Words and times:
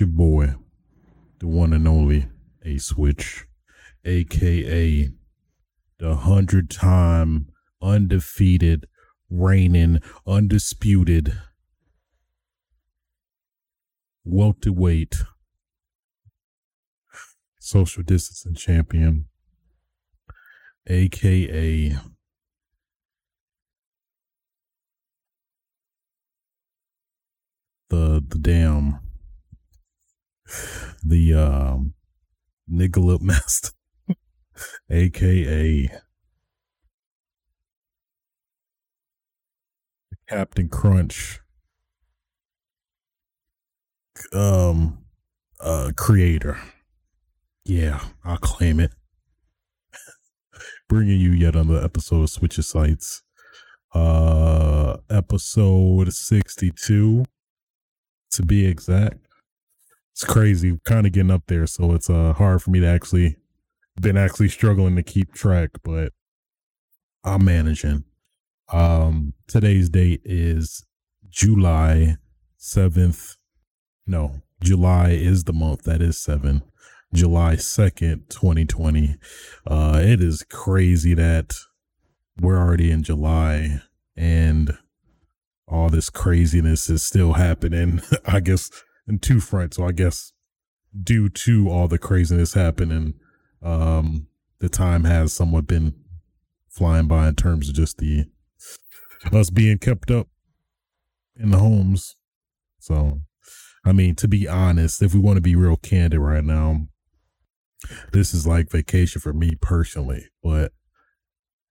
your 0.00 0.08
boy, 0.08 0.54
the 1.38 1.46
one 1.46 1.72
and 1.72 1.88
only 1.88 2.28
A 2.64 2.78
Switch, 2.78 3.46
aka 4.04 5.10
the 5.98 6.14
hundred 6.14 6.70
time 6.70 7.48
undefeated, 7.82 8.86
reigning, 9.30 10.00
undisputed 10.26 11.36
welterweight 14.24 15.16
social 17.58 18.02
distancing 18.02 18.54
champion, 18.54 19.26
aka 20.86 21.96
the 27.88 28.24
the 28.28 28.38
damn 28.38 29.07
the 31.04 31.34
um 31.34 31.94
master 33.20 33.70
aka 34.90 35.90
Captain 40.28 40.68
Crunch 40.68 41.40
um 44.32 44.98
uh 45.60 45.92
creator. 45.96 46.58
Yeah, 47.64 48.00
I'll 48.24 48.38
claim 48.38 48.80
it. 48.80 48.92
Bringing 50.88 51.20
you 51.20 51.32
yet 51.32 51.54
another 51.54 51.84
episode 51.84 52.22
of 52.22 52.30
Switcher 52.30 52.62
Sites. 52.62 53.22
Uh 53.94 54.98
episode 55.10 56.12
62 56.12 57.24
to 58.32 58.42
be 58.42 58.66
exact. 58.66 59.27
It's 60.18 60.24
crazy, 60.24 60.76
kind 60.84 61.06
of 61.06 61.12
getting 61.12 61.30
up 61.30 61.44
there, 61.46 61.64
so 61.68 61.92
it's 61.92 62.10
uh 62.10 62.32
hard 62.32 62.60
for 62.60 62.72
me 62.72 62.80
to 62.80 62.88
actually 62.88 63.36
been 64.00 64.16
actually 64.16 64.48
struggling 64.48 64.96
to 64.96 65.02
keep 65.04 65.32
track, 65.32 65.70
but 65.84 66.12
I'm 67.22 67.44
managing. 67.44 68.02
Um 68.72 69.34
today's 69.46 69.88
date 69.88 70.20
is 70.24 70.84
July 71.28 72.16
7th. 72.58 73.36
No, 74.08 74.42
July 74.60 75.10
is 75.10 75.44
the 75.44 75.52
month. 75.52 75.84
That 75.84 76.02
is 76.02 76.18
7. 76.20 76.62
July 77.14 77.54
2nd, 77.54 78.28
2020. 78.28 79.14
Uh 79.68 80.00
it 80.02 80.20
is 80.20 80.44
crazy 80.50 81.14
that 81.14 81.54
we're 82.40 82.58
already 82.58 82.90
in 82.90 83.04
July 83.04 83.82
and 84.16 84.76
all 85.68 85.88
this 85.88 86.10
craziness 86.10 86.90
is 86.90 87.04
still 87.04 87.34
happening. 87.34 88.02
I 88.26 88.40
guess 88.40 88.68
in 89.08 89.18
two 89.18 89.40
fronts. 89.40 89.76
So 89.76 89.86
I 89.86 89.92
guess 89.92 90.32
due 91.02 91.28
to 91.28 91.68
all 91.70 91.88
the 91.88 91.98
craziness 91.98 92.54
happening, 92.54 93.14
um, 93.62 94.26
the 94.60 94.68
time 94.68 95.04
has 95.04 95.32
somewhat 95.32 95.66
been 95.66 95.94
flying 96.68 97.06
by 97.06 97.28
in 97.28 97.34
terms 97.34 97.68
of 97.68 97.74
just 97.74 97.98
the 97.98 98.26
us 99.32 99.50
being 99.50 99.78
kept 99.78 100.10
up 100.10 100.28
in 101.36 101.50
the 101.50 101.58
homes. 101.58 102.16
So, 102.78 103.20
I 103.84 103.92
mean, 103.92 104.14
to 104.16 104.28
be 104.28 104.46
honest, 104.46 105.02
if 105.02 105.14
we 105.14 105.20
want 105.20 105.36
to 105.36 105.42
be 105.42 105.56
real 105.56 105.76
candid 105.76 106.20
right 106.20 106.44
now, 106.44 106.86
this 108.12 108.34
is 108.34 108.46
like 108.46 108.70
vacation 108.70 109.20
for 109.20 109.32
me 109.32 109.56
personally, 109.60 110.26
but 110.42 110.72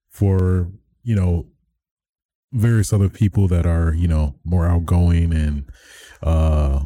for, 0.10 0.72
you 1.04 1.16
know, 1.16 1.48
various 2.52 2.92
other 2.94 3.10
people 3.10 3.48
that 3.50 3.66
are, 3.66 3.94
you 3.94 4.08
know, 4.08 4.36
more 4.44 4.66
outgoing 4.66 5.34
and 5.34 5.70
uh 6.24 6.86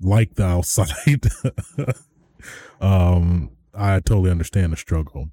like 0.00 0.34
the 0.34 0.44
outside. 0.44 1.26
um 2.80 3.50
I 3.74 4.00
totally 4.00 4.30
understand 4.30 4.72
the 4.72 4.76
struggle. 4.76 5.30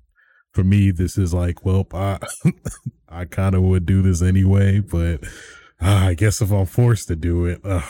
For 0.51 0.63
me, 0.63 0.91
this 0.91 1.17
is 1.17 1.33
like, 1.33 1.65
well, 1.65 1.85
I 1.93 2.19
I 3.09 3.25
kind 3.25 3.55
of 3.55 3.63
would 3.63 3.85
do 3.85 4.01
this 4.01 4.21
anyway, 4.21 4.79
but 4.79 5.23
uh, 5.81 6.07
I 6.09 6.13
guess 6.13 6.41
if 6.41 6.51
I'm 6.51 6.65
forced 6.65 7.07
to 7.09 7.15
do 7.15 7.45
it, 7.45 7.61
uh, 7.63 7.81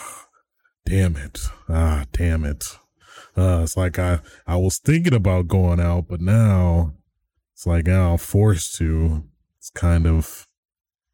damn 0.84 1.16
it, 1.16 1.40
ah, 1.68 2.04
damn 2.12 2.44
it. 2.44 2.64
Uh, 3.36 3.60
it's 3.62 3.76
like 3.76 3.98
I 3.98 4.20
I 4.46 4.56
was 4.56 4.78
thinking 4.78 5.14
about 5.14 5.48
going 5.48 5.80
out, 5.80 6.06
but 6.08 6.20
now 6.20 6.94
it's 7.52 7.66
like 7.66 7.86
now 7.86 8.12
I'm 8.12 8.18
forced 8.18 8.76
to. 8.76 9.24
It's 9.58 9.70
kind 9.70 10.06
of 10.06 10.46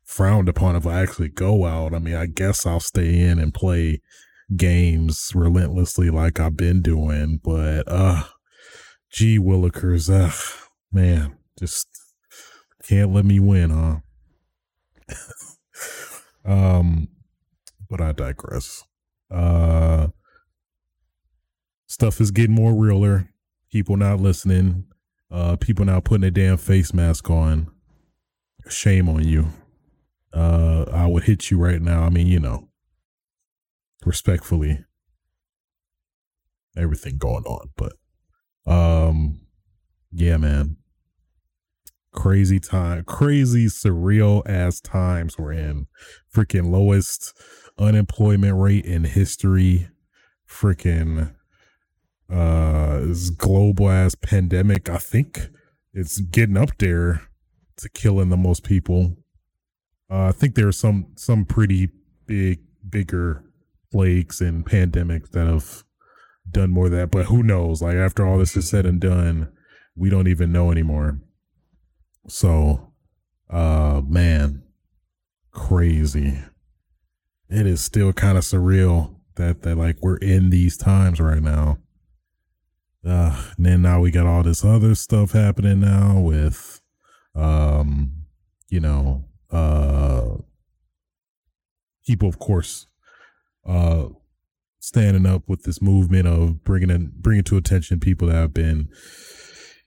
frowned 0.04 0.48
upon 0.48 0.76
if 0.76 0.86
I 0.86 1.00
actually 1.00 1.28
go 1.28 1.64
out. 1.66 1.94
I 1.94 1.98
mean, 1.98 2.14
I 2.14 2.26
guess 2.26 2.66
I'll 2.66 2.80
stay 2.80 3.20
in 3.20 3.38
and 3.38 3.52
play 3.52 4.00
games 4.56 5.32
relentlessly 5.34 6.10
like 6.10 6.40
I've 6.40 6.56
been 6.56 6.82
doing, 6.82 7.40
but 7.42 7.84
uh 7.86 8.24
gee 9.10 9.38
willikers, 9.38 10.10
uh 10.10 10.32
man, 10.92 11.36
just 11.58 11.88
can't 12.88 13.12
let 13.12 13.24
me 13.24 13.40
win, 13.40 13.70
huh? 13.70 13.98
um 16.44 17.08
but 17.88 18.00
I 18.00 18.12
digress. 18.12 18.84
Uh 19.30 20.08
stuff 21.86 22.20
is 22.20 22.30
getting 22.30 22.54
more 22.54 22.74
realer. 22.74 23.28
People 23.70 23.96
not 23.96 24.20
listening. 24.20 24.84
Uh 25.30 25.56
people 25.56 25.84
now 25.84 26.00
putting 26.00 26.24
a 26.24 26.30
damn 26.30 26.56
face 26.56 26.92
mask 26.92 27.30
on. 27.30 27.70
Shame 28.68 29.08
on 29.08 29.24
you 29.24 29.52
uh, 30.32 30.84
I 30.90 31.06
would 31.06 31.24
hit 31.24 31.50
you 31.50 31.58
right 31.58 31.80
now. 31.80 32.02
I 32.02 32.08
mean, 32.08 32.26
you 32.26 32.40
know, 32.40 32.68
respectfully, 34.06 34.84
everything 36.76 37.18
going 37.18 37.44
on, 37.44 37.70
but, 37.76 37.92
um, 38.66 39.40
yeah, 40.10 40.36
man, 40.36 40.76
crazy 42.12 42.60
time, 42.60 43.04
crazy 43.04 43.66
surreal 43.66 44.42
ass 44.46 44.80
times 44.80 45.38
we're 45.38 45.52
in. 45.52 45.86
Freaking 46.34 46.70
lowest 46.70 47.38
unemployment 47.78 48.58
rate 48.58 48.84
in 48.84 49.04
history. 49.04 49.88
Freaking, 50.48 51.34
uh, 52.30 53.00
this 53.00 53.30
global 53.30 53.88
ass 53.88 54.14
pandemic. 54.14 54.90
I 54.90 54.98
think 54.98 55.48
it's 55.94 56.20
getting 56.20 56.58
up 56.58 56.76
there 56.78 57.22
to 57.78 57.88
killing 57.88 58.28
the 58.28 58.36
most 58.36 58.62
people 58.64 59.16
uh, 60.12 60.28
I 60.28 60.32
think 60.32 60.54
there 60.54 60.68
are 60.68 60.72
some 60.72 61.06
some 61.16 61.46
pretty 61.46 61.88
big 62.26 62.60
bigger 62.88 63.44
plagues 63.92 64.40
and 64.40 64.64
pandemics 64.64 65.30
that 65.30 65.46
have 65.46 65.84
done 66.50 66.70
more 66.70 66.86
of 66.86 66.92
that, 66.92 67.10
but 67.10 67.26
who 67.26 67.42
knows? 67.42 67.82
Like 67.82 67.96
after 67.96 68.26
all 68.26 68.38
this 68.38 68.56
is 68.56 68.68
said 68.68 68.86
and 68.86 69.00
done, 69.00 69.52
we 69.94 70.10
don't 70.10 70.28
even 70.28 70.50
know 70.50 70.70
anymore. 70.72 71.20
So, 72.26 72.92
uh, 73.50 74.00
man, 74.06 74.62
crazy. 75.50 76.38
It 77.48 77.66
is 77.66 77.84
still 77.84 78.12
kind 78.12 78.38
of 78.38 78.44
surreal 78.44 79.16
that 79.36 79.62
that 79.62 79.76
like 79.76 79.98
we're 80.00 80.16
in 80.16 80.50
these 80.50 80.76
times 80.76 81.20
right 81.20 81.42
now. 81.42 81.78
Uh, 83.04 83.50
and 83.56 83.66
then 83.66 83.82
now 83.82 84.00
we 84.00 84.10
got 84.10 84.26
all 84.26 84.42
this 84.42 84.64
other 84.64 84.94
stuff 84.94 85.32
happening 85.32 85.80
now 85.80 86.20
with, 86.20 86.80
um, 87.34 88.12
you 88.68 88.78
know, 88.78 89.24
uh, 89.50 90.36
people, 92.06 92.28
of 92.28 92.38
course, 92.38 92.86
uh, 93.66 94.06
standing 94.80 95.26
up 95.26 95.42
with 95.48 95.62
this 95.62 95.80
movement 95.80 96.26
of 96.26 96.64
bringing 96.64 96.90
in, 96.90 97.12
bringing 97.16 97.44
to 97.44 97.56
attention 97.56 98.00
people 98.00 98.28
that 98.28 98.34
have 98.34 98.54
been, 98.54 98.88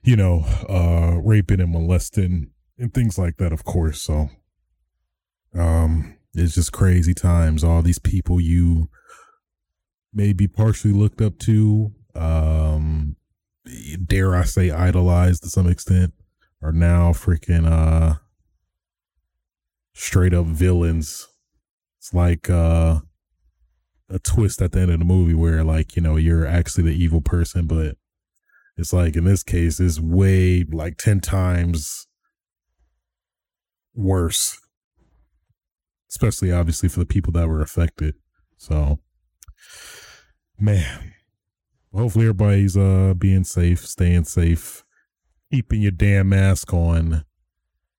you 0.02 0.16
know, 0.16 0.44
uh, 0.68 1.18
raping 1.22 1.60
and 1.60 1.72
molesting 1.72 2.50
and 2.78 2.92
things 2.92 3.18
like 3.18 3.36
that, 3.36 3.52
of 3.52 3.64
course. 3.64 4.00
So, 4.00 4.28
um, 5.54 6.16
it's 6.34 6.54
just 6.54 6.72
crazy 6.72 7.14
times. 7.14 7.64
All 7.64 7.82
these 7.82 7.98
people 7.98 8.40
you 8.40 8.88
maybe 10.12 10.46
partially 10.46 10.92
looked 10.92 11.20
up 11.20 11.38
to, 11.40 11.92
um, 12.14 13.16
dare 14.04 14.34
I 14.34 14.44
say 14.44 14.70
idolized 14.70 15.42
to 15.42 15.50
some 15.50 15.66
extent, 15.66 16.12
are 16.62 16.72
now 16.72 17.12
freaking, 17.12 17.66
uh, 17.66 18.16
straight 19.96 20.34
up 20.34 20.44
villains. 20.44 21.26
It's 21.98 22.12
like 22.12 22.50
uh 22.50 23.00
a 24.08 24.18
twist 24.18 24.62
at 24.62 24.72
the 24.72 24.80
end 24.80 24.92
of 24.92 24.98
the 24.98 25.04
movie 25.04 25.34
where 25.34 25.64
like, 25.64 25.96
you 25.96 26.02
know, 26.02 26.16
you're 26.16 26.46
actually 26.46 26.84
the 26.84 27.02
evil 27.02 27.20
person, 27.20 27.66
but 27.66 27.96
it's 28.76 28.92
like 28.92 29.16
in 29.16 29.24
this 29.24 29.42
case 29.42 29.80
it's 29.80 29.98
way 30.00 30.64
like 30.64 30.96
10 30.98 31.20
times 31.20 32.06
worse. 33.94 34.58
Especially 36.08 36.52
obviously 36.52 36.88
for 36.88 37.00
the 37.00 37.06
people 37.06 37.32
that 37.32 37.48
were 37.48 37.62
affected. 37.62 38.14
So 38.56 39.00
man, 40.58 41.12
hopefully 41.92 42.26
everybody's 42.26 42.76
uh 42.76 43.14
being 43.16 43.44
safe, 43.44 43.86
staying 43.86 44.24
safe, 44.24 44.84
keeping 45.50 45.82
your 45.82 45.90
damn 45.90 46.28
mask 46.28 46.72
on 46.72 47.24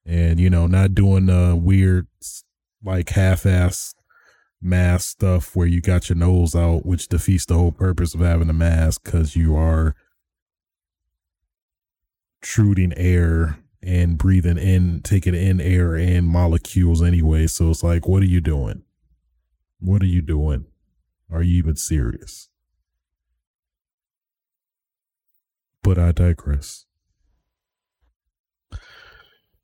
and 0.06 0.40
you 0.40 0.50
know 0.50 0.68
not 0.68 0.96
doing 0.96 1.30
uh 1.30 1.54
weird 1.54 2.08
like 2.84 3.10
half-ass 3.10 3.94
mask 4.62 5.10
stuff 5.10 5.56
where 5.56 5.68
you 5.68 5.82
got 5.82 6.10
your 6.10 6.18
nose 6.18 6.56
out, 6.56 6.86
which 6.86 7.08
defeats 7.08 7.46
the 7.46 7.56
whole 7.56 7.72
purpose 7.72 8.14
of 8.14 8.22
having 8.22 8.50
a 8.50 8.54
mask 8.54 9.04
because 9.04 9.36
you 9.36 9.56
are 9.56 9.96
shooting 12.44 12.94
air 12.98 13.60
and 13.82 14.18
breathing 14.18 14.58
in, 14.58 15.02
taking 15.02 15.36
in 15.36 15.62
air 15.62 15.96
and 15.96 16.28
molecules 16.28 17.04
anyway. 17.04 17.48
So 17.48 17.70
it's 17.70 17.84
like, 17.84 18.08
what 18.08 18.24
are 18.24 18.28
you 18.28 18.42
doing? 18.42 18.84
What 19.80 20.02
are 20.02 20.08
you 20.08 20.22
doing? 20.22 20.66
Are 21.32 21.44
you 21.44 21.58
even 21.58 21.76
serious? 21.76 22.50
But 25.84 25.98
I 25.98 26.12
digress. 26.12 26.86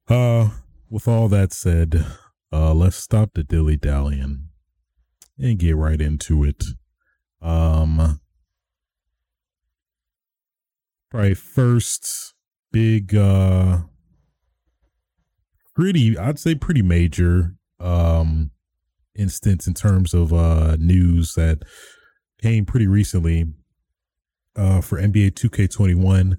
Uh, 0.07 0.49
with 0.89 1.07
all 1.07 1.27
that 1.29 1.53
said, 1.53 2.05
uh, 2.51 2.73
let's 2.73 2.97
stop 2.97 3.31
the 3.33 3.43
dilly 3.43 3.77
dallying 3.77 4.49
and 5.37 5.59
get 5.59 5.75
right 5.75 5.99
into 5.99 6.43
it. 6.43 6.63
Um, 7.41 8.19
right, 11.11 11.37
first 11.37 12.33
big, 12.71 13.15
uh, 13.15 13.79
pretty, 15.75 16.17
I'd 16.17 16.39
say 16.39 16.55
pretty 16.55 16.81
major, 16.81 17.55
um, 17.79 18.51
instance 19.15 19.67
in 19.67 19.73
terms 19.73 20.13
of, 20.13 20.33
uh, 20.33 20.77
news 20.79 21.33
that 21.33 21.63
came 22.41 22.65
pretty 22.65 22.87
recently, 22.87 23.45
uh, 24.55 24.81
for 24.81 24.97
NBA 24.99 25.31
2K21. 25.31 26.37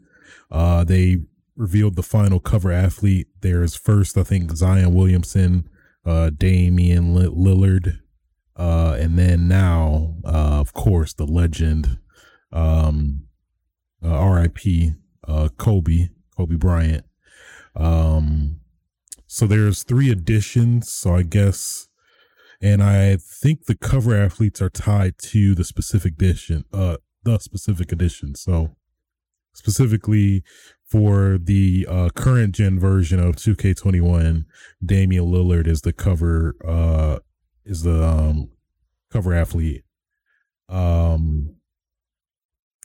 Uh, 0.51 0.85
they 0.85 1.19
revealed 1.57 1.97
the 1.97 2.03
final 2.03 2.41
cover 2.41 2.73
athlete. 2.73 3.29
There's 3.41 3.77
first, 3.77 4.17
I 4.17 4.23
think, 4.23 4.57
Zion 4.57 4.95
Williamson, 4.95 5.69
uh, 6.05 6.31
Damian 6.31 7.15
Lillard, 7.15 7.99
uh, 8.57 8.97
and 8.99 9.19
then 9.19 9.49
now, 9.49 10.17
uh, 10.25 10.61
of 10.61 10.73
course, 10.73 11.13
the 11.13 11.27
legend, 11.27 11.99
um, 12.53 13.25
uh, 14.03 14.09
R.I.P. 14.09 14.93
Uh, 15.27 15.49
Kobe, 15.57 16.09
Kobe 16.37 16.57
Bryant. 16.57 17.05
Um, 17.75 18.61
so 19.27 19.47
there's 19.47 19.83
three 19.83 20.11
editions. 20.11 20.93
So 20.93 21.15
I 21.15 21.23
guess, 21.23 21.89
and 22.61 22.83
I 22.83 23.17
think 23.17 23.65
the 23.65 23.75
cover 23.75 24.15
athletes 24.15 24.63
are 24.63 24.71
tied 24.71 25.19
to 25.31 25.55
the 25.55 25.65
specific 25.65 26.15
edition, 26.15 26.65
uh, 26.73 26.99
the 27.25 27.39
specific 27.39 27.91
edition. 27.91 28.35
So 28.37 28.77
specifically 29.55 30.45
for 30.87 31.39
the 31.43 31.87
uh, 31.89 32.11
current 32.15 32.55
gen 32.55 32.79
version 32.79 33.19
of 33.19 33.37
2K21, 33.37 34.45
Damian 34.85 35.25
Lillard 35.25 35.67
is 35.67 35.81
the 35.81 35.93
cover 35.93 36.55
uh, 36.67 37.19
is 37.65 37.83
the 37.83 38.05
um, 38.05 38.51
cover 39.11 39.35
athlete. 39.35 39.85
Um, 40.69 41.57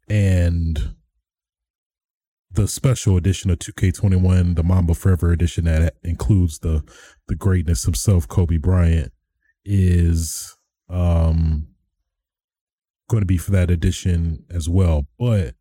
and 0.10 0.96
the 2.52 2.68
special 2.68 3.16
edition 3.16 3.52
of 3.52 3.60
2K21, 3.60 4.56
the 4.56 4.64
Mamba 4.64 4.96
Forever 4.96 5.32
edition 5.32 5.66
that 5.66 5.96
includes 6.04 6.60
the 6.60 6.84
the 7.28 7.36
greatness 7.36 7.84
himself, 7.84 8.28
Kobe 8.28 8.58
Bryant, 8.58 9.14
is 9.64 10.58
um 10.90 11.68
going 13.08 13.22
to 13.22 13.26
be 13.28 13.38
for 13.38 13.52
that 13.52 13.70
edition 13.70 14.46
as 14.50 14.68
well. 14.68 15.08
But 15.18 15.56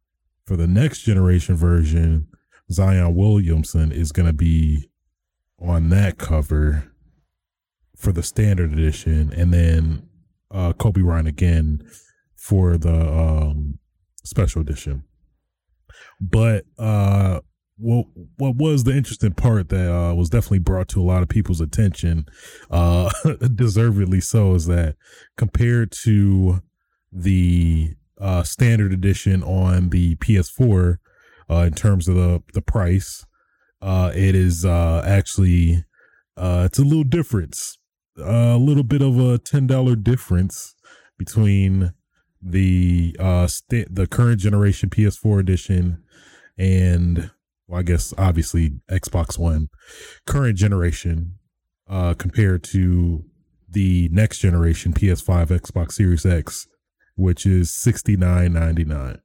for 0.47 0.57
the 0.57 0.67
next 0.67 1.03
generation 1.03 1.57
version, 1.57 2.29
Zion 2.71 3.15
Williamson 3.15 3.93
is 3.93 4.13
going 4.13 4.27
to 4.27 4.33
be 4.33 4.91
on 5.59 5.89
that 5.91 6.19
cover 6.19 6.93
for 7.99 8.13
the 8.13 8.23
standard 8.23 8.73
edition, 8.73 9.33
and 9.37 9.53
then 9.53 10.09
uh, 10.51 10.73
Kobe 10.73 11.03
Bryant 11.03 11.29
again 11.29 11.83
for 12.37 12.79
the 12.79 12.95
um, 12.95 13.79
special 14.25 14.63
edition. 14.63 15.05
But 16.21 16.65
uh, 16.79 17.41
what 17.77 18.07
what 18.37 18.57
was 18.57 18.85
the 18.85 18.97
interesting 18.97 19.33
part 19.33 19.69
that 19.69 19.93
uh, 19.93 20.15
was 20.15 20.31
definitely 20.31 20.61
brought 20.61 20.89
to 20.89 21.01
a 21.01 21.05
lot 21.05 21.23
of 21.23 21.29
people's 21.29 21.61
attention, 21.61 22.27
uh, 22.71 23.11
deservedly 23.55 24.21
so, 24.21 24.55
is 24.55 24.67
that 24.67 24.97
compared 25.37 25.93
to 26.05 26.63
the 27.13 27.95
uh, 28.21 28.43
standard 28.43 28.93
edition 28.93 29.43
on 29.43 29.91
the 29.91 30.17
PS4 30.17 30.99
uh, 31.51 31.55
in 31.55 31.75
terms 31.75 32.09
of 32.09 32.15
the 32.15 32.43
the 32.53 32.63
price. 32.63 33.25
Uh, 33.81 34.11
it 34.15 34.35
is 34.35 34.65
uh, 34.65 35.03
actually 35.07 35.85
uh, 36.37 36.63
it's 36.67 36.79
a 36.79 36.85
little 36.85 37.05
difference, 37.05 37.79
a 38.19 38.57
little 38.57 38.83
bit 38.83 39.03
of 39.03 39.19
a 39.19 39.39
ten 39.39 39.67
dollar 39.67 39.97
difference 39.97 40.75
between 41.19 41.93
the 42.41 43.17
uh 43.19 43.47
st- 43.47 43.93
the 43.95 44.07
current 44.07 44.41
generation 44.41 44.89
PS4 44.89 45.41
edition 45.41 46.03
and 46.57 47.31
well, 47.67 47.81
I 47.81 47.83
guess 47.83 48.15
obviously 48.17 48.81
Xbox 48.91 49.39
One 49.39 49.69
current 50.27 50.57
generation 50.57 51.35
uh 51.89 52.15
compared 52.15 52.63
to 52.65 53.25
the 53.69 54.09
next 54.13 54.39
generation 54.39 54.93
PS5 54.93 55.49
Xbox 55.49 55.93
Series 55.93 56.25
X 56.25 56.67
which 57.17 57.45
is 57.45 57.73
sixty 57.73 58.17
nine 58.17 58.53
ninety 58.53 58.85
nine. 58.85 59.19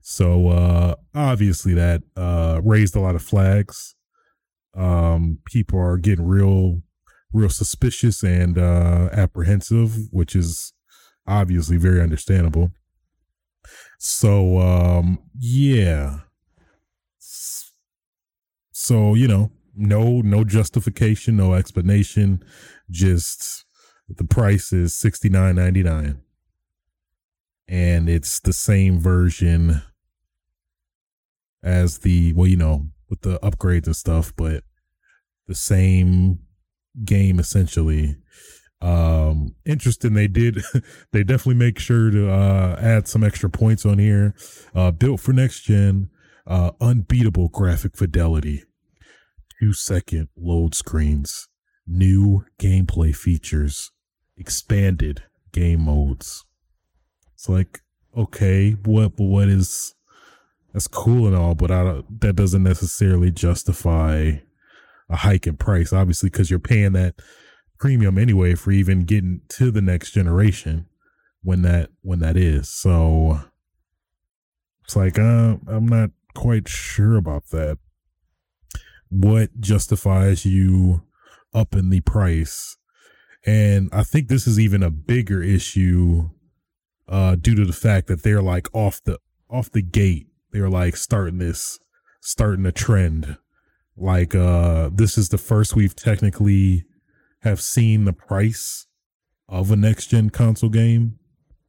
So 0.00 0.48
uh, 0.48 0.94
obviously 1.14 1.74
that 1.74 2.02
uh, 2.16 2.60
raised 2.64 2.96
a 2.96 3.00
lot 3.00 3.14
of 3.14 3.22
flags. 3.22 3.94
Um, 4.74 5.38
people 5.44 5.78
are 5.78 5.98
getting 5.98 6.26
real, 6.26 6.82
real 7.32 7.48
suspicious 7.48 8.22
and 8.22 8.58
uh, 8.58 9.08
apprehensive, 9.12 9.96
which 10.10 10.34
is 10.34 10.72
obviously 11.26 11.76
very 11.76 12.00
understandable. 12.00 12.70
So 13.98 14.58
um, 14.58 15.18
yeah. 15.38 16.20
So 18.72 19.14
you 19.14 19.28
know, 19.28 19.50
no, 19.74 20.20
no 20.20 20.44
justification, 20.44 21.36
no 21.36 21.54
explanation, 21.54 22.42
just 22.90 23.64
the 24.08 24.24
price 24.24 24.72
is 24.72 24.96
sixty 24.96 25.28
nine 25.28 25.56
ninety 25.56 25.82
nine 25.82 26.22
and 27.68 28.08
it's 28.08 28.40
the 28.40 28.52
same 28.52 28.98
version 28.98 29.82
as 31.62 31.98
the 31.98 32.32
well, 32.32 32.46
you 32.46 32.56
know, 32.56 32.86
with 33.10 33.20
the 33.20 33.38
upgrades 33.40 33.86
and 33.86 33.96
stuff, 33.96 34.32
but 34.36 34.64
the 35.46 35.54
same 35.54 36.38
game 37.04 37.38
essentially. 37.38 38.16
Um, 38.80 39.56
interesting. 39.64 40.14
They 40.14 40.28
did, 40.28 40.62
they 41.12 41.24
definitely 41.24 41.54
make 41.54 41.78
sure 41.78 42.10
to 42.10 42.30
uh, 42.30 42.76
add 42.80 43.08
some 43.08 43.24
extra 43.24 43.50
points 43.50 43.84
on 43.84 43.98
here. 43.98 44.34
Uh, 44.74 44.90
built 44.90 45.20
for 45.20 45.32
next 45.32 45.62
gen, 45.62 46.10
uh, 46.46 46.72
unbeatable 46.80 47.48
graphic 47.48 47.96
fidelity, 47.96 48.64
two 49.60 49.72
second 49.72 50.28
load 50.36 50.74
screens, 50.74 51.48
new 51.86 52.44
gameplay 52.60 53.14
features, 53.14 53.90
expanded 54.36 55.24
game 55.52 55.82
modes. 55.82 56.44
It's 57.34 57.48
like, 57.48 57.80
okay, 58.16 58.72
what, 58.84 59.16
but 59.16 59.24
what 59.24 59.48
is, 59.48 59.94
that's 60.72 60.86
cool 60.86 61.26
and 61.26 61.36
all, 61.36 61.54
but 61.54 61.70
I 61.70 62.02
that 62.20 62.36
doesn't 62.36 62.62
necessarily 62.62 63.30
justify 63.30 64.38
a 65.10 65.16
hike 65.16 65.46
in 65.46 65.56
price, 65.56 65.92
obviously, 65.92 66.30
because 66.30 66.50
you're 66.50 66.58
paying 66.58 66.92
that 66.92 67.14
premium 67.78 68.18
anyway 68.18 68.54
for 68.54 68.70
even 68.70 69.04
getting 69.04 69.40
to 69.48 69.70
the 69.70 69.80
next 69.80 70.10
generation 70.10 70.86
when 71.42 71.62
that, 71.62 71.90
when 72.02 72.18
that 72.18 72.36
is. 72.36 72.68
So 72.68 73.40
it's 74.84 74.96
like, 74.96 75.18
uh, 75.18 75.56
I'm 75.66 75.86
not 75.86 76.10
quite 76.34 76.68
sure 76.68 77.16
about 77.16 77.48
that. 77.50 77.78
What 79.10 79.60
justifies 79.60 80.44
you 80.44 81.02
upping 81.54 81.90
the 81.90 82.00
price? 82.00 82.76
And 83.46 83.88
I 83.92 84.02
think 84.02 84.28
this 84.28 84.46
is 84.46 84.58
even 84.58 84.82
a 84.82 84.90
bigger 84.90 85.42
issue 85.42 86.30
uh, 87.08 87.36
due 87.36 87.54
to 87.54 87.64
the 87.64 87.72
fact 87.72 88.06
that 88.08 88.22
they're 88.22 88.42
like 88.42 88.68
off 88.74 89.02
the 89.04 89.18
off 89.48 89.70
the 89.70 89.82
gate. 89.82 90.26
They're 90.52 90.68
like 90.68 90.96
starting 90.96 91.38
this, 91.38 91.78
starting 92.20 92.66
a 92.66 92.72
trend. 92.72 93.38
Like 93.98 94.34
uh, 94.34 94.90
this 94.92 95.18
is 95.18 95.28
the 95.28 95.38
first 95.38 95.74
we've 95.74 95.96
technically 95.96 96.84
have 97.40 97.60
seen 97.60 98.04
the 98.04 98.12
price 98.12 98.86
of 99.48 99.70
a 99.70 99.76
next 99.76 100.08
gen 100.08 100.30
console 100.30 100.70
game. 100.70 101.18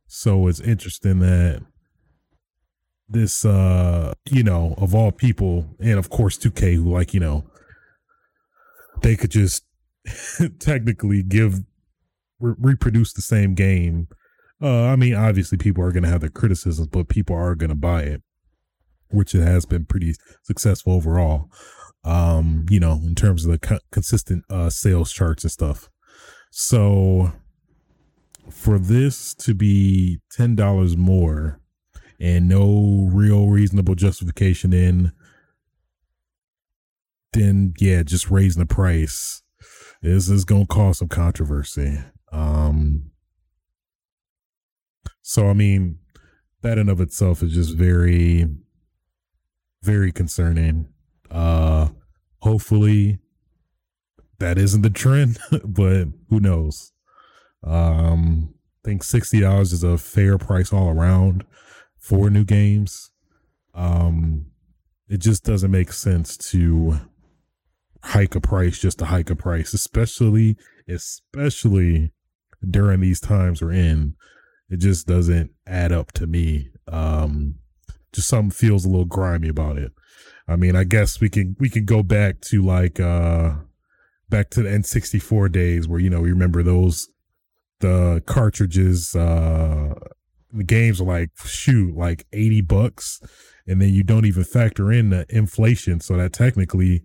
So 0.08 0.48
it's 0.48 0.60
interesting 0.60 1.20
that 1.20 1.64
this 3.12 3.44
uh 3.44 4.14
you 4.30 4.44
know 4.44 4.76
of 4.78 4.94
all 4.94 5.12
people 5.12 5.76
and 5.80 5.98
of 5.98 6.12
course 6.12 6.38
2k 6.38 6.76
who 6.76 6.94
like 6.94 7.12
you 7.12 7.20
know 7.20 7.44
they 9.02 9.16
could 9.16 9.32
just 9.32 9.64
technically 10.60 11.24
give 11.24 11.56
re- 12.40 12.54
reproduce 12.60 13.12
the 13.12 13.22
same 13.24 13.56
game 13.56 14.08
uh, 14.62 14.88
I 14.88 14.96
mean, 14.96 15.16
obviously, 15.16 15.58
people 15.58 15.84
are 15.84 15.92
going 15.92 16.04
to 16.04 16.10
have 16.10 16.22
their 16.22 16.30
criticisms, 16.30 16.88
but 16.88 17.08
people 17.08 17.36
are 17.36 17.56
going 17.56 17.70
to 17.70 17.76
buy 17.76 18.04
it, 18.04 18.22
which 19.10 19.34
it 19.34 19.42
has 19.42 19.66
been 19.66 19.86
pretty 19.86 20.16
successful 20.44 20.94
overall. 20.94 21.50
Um, 22.04 22.66
you 22.70 22.80
know, 22.80 22.94
in 23.04 23.14
terms 23.16 23.46
of 23.46 23.52
the 23.52 23.60
co- 23.60 23.80
consistent 23.92 24.46
uh, 24.50 24.70
sales 24.70 25.12
charts 25.12 25.44
and 25.44 25.52
stuff. 25.52 25.90
So, 26.52 27.34
for 28.50 28.80
this 28.80 29.34
to 29.36 29.54
be 29.54 30.20
ten 30.32 30.56
dollars 30.56 30.98
more 30.98 31.60
and 32.20 32.48
no 32.48 33.10
real 33.12 33.48
reasonable 33.48 33.96
justification 33.96 34.74
in, 34.74 35.12
then 37.34 37.74
yeah, 37.80 38.04
just 38.04 38.32
raising 38.32 38.62
the 38.62 38.66
price. 38.66 39.42
This 40.02 40.30
is 40.30 40.46
gonna 40.46 40.66
cause 40.66 41.00
some 41.00 41.10
controversy. 41.10 42.00
Um 42.32 43.12
so 45.22 45.48
I 45.48 45.54
mean, 45.54 46.00
that 46.62 46.78
in 46.78 46.90
of 46.90 47.00
itself 47.00 47.44
is 47.44 47.54
just 47.54 47.76
very, 47.76 48.48
very 49.84 50.12
concerning. 50.12 50.88
Uh 51.30 51.90
hopefully 52.42 53.20
that 54.40 54.58
isn't 54.58 54.82
the 54.82 54.90
trend, 54.90 55.38
but 55.66 56.08
who 56.30 56.40
knows? 56.40 56.92
Um 57.64 58.54
I 58.84 58.90
think 58.90 59.04
sixty 59.04 59.40
dollars 59.40 59.74
is 59.74 59.84
a 59.84 59.98
fair 59.98 60.38
price 60.38 60.72
all 60.72 60.90
around 60.90 61.46
for 61.98 62.30
new 62.30 62.44
games. 62.44 63.12
Um 63.74 64.48
it 65.08 65.18
just 65.18 65.44
doesn't 65.44 65.72
make 65.72 65.92
sense 65.92 66.38
to 66.38 67.00
hike 68.04 68.36
a 68.36 68.42
price 68.42 68.80
just 68.80 69.00
to 69.00 69.06
hike 69.06 69.30
a 69.30 69.36
price, 69.36 69.74
especially 69.74 70.58
especially 70.88 72.14
during 72.70 73.00
these 73.00 73.20
times 73.20 73.62
we're 73.62 73.72
in 73.72 74.16
it 74.70 74.78
just 74.78 75.08
doesn't 75.08 75.52
add 75.66 75.92
up 75.92 76.12
to 76.14 76.28
me. 76.28 76.70
Um, 76.88 77.56
just 78.14 78.28
something 78.28 78.52
feels 78.52 78.86
a 78.86 78.90
little 78.90 79.06
grimy 79.06 79.50
about 79.50 79.78
it. 79.78 79.92
I 80.50 80.56
mean, 80.56 80.76
I 80.76 80.84
guess 80.84 81.22
we 81.22 81.30
can 81.30 81.56
we 81.60 81.70
can 81.70 81.86
go 81.86 82.02
back 82.04 82.42
to 82.42 82.62
like 82.62 83.00
uh 83.00 83.56
back 84.30 84.50
to 84.52 84.64
the 84.64 84.70
N64 84.70 85.52
days 85.52 85.88
where 85.88 86.00
you 86.00 86.10
know 86.10 86.22
we 86.22 86.32
remember 86.32 86.64
those 86.64 87.10
the 87.80 88.22
cartridges 88.26 89.16
uh 89.16 89.94
the 90.52 90.64
games 90.64 91.00
are 91.00 91.06
like 91.06 91.30
shoot 91.46 91.96
like 91.96 92.26
80 92.34 92.62
bucks 92.62 93.22
and 93.68 93.82
then 93.82 93.90
you 93.90 94.04
don't 94.04 94.26
even 94.26 94.44
factor 94.44 94.92
in 94.92 95.12
the 95.12 95.26
inflation 95.30 96.00
so 96.00 96.18
that 96.18 96.34
technically 96.34 97.04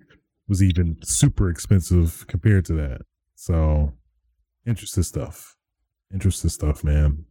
was 0.49 0.63
even 0.63 0.97
super 1.03 1.49
expensive 1.51 2.27
compared 2.27 2.65
to 2.67 2.75
that. 2.75 3.03
So 3.35 3.93
interesting 4.67 5.03
stuff. 5.03 5.57
Interesting 6.13 6.51
stuff, 6.51 6.85
man. 6.85 7.25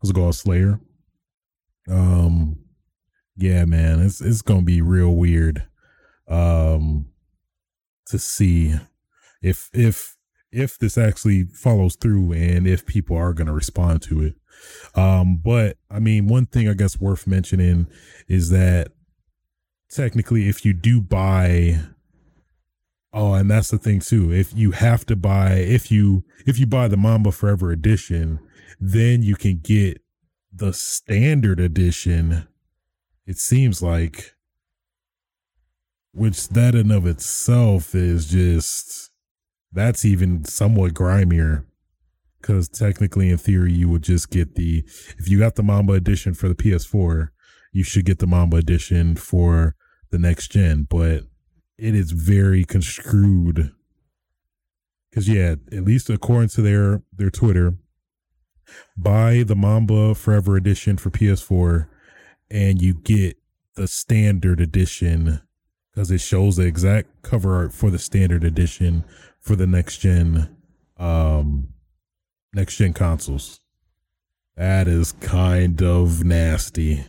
How's 0.00 0.10
it 0.10 0.14
going, 0.14 0.32
Slayer? 0.32 0.80
Um, 1.88 2.56
yeah, 3.40 3.64
man, 3.64 4.00
it's 4.00 4.20
it's 4.20 4.42
gonna 4.42 4.62
be 4.62 4.80
real 4.80 5.14
weird, 5.14 5.66
um, 6.28 7.06
to 8.06 8.18
see 8.18 8.74
if 9.42 9.70
if 9.72 10.16
if 10.52 10.78
this 10.78 10.98
actually 10.98 11.44
follows 11.44 11.96
through 11.96 12.32
and 12.32 12.66
if 12.66 12.86
people 12.86 13.16
are 13.16 13.32
gonna 13.32 13.52
respond 13.52 14.02
to 14.02 14.22
it. 14.22 14.34
Um, 14.94 15.40
but 15.42 15.78
I 15.90 16.00
mean, 16.00 16.26
one 16.26 16.46
thing 16.46 16.68
I 16.68 16.74
guess 16.74 17.00
worth 17.00 17.26
mentioning 17.26 17.86
is 18.28 18.50
that 18.50 18.92
technically, 19.90 20.48
if 20.48 20.64
you 20.64 20.72
do 20.72 21.00
buy 21.00 21.80
Oh, 23.12 23.34
and 23.34 23.50
that's 23.50 23.70
the 23.70 23.78
thing 23.78 24.00
too. 24.00 24.32
If 24.32 24.54
you 24.54 24.70
have 24.70 25.04
to 25.06 25.16
buy, 25.16 25.54
if 25.54 25.90
you 25.90 26.24
if 26.46 26.58
you 26.58 26.66
buy 26.66 26.86
the 26.86 26.96
Mamba 26.96 27.32
Forever 27.32 27.72
edition, 27.72 28.38
then 28.80 29.22
you 29.22 29.34
can 29.34 29.58
get 29.58 30.00
the 30.52 30.72
standard 30.72 31.58
edition. 31.58 32.46
It 33.30 33.38
seems 33.38 33.80
like, 33.80 34.34
which 36.10 36.48
that 36.48 36.74
in 36.74 36.90
of 36.90 37.06
itself 37.06 37.94
is 37.94 38.28
just 38.28 39.12
that's 39.70 40.04
even 40.04 40.44
somewhat 40.44 40.94
grimier. 40.94 41.64
Because 42.40 42.68
technically, 42.68 43.30
in 43.30 43.38
theory, 43.38 43.72
you 43.72 43.88
would 43.88 44.02
just 44.02 44.30
get 44.30 44.56
the 44.56 44.82
if 45.16 45.28
you 45.28 45.38
got 45.38 45.54
the 45.54 45.62
Mamba 45.62 45.92
edition 45.92 46.34
for 46.34 46.48
the 46.48 46.56
PS4, 46.56 47.28
you 47.70 47.84
should 47.84 48.04
get 48.04 48.18
the 48.18 48.26
Mamba 48.26 48.56
edition 48.56 49.14
for 49.14 49.76
the 50.10 50.18
next 50.18 50.50
gen. 50.50 50.88
But 50.90 51.22
it 51.78 51.94
is 51.94 52.10
very 52.10 52.64
construed 52.64 53.70
because 55.08 55.28
yeah, 55.28 55.54
at 55.70 55.84
least 55.84 56.10
according 56.10 56.48
to 56.48 56.62
their 56.62 57.04
their 57.16 57.30
Twitter, 57.30 57.74
buy 58.96 59.44
the 59.44 59.54
Mamba 59.54 60.16
Forever 60.16 60.56
Edition 60.56 60.96
for 60.96 61.10
PS4 61.10 61.86
and 62.50 62.80
you 62.82 62.94
get 62.94 63.36
the 63.76 63.86
standard 63.86 64.60
edition 64.60 65.40
because 65.90 66.10
it 66.10 66.20
shows 66.20 66.56
the 66.56 66.66
exact 66.66 67.22
cover 67.22 67.56
art 67.56 67.72
for 67.72 67.90
the 67.90 67.98
standard 67.98 68.44
edition 68.44 69.04
for 69.40 69.56
the 69.56 69.66
next 69.66 69.98
gen 69.98 70.56
um 70.98 71.68
next 72.52 72.76
gen 72.76 72.92
consoles. 72.92 73.60
That 74.56 74.88
is 74.88 75.12
kind 75.12 75.80
of 75.82 76.24
nasty. 76.24 77.06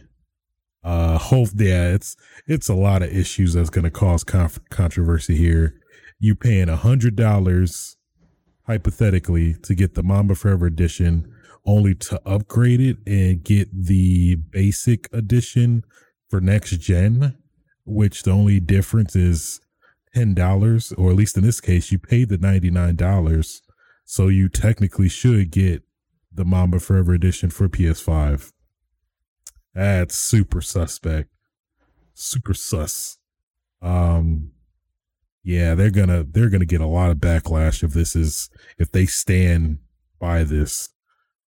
Uh 0.84 1.18
hope 1.18 1.50
yeah, 1.56 1.90
it's 1.90 2.16
it's 2.48 2.70
a 2.70 2.74
lot 2.76 3.02
of 3.02 3.12
issues 3.12 3.54
that's 3.54 3.70
going 3.70 3.84
to 3.84 3.92
cause 3.92 4.24
conf- 4.24 4.60
controversy 4.70 5.36
here. 5.36 5.76
You 6.20 6.36
paying 6.36 6.70
a 6.70 6.76
hundred 6.76 7.16
dollars 7.16 7.98
hypothetically 8.68 9.56
to 9.64 9.76
get 9.76 9.96
the 9.96 10.04
Mamba 10.04 10.36
Forever 10.36 10.68
edition 10.68 11.32
only 11.66 11.94
to 11.94 12.22
upgrade 12.26 12.82
it 12.82 12.98
and 13.06 13.44
get 13.44 13.70
the 13.72 14.36
basic 14.36 15.08
edition 15.14 15.84
for 16.30 16.42
next 16.42 16.72
gen, 16.80 17.38
which 17.86 18.24
the 18.24 18.32
only 18.32 18.60
difference 18.60 19.16
is 19.16 19.60
ten 20.14 20.34
dollars, 20.34 20.92
or 20.94 21.12
at 21.12 21.16
least 21.16 21.38
in 21.38 21.44
this 21.44 21.62
case, 21.62 21.92
you 21.92 22.00
paid 22.00 22.30
the 22.30 22.38
ninety 22.38 22.72
nine 22.72 22.96
dollars, 22.96 23.62
so 24.06 24.28
you 24.28 24.50
technically 24.50 25.10
should 25.10 25.52
get 25.52 25.84
the 26.32 26.46
Mamba 26.46 26.80
Forever 26.80 27.14
edition 27.14 27.50
for 27.50 27.68
PS5. 27.68 28.52
That's 29.74 30.16
super 30.16 30.62
suspect, 30.62 31.30
super 32.14 32.54
sus. 32.54 33.18
Um, 33.82 34.52
yeah, 35.44 35.76
they're 35.76 35.92
gonna 35.92 36.24
they're 36.24 36.50
gonna 36.50 36.66
get 36.66 36.82
a 36.82 36.88
lot 36.88 37.12
of 37.12 37.18
backlash 37.18 37.84
if 37.84 37.92
this 37.94 38.16
is 38.16 38.50
if 38.78 38.92
they 38.92 39.06
stand 39.06 39.80
by 40.20 40.44
this 40.44 40.90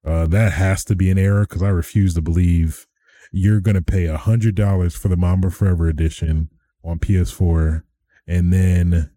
uh, 0.04 0.26
that 0.26 0.52
has 0.52 0.84
to 0.84 0.96
be 0.96 1.10
an 1.10 1.18
error 1.18 1.42
because 1.42 1.62
I 1.62 1.68
refuse 1.68 2.14
to 2.14 2.22
believe 2.22 2.86
you're 3.30 3.60
going 3.60 3.76
to 3.76 3.82
pay 3.82 4.06
a 4.06 4.16
hundred 4.16 4.54
dollars 4.54 4.94
for 4.94 5.08
the 5.08 5.16
Mamba 5.16 5.50
Forever 5.50 5.88
edition 5.88 6.50
on 6.84 6.98
PS4, 6.98 7.82
and 8.26 8.52
then 8.52 9.10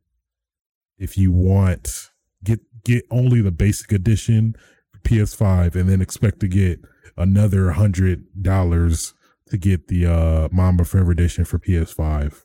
if 0.98 1.18
you 1.18 1.32
want 1.32 2.12
get 2.44 2.60
get 2.84 3.04
only 3.10 3.42
the 3.42 3.52
basic 3.52 3.92
edition 3.92 4.56
for 4.92 5.00
PS5, 5.00 5.76
and 5.76 5.90
then 5.90 6.02
expect 6.02 6.40
to 6.42 6.48
get 6.48 6.80
another 7.18 7.72
hundred 7.72 8.26
dollars 8.42 9.14
to 9.50 9.58
get 9.58 9.88
the 9.88 10.06
uh, 10.06 10.50
Mamba 10.52 10.86
Forever 10.86 11.12
edition 11.12 11.46
for 11.46 11.60
PS5. 11.60 12.44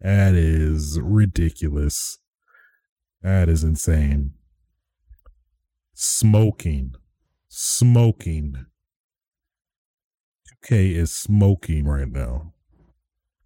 That 0.00 0.34
is 0.34 0.98
ridiculous. 1.02 2.18
That 3.22 3.48
is 3.48 3.64
insane. 3.64 4.32
Smoking 5.94 6.94
smoking. 7.58 8.66
2K 10.64 10.94
is 10.94 11.10
smoking 11.10 11.86
right 11.86 12.08
now. 12.08 12.52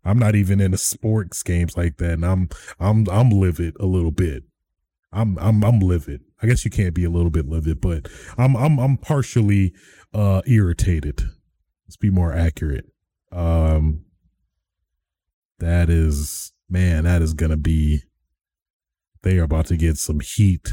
I'm 0.04 0.18
not 0.18 0.34
even 0.34 0.60
into 0.60 0.76
sports 0.76 1.42
games 1.42 1.78
like 1.78 1.96
that, 1.96 2.12
and 2.14 2.26
I'm 2.26 2.50
I'm 2.78 3.08
I'm 3.08 3.30
livid 3.30 3.74
a 3.80 3.86
little 3.86 4.10
bit. 4.10 4.42
I'm 5.12 5.38
I'm 5.38 5.64
I'm 5.64 5.78
livid. 5.78 6.20
I 6.42 6.46
guess 6.46 6.64
you 6.64 6.70
can't 6.70 6.94
be 6.94 7.04
a 7.04 7.10
little 7.10 7.30
bit 7.30 7.48
livid, 7.48 7.80
but 7.80 8.08
I'm 8.36 8.54
I'm 8.54 8.78
I'm 8.78 8.98
partially 8.98 9.72
uh 10.12 10.42
irritated. 10.46 11.22
Let's 11.86 11.96
be 11.96 12.10
more 12.10 12.34
accurate. 12.34 12.86
Um 13.30 14.04
that 15.58 15.88
is 15.88 16.52
man, 16.68 17.04
that 17.04 17.22
is 17.22 17.32
gonna 17.32 17.56
be 17.56 18.02
they 19.22 19.38
are 19.38 19.44
about 19.44 19.66
to 19.66 19.76
get 19.76 19.96
some 19.96 20.20
heat 20.20 20.72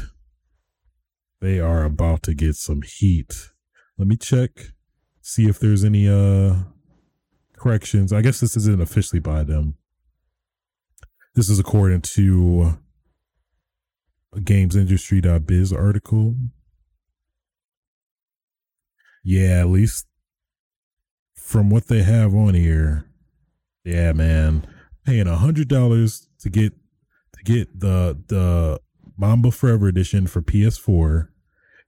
they 1.40 1.58
are 1.58 1.84
about 1.84 2.22
to 2.24 2.34
get 2.34 2.56
some 2.56 2.82
heat. 2.82 3.50
Let 3.98 4.08
me 4.08 4.16
check, 4.16 4.50
see 5.22 5.48
if 5.48 5.58
there's 5.58 5.84
any 5.84 6.08
uh 6.08 6.56
corrections. 7.56 8.12
I 8.12 8.22
guess 8.22 8.40
this 8.40 8.56
isn't 8.56 8.80
officially 8.80 9.20
by 9.20 9.42
them. 9.42 9.74
This 11.34 11.48
is 11.48 11.58
according 11.58 12.02
to 12.02 12.78
gamesindustry.biz 14.34 15.72
article. 15.72 16.36
Yeah, 19.22 19.60
at 19.60 19.68
least 19.68 20.06
from 21.34 21.70
what 21.70 21.88
they 21.88 22.02
have 22.02 22.34
on 22.34 22.54
here. 22.54 23.06
Yeah, 23.84 24.12
man. 24.12 24.66
Paying 25.04 25.26
a 25.26 25.36
hundred 25.36 25.68
dollars 25.68 26.28
to 26.40 26.50
get 26.50 26.72
to 27.36 27.44
get 27.44 27.78
the 27.78 28.18
the 28.26 28.80
Mamba 29.20 29.50
Forever 29.50 29.86
Edition 29.86 30.26
for 30.26 30.40
PS4, 30.40 31.28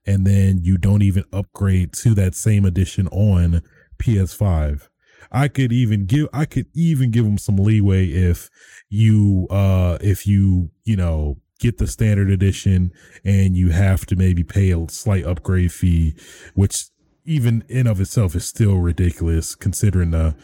and 0.07 0.27
then 0.27 0.61
you 0.63 0.77
don't 0.77 1.03
even 1.03 1.25
upgrade 1.33 1.95
to 1.95 2.15
that 2.15 2.35
same 2.35 2.65
edition 2.67 3.09
on 3.09 3.63
PS5. 3.99 4.89
I 5.31 5.49
could 5.49 5.73
even 5.73 6.05
give 6.05 6.29
I 6.33 6.45
could 6.45 6.67
even 6.75 7.11
give 7.11 7.25
them 7.25 7.39
some 7.39 7.57
leeway 7.57 8.09
if 8.09 8.51
you 8.91 9.47
uh 9.51 9.97
if 10.03 10.27
you, 10.27 10.71
you 10.85 10.97
know, 10.97 11.39
get 11.59 11.79
the 11.79 11.87
standard 11.87 12.29
edition 12.29 12.93
and 13.25 13.57
you 13.57 13.71
have 13.71 14.05
to 14.07 14.17
maybe 14.17 14.45
pay 14.45 14.71
a 14.73 14.87
slight 14.89 15.25
upgrade 15.25 15.73
fee, 15.73 16.15
which 16.55 16.87
even 17.25 17.65
in 17.69 17.87
of 17.87 18.01
itself 18.01 18.35
is 18.35 18.45
still 18.45 18.77
ridiculous 18.79 19.55
considering 19.55 20.11
the 20.11 20.35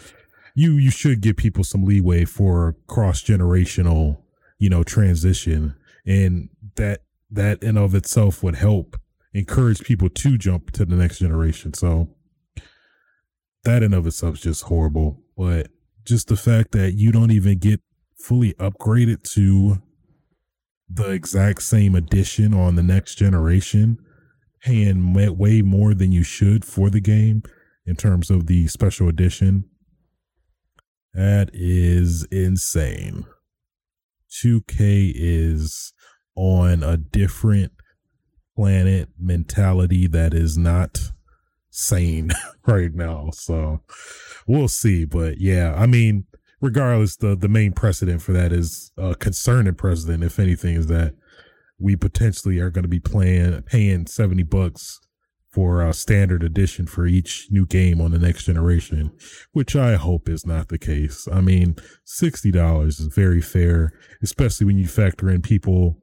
you 0.55 0.73
you 0.73 0.91
should 0.91 1.21
give 1.21 1.37
people 1.37 1.65
some 1.65 1.85
leeway 1.85 2.25
for 2.25 2.77
cross 2.87 3.23
generational, 3.23 4.19
you 4.59 4.71
know, 4.71 4.83
transition. 4.83 5.75
And 6.07 6.49
that 6.77 7.03
that 7.31 7.63
in 7.63 7.77
of 7.77 7.95
itself 7.95 8.43
would 8.43 8.57
help 8.57 8.97
encourage 9.35 9.81
people 9.81 10.09
to 10.09 10.39
jump 10.39 10.71
to 10.73 10.85
the 10.85 10.97
next 10.97 11.19
generation. 11.19 11.75
So 11.75 12.09
that 13.65 13.83
in 13.83 13.93
of 13.93 14.07
itself 14.07 14.37
is 14.37 14.41
just 14.41 14.63
horrible. 14.65 15.23
But 15.37 15.69
just 16.05 16.29
the 16.29 16.37
fact 16.37 16.73
that 16.73 16.95
you 16.95 17.13
don't 17.13 17.31
even 17.31 17.59
get 17.59 17.81
fully 18.17 18.55
upgraded 18.55 19.23
to 19.35 19.83
the 20.89 21.11
exact 21.11 21.63
same 21.63 21.95
edition 21.95 22.55
on 22.55 22.75
the 22.75 22.83
next 22.83 23.17
generation, 23.17 23.99
paying 24.63 25.13
way 25.13 25.63
more 25.63 25.95
than 25.95 26.13
you 26.13 26.23
should 26.23 26.65
for 26.65 26.89
the 26.89 27.01
game 27.01 27.43
in 27.85 27.95
terms 27.95 28.31
of 28.31 28.47
the 28.47 28.67
special 28.69 29.09
edition. 29.09 29.65
That 31.13 31.51
is 31.53 32.25
insane. 32.31 33.27
2K 34.31 35.13
is 35.15 35.93
on 36.35 36.83
a 36.83 36.97
different 36.97 37.73
planet 38.55 39.09
mentality 39.19 40.07
that 40.07 40.35
is 40.35 40.59
not 40.59 40.99
sane 41.71 42.31
right 42.67 42.95
now. 42.95 43.31
So 43.33 43.83
we'll 44.47 44.69
see. 44.69 45.05
But 45.05 45.41
yeah, 45.41 45.75
I 45.77 45.87
mean, 45.87 46.25
regardless, 46.61 47.17
the 47.17 47.37
the 47.37 47.49
main 47.49 47.73
precedent 47.73 48.23
for 48.23 48.33
that 48.33 48.53
is 48.53 48.93
a 48.99 49.09
uh, 49.09 49.15
concerning 49.15 49.75
precedent, 49.75 50.25
if 50.25 50.39
anything, 50.39 50.77
is 50.77 50.89
that 50.89 51.15
we 51.79 51.97
potentially 51.97 52.59
are 52.59 52.71
going 52.71 52.83
to 52.83 52.89
be 52.89 53.01
playing 53.01 53.63
paying 53.63 54.07
seventy 54.07 54.43
bucks 54.43 55.01
for 55.59 55.83
a 55.83 55.93
standard 55.93 56.45
edition 56.45 56.87
for 56.87 57.05
each 57.05 57.49
new 57.51 57.67
game 57.67 58.01
on 58.01 58.13
the 58.13 58.19
next 58.21 58.45
generation, 58.45 59.11
which 59.51 59.75
I 59.75 59.97
hope 59.97 60.29
is 60.29 60.47
not 60.47 60.69
the 60.69 60.79
case. 60.79 61.27
I 61.33 61.41
mean, 61.41 61.75
sixty 62.05 62.53
dollars 62.53 63.01
is 63.01 63.13
very 63.13 63.41
fair, 63.41 63.93
especially 64.23 64.67
when 64.67 64.79
you 64.79 64.87
factor 64.87 65.29
in 65.29 65.43
people, 65.43 65.97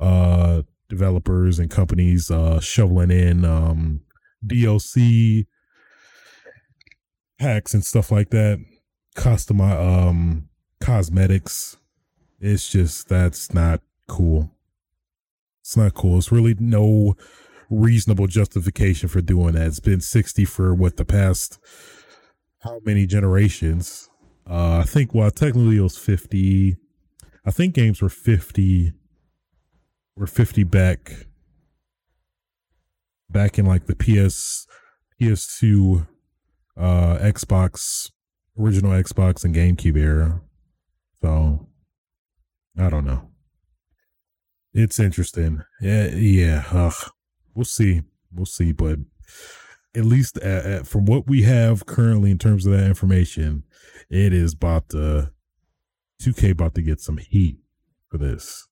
uh, 0.00 0.62
developers 0.88 1.58
and 1.58 1.70
companies 1.70 2.30
uh, 2.30 2.58
shoveling 2.60 3.10
in 3.10 3.44
um, 3.44 4.00
DLC 4.46 5.44
packs 7.38 7.74
and 7.74 7.84
stuff 7.84 8.10
like 8.10 8.30
that 8.30 8.64
custom 9.14 9.60
um 9.60 10.48
cosmetics. 10.80 11.76
It's 12.40 12.72
just 12.72 13.10
that's 13.10 13.52
not 13.52 13.82
cool. 14.08 14.52
It's 15.60 15.76
not 15.76 15.92
cool. 15.92 16.16
It's 16.16 16.32
really 16.32 16.56
no 16.58 17.14
reasonable 17.72 18.26
justification 18.26 19.08
for 19.08 19.20
doing 19.20 19.54
that. 19.54 19.66
It's 19.66 19.80
been 19.80 20.00
60 20.00 20.44
for 20.44 20.74
what 20.74 20.96
the 20.96 21.04
past 21.04 21.58
how 22.60 22.80
many 22.84 23.06
generations? 23.06 24.08
Uh 24.48 24.78
I 24.78 24.84
think 24.84 25.14
well 25.14 25.30
technically 25.30 25.78
it 25.78 25.82
was 25.82 25.96
50. 25.96 26.76
I 27.44 27.50
think 27.50 27.74
games 27.74 28.02
were 28.02 28.08
50 28.08 28.92
were 30.16 30.26
50 30.26 30.64
back 30.64 31.26
back 33.30 33.58
in 33.58 33.64
like 33.64 33.86
the 33.86 33.96
PS 33.96 34.66
PS2 35.20 36.06
uh 36.76 37.18
Xbox 37.18 38.10
original 38.58 38.92
Xbox 38.92 39.44
and 39.44 39.54
GameCube 39.54 39.96
era. 39.96 40.42
So 41.22 41.68
I 42.78 42.90
don't 42.90 43.06
know. 43.06 43.30
It's 44.74 44.98
interesting. 44.98 45.62
Yeah, 45.80 46.06
yeah. 46.08 46.64
Ugh. 46.72 47.10
We'll 47.54 47.64
see. 47.64 48.02
We'll 48.32 48.46
see. 48.46 48.72
But 48.72 48.98
at 49.94 50.04
least 50.04 50.38
at, 50.38 50.64
at, 50.64 50.86
from 50.86 51.04
what 51.04 51.26
we 51.26 51.42
have 51.42 51.86
currently 51.86 52.30
in 52.30 52.38
terms 52.38 52.66
of 52.66 52.72
that 52.72 52.86
information, 52.86 53.64
it 54.10 54.32
is 54.32 54.54
about 54.54 54.88
to 54.90 55.30
2K 56.22 56.52
about 56.52 56.74
to 56.76 56.82
get 56.82 57.00
some 57.00 57.18
heat 57.18 57.58
for 58.08 58.18
this. 58.18 58.68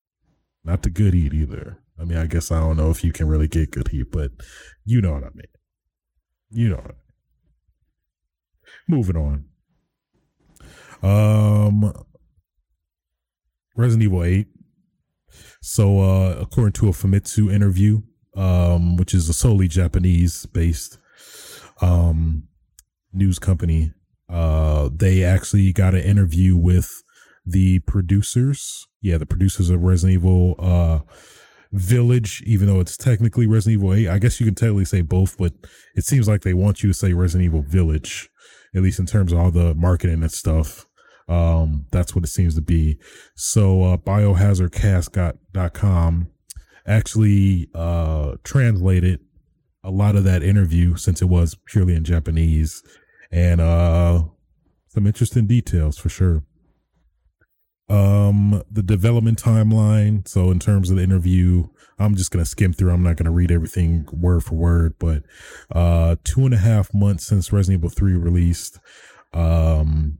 Not 0.64 0.82
the 0.82 0.90
good 0.90 1.14
heat 1.14 1.32
either. 1.32 1.78
I 1.98 2.04
mean, 2.04 2.18
I 2.18 2.26
guess 2.26 2.50
I 2.50 2.60
don't 2.60 2.76
know 2.76 2.90
if 2.90 3.04
you 3.04 3.12
can 3.12 3.28
really 3.28 3.48
get 3.48 3.70
good 3.70 3.88
heat, 3.88 4.10
but 4.10 4.30
you 4.84 5.00
know 5.00 5.12
what 5.12 5.24
I 5.24 5.30
mean. 5.34 5.46
You 6.50 6.68
know 6.70 6.76
what 6.76 6.84
I 6.84 6.88
mean. 6.88 6.96
Moving 8.88 9.16
on. 9.16 9.44
Um, 11.02 11.92
Resident 13.76 14.04
Evil 14.04 14.24
8. 14.24 14.46
So, 15.62 16.00
uh, 16.00 16.36
according 16.40 16.72
to 16.74 16.88
a 16.88 16.92
Famitsu 16.92 17.52
interview, 17.52 18.02
um, 18.34 18.96
which 18.96 19.14
is 19.14 19.28
a 19.28 19.32
solely 19.32 19.68
Japanese 19.68 20.46
based 20.46 20.98
um, 21.80 22.48
news 23.12 23.38
company, 23.38 23.92
uh, 24.28 24.90
they 24.94 25.24
actually 25.24 25.72
got 25.72 25.94
an 25.94 26.02
interview 26.02 26.56
with 26.56 27.02
the 27.44 27.80
producers. 27.80 28.86
Yeah, 29.00 29.18
the 29.18 29.26
producers 29.26 29.70
of 29.70 29.82
Resident 29.82 30.14
Evil 30.14 30.54
uh, 30.58 31.00
Village, 31.72 32.42
even 32.46 32.66
though 32.66 32.80
it's 32.80 32.96
technically 32.96 33.46
Resident 33.46 33.80
Evil 33.80 33.94
8. 33.94 34.08
I 34.08 34.18
guess 34.18 34.40
you 34.40 34.46
can 34.46 34.54
technically 34.54 34.84
say 34.84 35.02
both, 35.02 35.38
but 35.38 35.52
it 35.94 36.04
seems 36.04 36.28
like 36.28 36.42
they 36.42 36.54
want 36.54 36.82
you 36.82 36.90
to 36.90 36.94
say 36.94 37.12
Resident 37.12 37.46
Evil 37.46 37.62
Village, 37.62 38.28
at 38.74 38.82
least 38.82 38.98
in 38.98 39.06
terms 39.06 39.32
of 39.32 39.38
all 39.38 39.50
the 39.50 39.74
marketing 39.74 40.22
and 40.22 40.32
stuff. 40.32 40.86
Um, 41.28 41.86
that's 41.92 42.14
what 42.14 42.24
it 42.24 42.28
seems 42.28 42.54
to 42.56 42.60
be. 42.60 42.98
So, 43.36 43.84
uh, 43.84 43.96
biohazardcast.com 43.98 46.29
actually, 46.86 47.68
uh, 47.74 48.36
translated 48.44 49.20
a 49.82 49.90
lot 49.90 50.16
of 50.16 50.24
that 50.24 50.42
interview 50.42 50.96
since 50.96 51.22
it 51.22 51.26
was 51.26 51.56
purely 51.66 51.94
in 51.94 52.04
Japanese 52.04 52.82
and, 53.30 53.60
uh, 53.60 54.24
some 54.88 55.06
interesting 55.06 55.46
details 55.46 55.96
for 55.98 56.08
sure. 56.08 56.42
Um, 57.88 58.62
the 58.70 58.82
development 58.82 59.42
timeline. 59.42 60.26
So 60.28 60.50
in 60.50 60.58
terms 60.58 60.90
of 60.90 60.96
the 60.96 61.02
interview, 61.02 61.68
I'm 61.98 62.14
just 62.14 62.30
to 62.44 62.48
skim 62.48 62.72
through. 62.72 62.92
I'm 62.92 63.02
not 63.02 63.16
to 63.26 63.32
read 63.32 63.50
everything 63.50 64.06
word 64.12 64.44
for 64.44 64.54
word, 64.54 64.94
but, 64.98 65.24
uh, 65.72 66.16
two 66.24 66.44
and 66.44 66.54
a 66.54 66.58
half 66.58 66.92
months 66.94 67.26
since 67.26 67.52
Resident 67.52 67.80
Evil 67.80 67.90
3 67.90 68.14
released. 68.14 68.78
Um, 69.32 70.18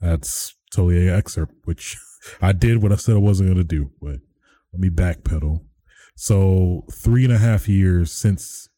That's 0.00 0.55
totally 0.72 1.08
an 1.08 1.14
excerpt, 1.14 1.54
which 1.64 1.96
I 2.40 2.52
did 2.52 2.82
what 2.82 2.92
I 2.92 2.96
said 2.96 3.16
I 3.16 3.18
wasn't 3.18 3.48
going 3.48 3.58
to 3.58 3.64
do, 3.64 3.90
but 4.00 4.20
let 4.72 4.80
me 4.80 4.90
backpedal. 4.90 5.60
So 6.16 6.84
three 6.92 7.24
and 7.24 7.32
a 7.32 7.38
half 7.38 7.68
years 7.68 8.12
since 8.12 8.68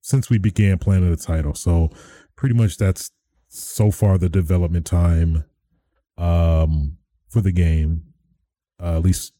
since 0.00 0.28
we 0.28 0.38
began 0.38 0.78
planning 0.78 1.10
the 1.10 1.16
title. 1.16 1.54
So 1.54 1.90
pretty 2.34 2.54
much 2.56 2.76
that's 2.76 3.10
so 3.48 3.90
far 3.90 4.18
the 4.18 4.28
development 4.28 4.86
time 4.86 5.44
um 6.18 6.96
for 7.28 7.40
the 7.40 7.52
game. 7.52 8.04
Uh, 8.82 8.96
at 8.96 9.02
least 9.02 9.32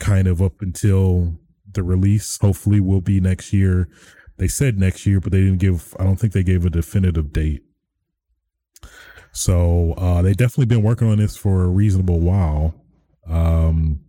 kind 0.00 0.26
of 0.26 0.42
up 0.42 0.60
until 0.60 1.38
the 1.70 1.82
release. 1.82 2.38
Hopefully 2.38 2.80
will 2.80 3.00
be 3.00 3.20
next 3.20 3.52
year. 3.52 3.88
They 4.36 4.48
said 4.48 4.78
next 4.78 5.06
year, 5.06 5.20
but 5.20 5.32
they 5.32 5.40
didn't 5.40 5.58
give 5.58 5.94
I 5.98 6.04
don't 6.04 6.16
think 6.16 6.32
they 6.32 6.42
gave 6.42 6.64
a 6.64 6.70
definitive 6.70 7.32
date. 7.32 7.62
So 9.34 9.94
uh, 9.98 10.22
they 10.22 10.32
definitely 10.32 10.66
been 10.66 10.84
working 10.84 11.10
on 11.10 11.18
this 11.18 11.36
for 11.36 11.64
a 11.64 11.68
reasonable 11.68 12.20
while. 12.20 12.74
Um, 13.28 14.00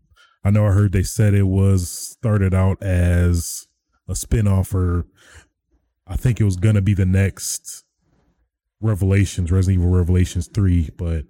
I 0.43 0.51
know 0.51 0.67
I 0.67 0.71
heard 0.71 0.91
they 0.91 1.03
said 1.03 1.33
it 1.33 1.47
was 1.47 1.89
started 1.89 2.53
out 2.53 2.81
as 2.83 3.67
a 4.07 4.13
spinoff, 4.13 4.73
or 4.73 5.07
I 6.07 6.15
think 6.15 6.39
it 6.39 6.43
was 6.43 6.57
gonna 6.57 6.81
be 6.81 6.93
the 6.93 7.07
next 7.07 7.83
Revelations, 8.81 9.51
Resident 9.51 9.81
Evil 9.81 9.97
Revelations 9.97 10.47
three, 10.47 10.91
but 10.95 11.25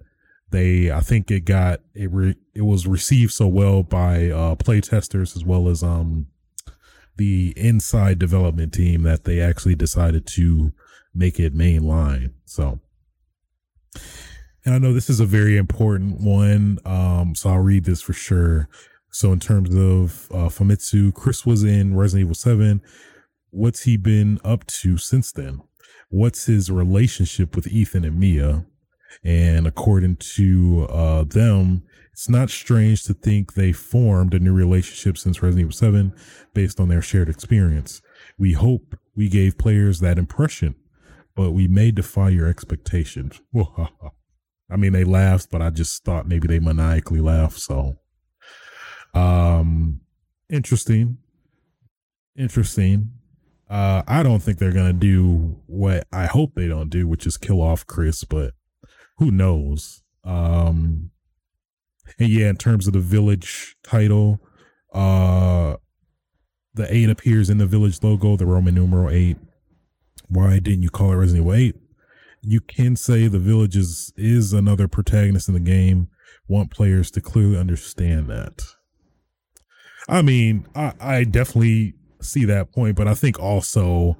they 0.50 0.90
I 0.90 1.00
think 1.00 1.30
it 1.30 1.46
got 1.46 1.80
it 1.94 2.10
re, 2.12 2.34
it 2.54 2.62
was 2.62 2.86
received 2.86 3.32
so 3.32 3.48
well 3.48 3.82
by 3.82 4.28
uh, 4.28 4.56
play 4.56 4.82
testers 4.82 5.36
as 5.36 5.44
well 5.44 5.68
as 5.68 5.82
um 5.82 6.26
the 7.16 7.54
inside 7.56 8.18
development 8.18 8.74
team 8.74 9.04
that 9.04 9.24
they 9.24 9.40
actually 9.40 9.74
decided 9.74 10.26
to 10.26 10.72
make 11.14 11.40
it 11.40 11.54
mainline. 11.54 12.34
So 12.44 12.80
and 14.64 14.74
I 14.74 14.78
know 14.78 14.92
this 14.92 15.08
is 15.08 15.20
a 15.20 15.26
very 15.26 15.56
important 15.56 16.20
one, 16.20 16.78
um, 16.84 17.34
so 17.34 17.50
I'll 17.50 17.60
read 17.60 17.84
this 17.84 18.02
for 18.02 18.12
sure. 18.12 18.68
So, 19.10 19.32
in 19.32 19.40
terms 19.40 19.70
of 19.70 20.28
uh, 20.30 20.48
Famitsu, 20.48 21.14
Chris 21.14 21.46
was 21.46 21.62
in 21.64 21.96
Resident 21.96 22.26
Evil 22.26 22.34
7. 22.34 22.82
What's 23.50 23.84
he 23.84 23.96
been 23.96 24.38
up 24.44 24.66
to 24.66 24.98
since 24.98 25.32
then? 25.32 25.62
What's 26.10 26.46
his 26.46 26.70
relationship 26.70 27.56
with 27.56 27.66
Ethan 27.68 28.04
and 28.04 28.18
Mia? 28.18 28.66
And 29.24 29.66
according 29.66 30.16
to 30.16 30.86
uh, 30.90 31.24
them, 31.24 31.84
it's 32.12 32.28
not 32.28 32.50
strange 32.50 33.04
to 33.04 33.14
think 33.14 33.54
they 33.54 33.72
formed 33.72 34.34
a 34.34 34.38
new 34.38 34.52
relationship 34.52 35.16
since 35.16 35.42
Resident 35.42 35.60
Evil 35.60 35.72
7 35.72 36.12
based 36.54 36.80
on 36.80 36.88
their 36.88 37.02
shared 37.02 37.28
experience. 37.28 38.02
We 38.38 38.52
hope 38.52 38.96
we 39.14 39.28
gave 39.28 39.58
players 39.58 40.00
that 40.00 40.18
impression 40.18 40.74
but 41.36 41.52
we 41.52 41.68
may 41.68 41.92
defy 41.92 42.30
your 42.30 42.48
expectations. 42.48 43.40
I 44.68 44.76
mean, 44.76 44.92
they 44.92 45.04
laughed, 45.04 45.50
but 45.50 45.62
I 45.62 45.70
just 45.70 46.04
thought 46.04 46.26
maybe 46.26 46.48
they 46.48 46.58
maniacally 46.58 47.20
laughed. 47.20 47.60
So, 47.60 47.98
um, 49.14 50.00
interesting, 50.50 51.18
interesting. 52.36 53.12
Uh, 53.68 54.02
I 54.08 54.22
don't 54.22 54.40
think 54.40 54.58
they're 54.58 54.72
gonna 54.72 54.92
do 54.92 55.60
what 55.66 56.06
I 56.12 56.26
hope 56.26 56.54
they 56.54 56.66
don't 56.66 56.88
do, 56.88 57.06
which 57.06 57.26
is 57.26 57.36
kill 57.36 57.60
off 57.60 57.86
Chris, 57.86 58.24
but 58.24 58.54
who 59.18 59.30
knows? 59.30 60.02
Um, 60.24 61.10
and 62.18 62.28
yeah, 62.28 62.48
in 62.48 62.56
terms 62.56 62.86
of 62.86 62.92
the 62.92 63.00
village 63.00 63.76
title, 63.82 64.40
uh, 64.92 65.76
the 66.74 66.92
eight 66.94 67.10
appears 67.10 67.50
in 67.50 67.58
the 67.58 67.66
village 67.66 68.02
logo, 68.02 68.36
the 68.36 68.46
Roman 68.46 68.74
numeral 68.74 69.10
eight. 69.10 69.36
Why 70.28 70.58
didn't 70.58 70.82
you 70.82 70.90
call 70.90 71.12
it 71.12 71.16
Resident 71.16 71.46
Evil 71.46 71.54
8? 71.54 71.76
You 72.42 72.60
can 72.60 72.96
say 72.96 73.26
the 73.26 73.38
village 73.38 73.76
is, 73.76 74.12
is 74.16 74.52
another 74.52 74.88
protagonist 74.88 75.48
in 75.48 75.54
the 75.54 75.60
game. 75.60 76.08
Want 76.48 76.70
players 76.70 77.10
to 77.12 77.20
clearly 77.20 77.58
understand 77.58 78.28
that. 78.28 78.62
I 80.08 80.22
mean, 80.22 80.66
I, 80.74 80.92
I 81.00 81.24
definitely 81.24 81.94
see 82.20 82.44
that 82.44 82.72
point, 82.72 82.96
but 82.96 83.08
I 83.08 83.14
think 83.14 83.40
also, 83.40 84.16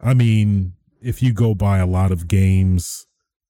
I 0.00 0.14
mean, 0.14 0.74
if 1.00 1.22
you 1.22 1.32
go 1.32 1.54
by 1.54 1.78
a 1.78 1.86
lot 1.86 2.12
of 2.12 2.28
games 2.28 3.06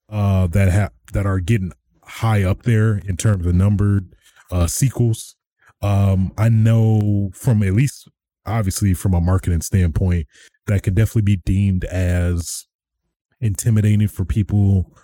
uh, 0.08 0.46
that 0.48 0.70
have 0.70 0.92
that 1.12 1.26
are 1.26 1.40
getting 1.40 1.72
high 2.04 2.44
up 2.44 2.62
there 2.62 2.98
in 3.06 3.16
terms 3.16 3.46
of 3.46 3.54
numbered 3.54 4.14
uh, 4.50 4.66
sequels, 4.68 5.36
um, 5.82 6.32
I 6.38 6.48
know 6.48 7.30
from 7.34 7.62
at 7.62 7.72
least 7.72 8.08
obviously 8.46 8.94
from 8.94 9.14
a 9.14 9.20
marketing 9.20 9.60
standpoint 9.60 10.26
that 10.70 10.84
could 10.84 10.94
definitely 10.94 11.22
be 11.22 11.42
deemed 11.44 11.84
as 11.84 12.66
intimidating 13.40 14.06
for 14.06 14.24
people 14.24 14.96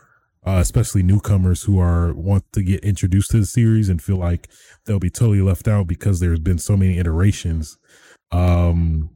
uh, 0.47 0.61
especially 0.61 1.03
newcomers 1.03 1.65
who 1.65 1.81
are 1.81 2.15
want 2.15 2.45
to 2.53 2.63
get 2.63 2.85
introduced 2.85 3.33
to 3.33 3.41
the 3.41 3.47
series 3.47 3.89
and 3.89 4.01
feel 4.01 4.17
like 4.17 4.49
they'll 4.85 5.01
be 5.01 5.11
totally 5.11 5.41
left 5.41 5.67
out 5.67 5.89
because 5.89 6.21
there's 6.21 6.39
been 6.39 6.59
so 6.59 6.77
many 6.77 6.99
iterations. 6.99 7.79
Um 8.31 9.11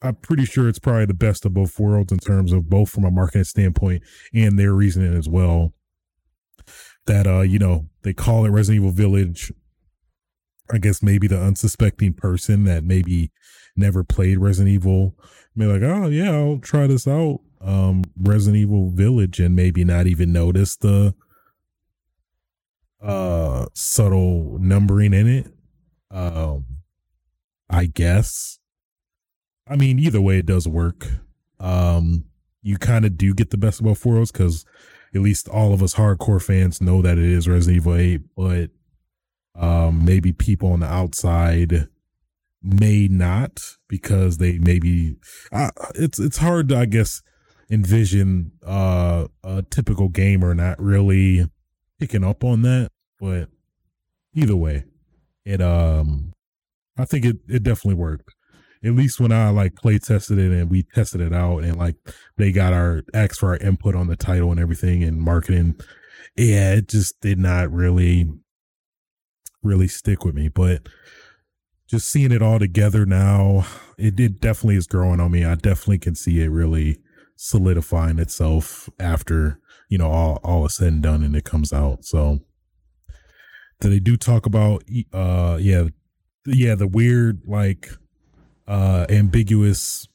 i'm 0.00 0.14
pretty 0.14 0.44
sure 0.44 0.68
it's 0.68 0.78
probably 0.78 1.04
the 1.06 1.12
best 1.12 1.44
of 1.44 1.52
both 1.52 1.76
worlds 1.78 2.12
in 2.12 2.18
terms 2.18 2.52
of 2.52 2.70
both 2.70 2.88
from 2.88 3.04
a 3.04 3.10
marketing 3.10 3.42
standpoint 3.42 4.00
and 4.32 4.56
their 4.58 4.72
reasoning 4.72 5.12
as 5.12 5.28
well. 5.28 5.74
That 7.06 7.26
uh 7.26 7.40
you 7.40 7.58
know 7.58 7.90
they 8.02 8.14
call 8.14 8.46
it 8.46 8.50
resident 8.50 8.84
evil 8.84 8.92
village. 8.92 9.52
I 10.72 10.78
guess 10.78 11.02
maybe 11.02 11.26
the 11.26 11.40
unsuspecting 11.40 12.14
person 12.14 12.64
that 12.64 12.84
maybe 12.84 13.32
never 13.78 14.04
played 14.04 14.38
Resident 14.38 14.74
Evil 14.74 15.14
may 15.58 15.66
like, 15.66 15.82
oh 15.82 16.06
yeah, 16.06 16.30
I'll 16.30 16.58
try 16.58 16.86
this 16.86 17.06
out. 17.06 17.40
Um, 17.60 18.04
Resident 18.18 18.56
Evil 18.62 18.90
Village 18.90 19.40
and 19.40 19.56
maybe 19.56 19.84
not 19.84 20.06
even 20.06 20.32
notice 20.32 20.76
the 20.76 21.14
uh 23.02 23.66
subtle 23.74 24.58
numbering 24.60 25.12
in 25.12 25.26
it. 25.26 25.46
Um, 26.10 26.64
I 27.68 27.86
guess. 27.86 28.58
I 29.68 29.76
mean, 29.76 29.98
either 29.98 30.20
way, 30.20 30.38
it 30.38 30.46
does 30.46 30.66
work. 30.66 31.06
Um, 31.60 32.24
you 32.62 32.78
kind 32.78 33.04
of 33.04 33.18
do 33.18 33.34
get 33.34 33.50
the 33.50 33.58
best 33.58 33.80
of 33.80 33.84
both 33.84 34.04
worlds 34.06 34.32
because 34.32 34.64
at 35.14 35.20
least 35.20 35.48
all 35.48 35.72
of 35.74 35.82
us 35.82 35.94
hardcore 35.94 36.42
fans 36.42 36.80
know 36.80 37.02
that 37.02 37.18
it 37.18 37.24
is 37.24 37.48
Resident 37.48 37.76
Evil 37.76 37.94
8, 37.94 38.20
but 38.36 38.70
um, 39.54 40.04
maybe 40.04 40.32
people 40.32 40.72
on 40.72 40.80
the 40.80 40.86
outside 40.86 41.88
may 42.62 43.08
not 43.08 43.60
because 43.88 44.38
they 44.38 44.58
maybe 44.58 45.16
uh, 45.52 45.70
it's 45.94 46.18
it's 46.18 46.38
hard 46.38 46.68
to 46.68 46.78
I 46.78 46.86
guess 46.86 47.22
envision 47.70 48.52
uh, 48.66 49.26
a 49.44 49.62
typical 49.62 50.08
gamer 50.08 50.54
not 50.54 50.80
really 50.80 51.44
picking 51.98 52.24
up 52.24 52.44
on 52.44 52.62
that, 52.62 52.90
but 53.20 53.48
either 54.34 54.56
way, 54.56 54.84
it 55.44 55.60
um 55.60 56.32
I 56.96 57.04
think 57.04 57.24
it 57.24 57.36
it 57.48 57.62
definitely 57.62 57.94
worked. 57.94 58.34
At 58.84 58.94
least 58.94 59.18
when 59.18 59.32
I 59.32 59.50
like 59.50 59.74
play 59.74 59.98
tested 59.98 60.38
it 60.38 60.52
and 60.52 60.70
we 60.70 60.84
tested 60.94 61.20
it 61.20 61.32
out 61.32 61.64
and 61.64 61.76
like 61.76 61.96
they 62.36 62.52
got 62.52 62.72
our 62.72 63.02
asked 63.12 63.40
for 63.40 63.50
our 63.50 63.56
input 63.56 63.96
on 63.96 64.06
the 64.06 64.16
title 64.16 64.50
and 64.50 64.60
everything 64.60 65.02
and 65.02 65.20
marketing. 65.20 65.76
Yeah, 66.36 66.74
it 66.74 66.88
just 66.88 67.20
did 67.20 67.38
not 67.38 67.72
really 67.72 68.28
really 69.62 69.88
stick 69.88 70.24
with 70.24 70.34
me. 70.34 70.48
But 70.48 70.88
just 71.88 72.08
seeing 72.08 72.32
it 72.32 72.42
all 72.42 72.58
together 72.58 73.06
now, 73.06 73.66
it, 73.96 74.20
it 74.20 74.40
definitely 74.40 74.76
is 74.76 74.86
growing 74.86 75.20
on 75.20 75.30
me. 75.30 75.44
I 75.44 75.54
definitely 75.54 75.98
can 75.98 76.14
see 76.14 76.42
it 76.42 76.48
really 76.48 76.98
solidifying 77.34 78.18
itself 78.18 78.90
after, 79.00 79.58
you 79.88 79.96
know, 79.96 80.10
all, 80.10 80.38
all 80.44 80.66
is 80.66 80.74
said 80.74 80.92
and 80.92 81.02
done 81.02 81.22
and 81.22 81.34
it 81.34 81.44
comes 81.44 81.72
out. 81.72 82.04
So 82.04 82.40
they 83.80 84.00
do 84.00 84.16
talk 84.16 84.44
about, 84.44 84.82
uh, 85.12 85.58
yeah, 85.60 85.84
yeah, 86.44 86.74
the 86.74 86.86
weird, 86.86 87.42
like, 87.46 87.90
uh, 88.66 89.06
ambiguous 89.08 90.06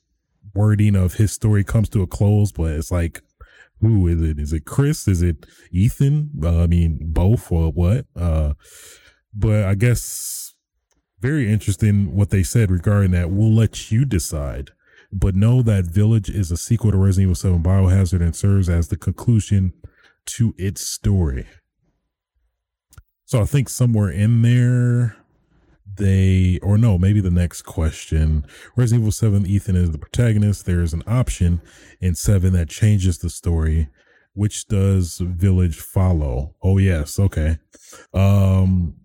wording 0.53 0.95
of 0.95 1.15
his 1.15 1.31
story 1.31 1.63
comes 1.63 1.89
to 1.89 2.03
a 2.03 2.07
close, 2.07 2.51
but 2.51 2.71
it's 2.73 2.91
like, 2.91 3.21
who 3.81 4.07
is 4.07 4.21
it? 4.21 4.39
Is 4.39 4.53
it 4.53 4.65
Chris? 4.65 5.07
Is 5.07 5.21
it 5.21 5.45
Ethan? 5.71 6.29
Uh, 6.43 6.63
I 6.63 6.67
mean, 6.67 6.99
both 7.01 7.51
or 7.51 7.71
what? 7.71 8.05
Uh, 8.15 8.53
but 9.33 9.65
I 9.65 9.75
guess 9.75 10.52
very 11.23 11.49
interesting 11.49 12.13
what 12.13 12.31
they 12.31 12.43
said 12.43 12.69
regarding 12.69 13.11
that. 13.11 13.31
We'll 13.31 13.53
let 13.53 13.89
you 13.89 14.03
decide. 14.03 14.71
But 15.09 15.35
know 15.35 15.61
that 15.61 15.85
Village 15.85 16.29
is 16.29 16.51
a 16.51 16.57
sequel 16.57 16.91
to 16.91 16.97
Resident 16.97 17.27
Evil 17.27 17.35
7 17.35 17.63
Biohazard 17.63 18.21
and 18.21 18.35
serves 18.35 18.67
as 18.67 18.89
the 18.89 18.97
conclusion 18.97 19.71
to 20.25 20.53
its 20.57 20.85
story. 20.85 21.47
So 23.23 23.41
I 23.41 23.45
think 23.45 23.69
somewhere 23.69 24.09
in 24.09 24.41
there, 24.41 25.15
they, 25.95 26.59
or 26.61 26.77
no, 26.77 26.97
maybe 26.97 27.21
the 27.21 27.31
next 27.31 27.61
question 27.61 28.45
Resident 28.75 29.03
Evil 29.03 29.11
7 29.13 29.45
Ethan 29.45 29.77
is 29.77 29.91
the 29.91 29.97
protagonist. 29.97 30.65
There 30.65 30.81
is 30.81 30.91
an 30.91 31.03
option 31.07 31.61
in 32.01 32.15
7 32.15 32.51
that 32.51 32.67
changes 32.67 33.19
the 33.19 33.29
story. 33.29 33.87
Which 34.33 34.67
does 34.67 35.19
Village 35.19 35.79
follow? 35.79 36.55
Oh, 36.61 36.79
yes. 36.79 37.17
Okay. 37.17 37.59
Um, 38.13 38.95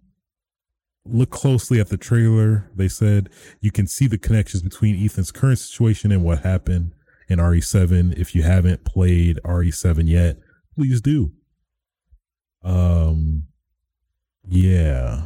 look 1.10 1.30
closely 1.30 1.80
at 1.80 1.88
the 1.88 1.96
trailer. 1.96 2.70
They 2.74 2.88
said 2.88 3.28
you 3.60 3.70
can 3.70 3.86
see 3.86 4.06
the 4.06 4.18
connections 4.18 4.62
between 4.62 5.02
Ethan's 5.02 5.30
current 5.30 5.58
situation 5.58 6.12
and 6.12 6.24
what 6.24 6.40
happened 6.40 6.92
in 7.28 7.38
RE7. 7.38 8.18
If 8.18 8.34
you 8.34 8.42
haven't 8.42 8.84
played 8.84 9.38
RE7 9.44 10.08
yet, 10.08 10.38
please 10.74 11.00
do. 11.00 11.32
Um, 12.62 13.44
yeah. 14.48 15.22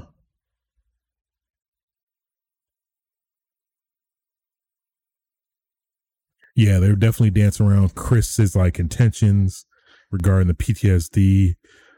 Yeah, 6.55 6.79
they're 6.79 6.97
definitely 6.97 7.31
dancing 7.31 7.66
around 7.66 7.95
Chris's 7.95 8.55
like 8.55 8.79
intentions 8.79 9.64
regarding 10.11 10.49
the 10.49 10.55
PTSD. 10.55 11.55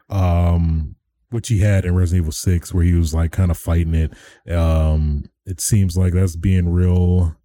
Um, 0.08 0.94
which 1.34 1.48
he 1.48 1.58
had 1.58 1.84
in 1.84 1.96
Resident 1.96 2.22
Evil 2.22 2.32
6 2.32 2.72
where 2.72 2.84
he 2.84 2.94
was 2.94 3.12
like 3.12 3.32
kind 3.32 3.50
of 3.50 3.58
fighting 3.58 3.94
it. 3.94 4.12
Um 4.50 5.24
it 5.44 5.60
seems 5.60 5.96
like 5.96 6.14
that's 6.14 6.36
being 6.36 6.68
real 6.68 7.36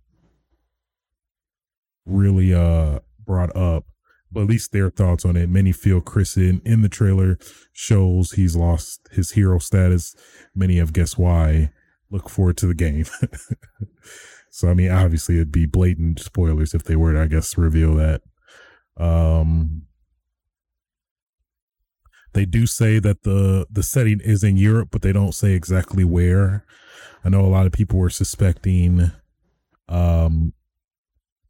really 2.06 2.54
uh 2.54 3.00
brought 3.26 3.54
up. 3.56 3.86
But 4.32 4.42
at 4.42 4.48
least 4.48 4.72
their 4.72 4.92
thoughts 4.92 5.26
on 5.26 5.36
it. 5.36 5.50
Many 5.50 5.72
feel 5.72 6.02
Chris 6.02 6.38
in, 6.38 6.62
in 6.64 6.84
the 6.84 6.90
trailer 6.90 7.40
shows 7.74 8.34
he's 8.34 8.56
lost 8.56 9.10
his 9.12 9.32
hero 9.32 9.58
status. 9.58 10.16
Many 10.54 10.78
have 10.78 10.94
guessed 10.94 11.18
why. 11.18 11.72
Look 12.12 12.30
forward 12.30 12.58
to 12.58 12.68
the 12.68 12.76
game. 12.76 13.06
so 14.52 14.70
I 14.70 14.76
mean 14.76 14.92
obviously 14.92 15.36
it'd 15.36 15.52
be 15.52 15.66
blatant 15.66 16.20
spoilers 16.20 16.76
if 16.76 16.84
they 16.84 16.96
were 16.96 17.14
to 17.14 17.22
I 17.22 17.26
guess 17.26 17.58
reveal 17.58 17.96
that. 17.96 18.22
Um 18.98 19.88
they 22.34 22.46
do 22.46 22.66
say 22.66 23.00
that 23.00 23.24
the 23.24 23.66
the 23.70 23.84
setting 23.84 24.20
is 24.22 24.44
in 24.44 24.58
Europe, 24.58 24.90
but 24.92 25.02
they 25.02 25.12
don't 25.12 25.34
say 25.34 25.54
exactly 25.54 26.04
where. 26.04 26.66
I 27.24 27.30
know 27.30 27.42
a 27.42 27.48
lot 27.48 27.66
of 27.66 27.72
people 27.72 28.00
were 28.00 28.10
suspecting. 28.10 29.12
Um, 29.88 30.54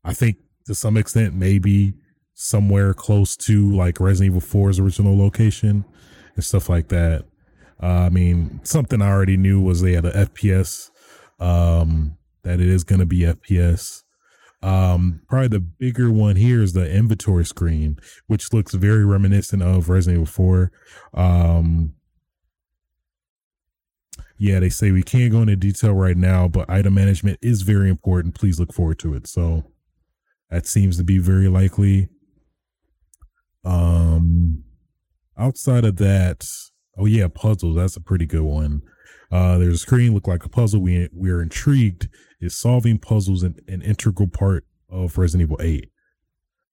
I 0.03 0.13
think 0.13 0.37
to 0.65 0.73
some 0.73 0.97
extent 0.97 1.35
maybe 1.35 1.93
somewhere 2.33 2.93
close 2.93 3.35
to 3.35 3.69
like 3.75 3.99
Resident 3.99 4.35
Evil 4.35 4.41
4's 4.41 4.79
original 4.79 5.17
location 5.17 5.83
and 6.35 6.43
stuff 6.43 6.69
like 6.69 6.87
that. 6.87 7.25
Uh, 7.81 8.05
I 8.05 8.09
mean, 8.09 8.61
something 8.63 9.01
I 9.01 9.09
already 9.09 9.37
knew 9.37 9.61
was 9.61 9.81
they 9.81 9.93
had 9.93 10.05
a 10.05 10.25
FPS. 10.25 10.89
Um, 11.39 12.17
that 12.43 12.59
it 12.59 12.67
is 12.67 12.83
going 12.83 12.99
to 12.99 13.05
be 13.05 13.19
FPS. 13.19 14.03
Um, 14.61 15.21
probably 15.29 15.47
the 15.47 15.59
bigger 15.59 16.11
one 16.11 16.35
here 16.35 16.61
is 16.61 16.73
the 16.73 16.91
inventory 16.91 17.45
screen, 17.45 17.97
which 18.27 18.51
looks 18.51 18.73
very 18.73 19.05
reminiscent 19.05 19.63
of 19.63 19.89
Resident 19.89 20.21
Evil 20.21 20.25
4. 20.25 20.71
Um, 21.13 21.93
yeah, 24.37 24.59
they 24.59 24.69
say 24.69 24.91
we 24.91 25.03
can't 25.03 25.31
go 25.31 25.41
into 25.41 25.55
detail 25.55 25.93
right 25.93 26.17
now, 26.17 26.47
but 26.47 26.69
item 26.69 26.93
management 26.93 27.39
is 27.41 27.61
very 27.61 27.89
important. 27.89 28.35
Please 28.35 28.59
look 28.59 28.73
forward 28.73 28.99
to 28.99 29.13
it. 29.13 29.27
So 29.27 29.65
that 30.49 30.65
seems 30.65 30.97
to 30.97 31.03
be 31.03 31.17
very 31.17 31.47
likely. 31.47 32.09
Um, 33.65 34.63
outside 35.37 35.83
of 35.85 35.97
that, 35.97 36.47
oh 36.97 37.05
yeah, 37.05 37.27
puzzles. 37.27 37.75
That's 37.75 37.97
a 37.97 38.01
pretty 38.01 38.25
good 38.25 38.43
one. 38.43 38.81
Uh, 39.31 39.57
there's 39.57 39.75
a 39.75 39.77
screen 39.77 40.13
look 40.13 40.27
like 40.27 40.45
a 40.45 40.49
puzzle. 40.49 40.81
We 40.81 41.09
we're 41.11 41.41
intrigued. 41.41 42.07
Is 42.41 42.57
solving 42.57 42.99
puzzles 42.99 43.43
an, 43.43 43.59
an 43.67 43.81
integral 43.81 44.29
part 44.29 44.65
of 44.89 45.17
Resident 45.17 45.47
Evil 45.47 45.61
8? 45.61 45.89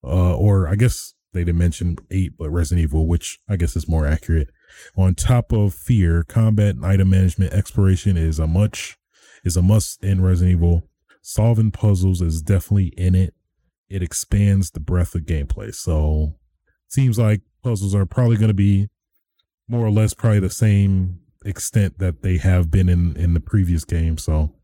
Uh, 0.05 0.37
or 0.37 0.69
I 0.69 0.77
guess 0.77 1.15
they 1.33 1.41
didn't 1.41 1.59
mention 1.59 1.97
8, 2.11 2.39
but 2.39 2.51
Resident 2.51 2.85
Evil, 2.85 3.07
which 3.07 3.39
I 3.49 3.57
guess 3.57 3.77
is 3.77 3.89
more 3.89 4.07
accurate. 4.07 4.49
On 4.97 5.15
top 5.15 5.53
of 5.53 5.75
fear, 5.75 6.23
combat 6.23 6.77
and 6.77 6.87
item 6.87 7.11
management 7.11 7.53
exploration 7.53 8.17
is 8.17 8.39
a 8.39 8.47
much 8.47 8.97
is 9.45 9.57
a 9.57 9.63
must 9.63 10.03
in 10.03 10.23
Resident 10.23 10.57
Evil. 10.57 10.89
Solving 11.23 11.71
puzzles 11.71 12.21
is 12.21 12.43
definitely 12.43 12.89
in 12.97 13.15
it. 13.15 13.35
It 13.89 14.03
expands 14.03 14.71
the 14.71 14.81
breadth 14.81 15.15
of 15.15 15.23
gameplay. 15.23 15.75
So 15.75 16.35
seems 16.89 17.19
like 17.19 17.43
puzzles 17.63 17.95
are 17.95 18.07
probably 18.07 18.37
going 18.37 18.49
to 18.49 18.55
be 18.55 18.89
more 19.69 19.87
or 19.87 19.91
less 19.91 20.15
probably 20.15 20.41
the 20.41 20.51
same 20.51 21.21
extent 21.45 21.99
that 21.99 22.23
they 22.23 22.39
have 22.39 22.71
been 22.71 22.89
in 22.89 23.17
in 23.17 23.35
the 23.35 23.41
previous 23.41 23.85
game. 23.85 24.19
So 24.19 24.56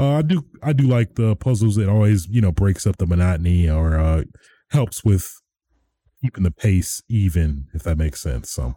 uh, 0.00 0.16
I 0.16 0.22
do 0.22 0.46
I 0.62 0.72
do 0.72 0.86
like 0.86 1.16
the 1.16 1.36
puzzles. 1.36 1.76
It 1.76 1.88
always 1.88 2.26
you 2.28 2.40
know 2.40 2.52
breaks 2.52 2.86
up 2.86 2.96
the 2.96 3.06
monotony 3.06 3.68
or 3.68 3.98
uh, 3.98 4.22
helps 4.70 5.04
with 5.04 5.30
keeping 6.22 6.44
the 6.44 6.50
pace 6.50 7.02
even, 7.08 7.66
if 7.74 7.82
that 7.82 7.98
makes 7.98 8.20
sense. 8.20 8.50
So 8.50 8.76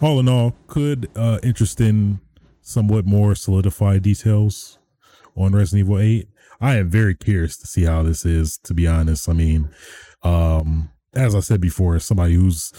all 0.00 0.18
in 0.18 0.28
all, 0.28 0.54
could 0.66 1.08
uh, 1.16 1.38
interesting, 1.42 2.20
somewhat 2.60 3.06
more 3.06 3.34
solidified 3.34 4.02
details 4.02 4.78
on 5.36 5.52
Resident 5.52 5.86
Evil 5.86 5.98
8. 5.98 6.28
I 6.60 6.76
am 6.76 6.90
very 6.90 7.14
curious 7.14 7.56
to 7.58 7.66
see 7.66 7.84
how 7.84 8.02
this 8.02 8.24
is, 8.24 8.58
to 8.64 8.74
be 8.74 8.86
honest. 8.86 9.28
I 9.28 9.32
mean, 9.32 9.70
um, 10.22 10.90
as 11.14 11.34
I 11.34 11.40
said 11.40 11.60
before, 11.60 11.98
somebody 12.00 12.34
who's 12.34 12.72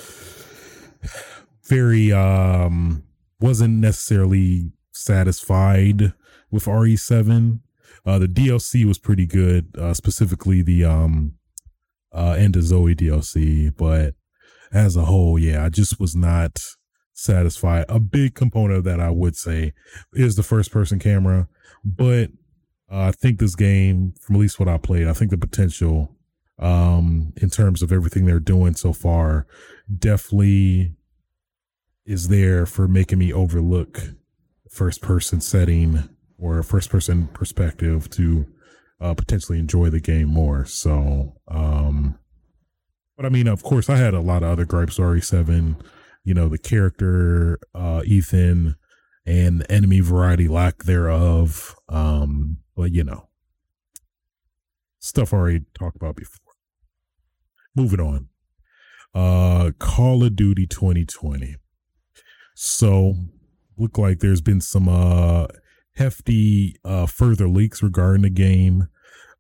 very 1.64 2.12
um 2.12 3.04
wasn't 3.40 3.74
necessarily 3.80 4.72
satisfied 4.92 6.14
with 6.56 6.66
RE7. 6.66 7.60
Uh 8.06 8.20
the 8.20 8.28
DLC 8.28 8.86
was 8.86 8.98
pretty 8.98 9.28
good, 9.28 9.76
uh 9.78 9.94
specifically 9.94 10.62
the 10.64 10.84
um 10.86 11.34
uh 12.12 12.36
End 12.38 12.56
of 12.56 12.64
Zoe 12.64 12.96
DLC, 12.96 13.76
but 13.76 14.16
as 14.72 14.96
a 14.96 15.06
whole, 15.06 15.38
yeah, 15.38 15.64
I 15.64 15.70
just 15.70 16.00
was 16.00 16.16
not 16.16 16.60
satisfied. 17.14 17.86
A 17.88 18.00
big 18.00 18.34
component 18.34 18.80
of 18.80 18.84
that 18.86 19.00
I 19.00 19.10
would 19.10 19.36
say 19.36 19.74
is 20.14 20.36
the 20.36 20.44
first 20.44 20.72
person 20.72 20.98
camera, 20.98 21.48
but 21.84 22.32
uh, 22.92 23.02
I 23.08 23.12
think 23.12 23.40
this 23.40 23.56
game, 23.56 24.14
from 24.22 24.36
at 24.36 24.40
least 24.42 24.60
what 24.60 24.70
I 24.70 24.78
played, 24.78 25.08
I 25.08 25.14
think 25.14 25.32
the 25.32 25.38
potential 25.38 26.12
um 26.58 27.34
in 27.38 27.50
terms 27.50 27.82
of 27.82 27.92
everything 27.92 28.26
they're 28.26 28.40
doing 28.40 28.76
so 28.76 28.94
far 28.94 29.46
definitely 30.00 30.94
is 32.06 32.30
there 32.30 32.66
for 32.66 32.88
making 32.88 33.20
me 33.20 33.34
overlook 33.34 34.02
first 34.70 35.02
person 35.02 35.42
setting 35.42 36.08
or 36.38 36.60
a 36.60 36.64
first 36.64 36.90
person 36.90 37.28
perspective 37.28 38.10
to 38.12 38.46
uh, 39.00 39.14
potentially 39.14 39.60
enjoy 39.60 39.90
the 39.90 40.00
game 40.00 40.30
more. 40.30 40.66
So, 40.66 41.36
um, 41.48 42.18
but 43.18 43.26
I 43.26 43.30
mean, 43.30 43.48
of 43.48 43.64
course, 43.64 43.90
I 43.90 43.98
had 43.98 44.14
a 44.14 44.20
lot 44.20 44.44
of 44.44 44.50
other 44.50 44.66
gripes. 44.66 44.98
RE7, 44.98 45.82
you 46.24 46.34
know, 46.34 46.50
the 46.50 46.58
character, 46.58 47.60
uh, 47.74 48.02
Ethan, 48.06 48.76
and 49.26 49.62
the 49.62 49.72
enemy 49.72 50.02
variety 50.02 50.48
lack 50.48 50.84
thereof. 50.84 51.76
Um, 51.90 52.58
but 52.76 52.92
you 52.92 53.04
know, 53.04 53.30
stuff 55.00 55.34
I 55.34 55.38
already 55.38 55.66
talked 55.78 55.96
about 55.96 56.16
before. 56.16 56.40
Moving 57.76 58.00
on. 58.00 58.30
Uh, 59.14 59.72
Call 59.80 60.24
of 60.24 60.36
Duty 60.36 60.68
2020. 60.68 61.56
So, 62.56 63.16
look 63.78 63.98
like 63.98 64.20
there's 64.20 64.42
been 64.42 64.62
some 64.62 64.88
uh 64.88 65.48
hefty 65.96 66.76
uh 66.84 67.06
further 67.06 67.48
leaks 67.48 67.82
regarding 67.82 68.24
the 68.24 68.30
game. 68.30 68.88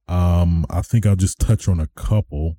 Um, 0.07 0.65
I 0.69 0.81
think 0.81 1.05
I'll 1.05 1.15
just 1.15 1.39
touch 1.39 1.67
on 1.67 1.79
a 1.79 1.87
couple. 1.95 2.57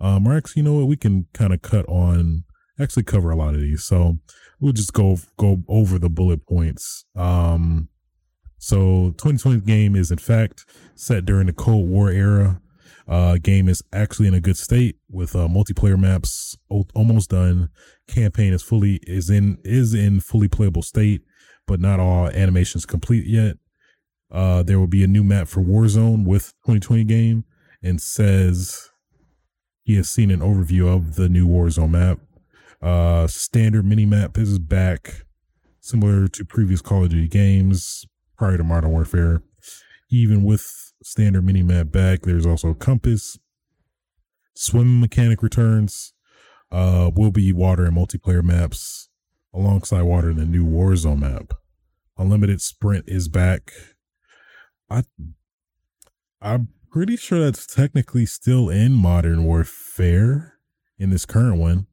Um, 0.00 0.26
or 0.26 0.36
actually, 0.36 0.60
you 0.60 0.68
know 0.68 0.74
what? 0.74 0.86
We 0.86 0.96
can 0.96 1.26
kind 1.34 1.52
of 1.52 1.60
cut 1.62 1.86
on 1.88 2.44
actually 2.80 3.02
cover 3.02 3.30
a 3.30 3.36
lot 3.36 3.54
of 3.54 3.60
these. 3.60 3.84
So 3.84 4.18
we'll 4.60 4.72
just 4.72 4.92
go 4.92 5.18
go 5.36 5.62
over 5.68 5.98
the 5.98 6.08
bullet 6.08 6.46
points. 6.46 7.04
Um, 7.16 7.88
so 8.58 9.14
2020 9.18 9.60
game 9.60 9.94
is 9.94 10.10
in 10.10 10.18
fact 10.18 10.64
set 10.94 11.24
during 11.24 11.46
the 11.46 11.52
Cold 11.52 11.88
War 11.88 12.10
era. 12.10 12.60
Uh, 13.06 13.38
game 13.38 13.68
is 13.68 13.82
actually 13.92 14.28
in 14.28 14.34
a 14.34 14.40
good 14.40 14.58
state 14.58 14.96
with 15.10 15.34
uh, 15.34 15.48
multiplayer 15.48 15.98
maps 15.98 16.56
almost 16.94 17.30
done. 17.30 17.70
Campaign 18.06 18.52
is 18.52 18.62
fully 18.62 19.00
is 19.04 19.30
in 19.30 19.58
is 19.64 19.94
in 19.94 20.20
fully 20.20 20.48
playable 20.48 20.82
state, 20.82 21.22
but 21.68 21.78
not 21.78 22.00
all 22.00 22.28
animations 22.30 22.84
complete 22.84 23.26
yet. 23.26 23.56
Uh, 24.32 24.62
there 24.64 24.80
will 24.80 24.88
be 24.88 25.04
a 25.04 25.06
new 25.06 25.22
map 25.22 25.46
for 25.46 25.60
Warzone 25.60 26.24
with 26.24 26.54
2020 26.66 27.04
game, 27.04 27.44
and 27.82 28.02
says 28.02 28.90
he 29.84 29.94
has 29.94 30.10
seen 30.10 30.30
an 30.32 30.40
overview 30.40 30.92
of 30.92 31.14
the 31.14 31.28
new 31.28 31.46
Warzone 31.46 31.90
map. 31.90 32.18
Uh, 32.82 33.26
standard 33.26 33.84
mini 33.84 34.06
map 34.06 34.36
is 34.36 34.58
back, 34.58 35.24
similar 35.80 36.26
to 36.26 36.44
previous 36.44 36.80
Call 36.80 37.04
of 37.04 37.10
Duty 37.10 37.28
games 37.28 38.04
prior 38.36 38.56
to 38.56 38.64
Modern 38.64 38.90
Warfare. 38.90 39.42
Even 40.10 40.42
with 40.42 40.88
standard 41.02 41.44
mini 41.44 41.62
map 41.62 41.92
back. 41.92 42.22
There's 42.22 42.46
also 42.46 42.72
compass. 42.72 43.38
Swim 44.54 45.00
mechanic 45.00 45.42
returns. 45.42 46.14
Uh, 46.70 47.10
will 47.14 47.30
be 47.30 47.52
water 47.52 47.86
and 47.86 47.96
multiplayer 47.96 48.42
maps 48.42 49.07
alongside 49.54 50.02
water 50.02 50.30
in 50.30 50.36
the 50.36 50.44
new 50.44 50.64
Warzone 50.64 51.20
map. 51.20 51.54
Unlimited 52.16 52.60
sprint 52.60 53.04
is 53.06 53.28
back. 53.28 53.72
I 54.90 55.04
I'm 56.40 56.68
pretty 56.90 57.16
sure 57.16 57.40
that's 57.40 57.66
technically 57.66 58.26
still 58.26 58.68
in 58.68 58.92
Modern 58.92 59.44
Warfare 59.44 60.54
in 60.98 61.10
this 61.10 61.26
current 61.26 61.58
one. 61.58 61.86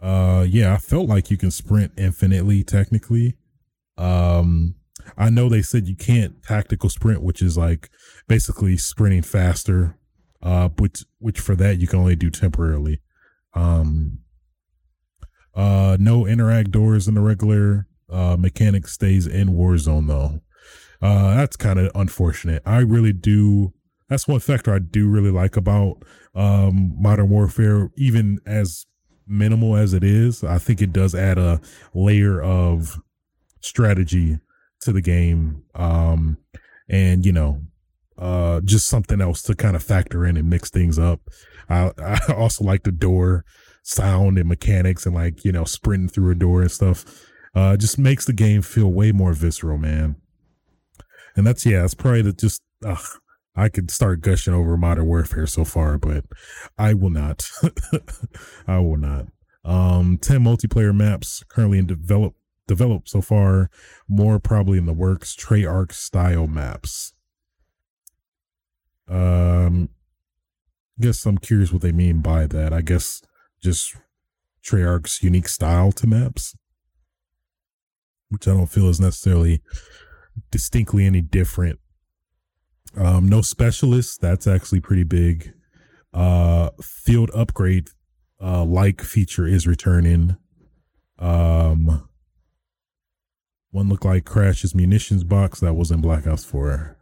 Uh 0.00 0.46
yeah, 0.48 0.74
I 0.74 0.78
felt 0.78 1.08
like 1.08 1.30
you 1.30 1.36
can 1.36 1.50
sprint 1.50 1.92
infinitely 1.96 2.62
technically. 2.62 3.36
Um 3.96 4.76
I 5.16 5.30
know 5.30 5.48
they 5.48 5.62
said 5.62 5.88
you 5.88 5.96
can't 5.96 6.42
tactical 6.42 6.88
sprint, 6.88 7.22
which 7.22 7.42
is 7.42 7.56
like 7.58 7.90
basically 8.28 8.76
sprinting 8.76 9.22
faster. 9.22 9.98
Uh, 10.42 10.68
which 10.78 11.04
which 11.18 11.40
for 11.40 11.56
that 11.56 11.78
you 11.78 11.86
can 11.86 11.98
only 11.98 12.14
do 12.14 12.28
temporarily. 12.28 13.00
Um, 13.54 14.18
uh, 15.54 15.96
no 16.00 16.26
interact 16.26 16.70
doors 16.70 17.08
in 17.08 17.14
the 17.14 17.20
regular 17.20 17.86
uh 18.10 18.36
mechanic 18.38 18.86
stays 18.86 19.26
in 19.26 19.48
Warzone 19.48 20.08
though. 20.08 20.40
Uh, 21.00 21.34
that's 21.34 21.56
kind 21.56 21.78
of 21.78 21.90
unfortunate. 21.94 22.62
I 22.64 22.78
really 22.78 23.12
do. 23.12 23.72
That's 24.08 24.28
one 24.28 24.40
factor 24.40 24.74
I 24.74 24.78
do 24.78 25.08
really 25.08 25.30
like 25.30 25.56
about 25.56 26.02
um 26.34 26.94
Modern 27.00 27.30
Warfare, 27.30 27.90
even 27.96 28.38
as 28.46 28.86
minimal 29.26 29.76
as 29.76 29.94
it 29.94 30.04
is. 30.04 30.44
I 30.44 30.58
think 30.58 30.82
it 30.82 30.92
does 30.92 31.14
add 31.14 31.38
a 31.38 31.60
layer 31.94 32.42
of 32.42 33.00
strategy 33.60 34.38
to 34.80 34.92
the 34.92 35.00
game. 35.00 35.62
Um, 35.74 36.38
and 36.88 37.24
you 37.24 37.32
know, 37.32 37.62
uh, 38.18 38.60
just 38.60 38.86
something 38.86 39.20
else 39.20 39.42
to 39.42 39.54
kind 39.54 39.76
of 39.76 39.82
factor 39.82 40.24
in 40.24 40.36
and 40.36 40.48
mix 40.48 40.70
things 40.70 40.98
up. 40.98 41.20
I, 41.68 41.90
I 41.98 42.32
also 42.32 42.64
like 42.64 42.84
the 42.84 42.92
door 42.92 43.44
sound 43.84 44.38
and 44.38 44.48
mechanics 44.48 45.06
and 45.06 45.14
like, 45.14 45.44
you 45.44 45.52
know, 45.52 45.64
sprinting 45.64 46.08
through 46.08 46.32
a 46.32 46.34
door 46.34 46.62
and 46.62 46.70
stuff. 46.72 47.04
Uh, 47.54 47.76
just 47.76 47.98
makes 47.98 48.24
the 48.24 48.32
game 48.32 48.62
feel 48.62 48.90
way 48.90 49.12
more 49.12 49.32
visceral, 49.32 49.78
man. 49.78 50.16
And 51.36 51.46
that's, 51.46 51.64
yeah, 51.64 51.84
it's 51.84 51.94
probably 51.94 52.22
the 52.22 52.32
just, 52.32 52.62
I 53.54 53.68
could 53.68 53.90
start 53.90 54.20
gushing 54.20 54.54
over 54.54 54.76
Modern 54.76 55.06
Warfare 55.06 55.46
so 55.46 55.64
far, 55.64 55.98
but 55.98 56.24
I 56.76 56.94
will 56.94 57.10
not. 57.10 57.48
I 58.66 58.78
will 58.78 58.96
not. 58.96 59.26
Um, 59.64 60.18
10 60.18 60.40
multiplayer 60.40 60.94
maps 60.94 61.44
currently 61.48 61.78
in 61.78 61.86
develop 61.86 62.34
developed 62.66 63.10
so 63.10 63.20
far, 63.20 63.70
more 64.08 64.38
probably 64.38 64.78
in 64.78 64.86
the 64.86 64.92
works, 64.94 65.36
Treyarch 65.36 65.92
style 65.92 66.46
maps. 66.46 67.12
Um, 69.06 69.90
guess 70.98 71.26
I'm 71.26 71.36
curious 71.36 71.72
what 71.72 71.82
they 71.82 71.92
mean 71.92 72.20
by 72.20 72.46
that. 72.46 72.72
I 72.72 72.80
guess 72.80 73.20
just 73.64 73.96
Treyarch's 74.62 75.22
unique 75.22 75.48
style 75.48 75.90
to 75.92 76.06
maps, 76.06 76.54
which 78.28 78.46
I 78.46 78.52
don't 78.52 78.66
feel 78.66 78.88
is 78.88 79.00
necessarily 79.00 79.62
distinctly 80.50 81.06
any 81.06 81.20
different. 81.22 81.80
Um, 82.96 83.28
no 83.28 83.40
specialists. 83.40 84.16
That's 84.18 84.46
actually 84.46 84.80
pretty 84.80 85.02
big. 85.02 85.52
Uh, 86.12 86.70
field 86.80 87.30
upgrade, 87.34 87.88
uh, 88.40 88.64
like 88.64 89.00
feature 89.00 89.46
is 89.46 89.66
returning. 89.66 90.36
Um, 91.18 92.08
one 93.70 93.88
looked 93.88 94.04
like 94.04 94.24
Crash's 94.24 94.74
munitions 94.74 95.24
box 95.24 95.58
that 95.60 95.74
was 95.74 95.90
in 95.90 96.00
Black 96.00 96.26
Ops 96.26 96.44
4. 96.44 96.96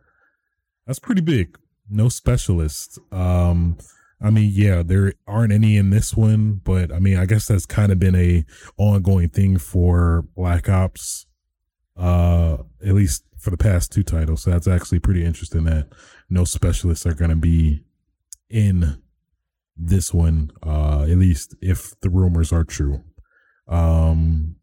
That's 0.87 0.99
pretty 0.99 1.21
big. 1.21 1.59
No 1.91 2.09
specialist. 2.09 2.99
Um, 3.11 3.77
I 4.23 4.31
mean, 4.31 4.53
yeah, 4.55 4.83
there 4.85 5.15
aren't 5.27 5.53
any 5.53 5.77
in 5.77 5.91
this 5.91 6.15
one, 6.17 6.61
but 6.63 6.93
I 6.93 6.99
mean, 6.99 7.19
I 7.19 7.27
guess 7.27 7.47
that's 7.47 7.67
kind 7.67 7.91
of 7.91 7.99
been 7.99 8.15
a 8.15 8.45
ongoing 8.77 9.29
thing 9.31 9.59
for 9.59 10.25
Black 10.37 10.69
Ops, 10.69 11.27
uh, 11.97 12.59
at 12.85 12.95
least 12.95 13.25
for 13.39 13.51
the 13.51 13.57
past 13.57 13.91
two 13.91 14.05
titles. 14.05 14.43
So 14.43 14.51
that's 14.51 14.69
actually 14.69 15.01
pretty 15.01 15.25
interesting 15.25 15.65
that 15.65 15.89
no 16.31 16.45
specialists 16.45 17.05
are 17.05 17.15
going 17.15 17.31
to 17.31 17.37
be 17.37 17.85
in 18.49 19.03
this 19.77 20.15
one, 20.15 20.53
uh, 20.63 21.03
at 21.03 21.19
least 21.19 21.57
if 21.61 21.99
the 22.01 22.11
rumors 22.11 22.53
are 22.53 22.65
true. 22.65 23.03
Um, 23.67 24.57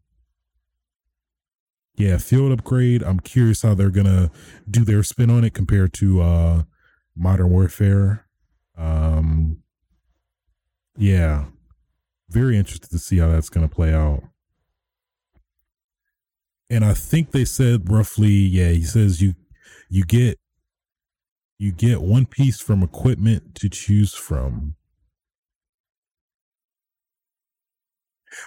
yeah, 1.96 2.16
field 2.16 2.52
upgrade. 2.52 3.02
I'm 3.02 3.20
curious 3.20 3.60
how 3.60 3.74
they're 3.74 3.90
gonna 3.90 4.30
do 4.70 4.84
their 4.84 5.02
spin 5.02 5.28
on 5.28 5.44
it 5.44 5.52
compared 5.52 5.92
to 5.94 6.22
uh 6.22 6.62
Modern 7.14 7.50
Warfare. 7.50 8.26
Um, 8.80 9.58
yeah, 10.96 11.46
very 12.30 12.56
interested 12.56 12.90
to 12.90 12.98
see 12.98 13.18
how 13.18 13.30
that's 13.30 13.50
gonna 13.50 13.68
play 13.68 13.92
out. 13.92 14.22
And 16.70 16.84
I 16.84 16.94
think 16.94 17.32
they 17.32 17.44
said 17.44 17.90
roughly, 17.90 18.30
yeah, 18.30 18.70
he 18.70 18.82
says 18.82 19.20
you 19.20 19.34
you 19.90 20.04
get 20.04 20.38
you 21.58 21.72
get 21.72 22.00
one 22.00 22.24
piece 22.24 22.60
from 22.60 22.82
equipment 22.82 23.54
to 23.56 23.68
choose 23.68 24.14
from. 24.14 24.76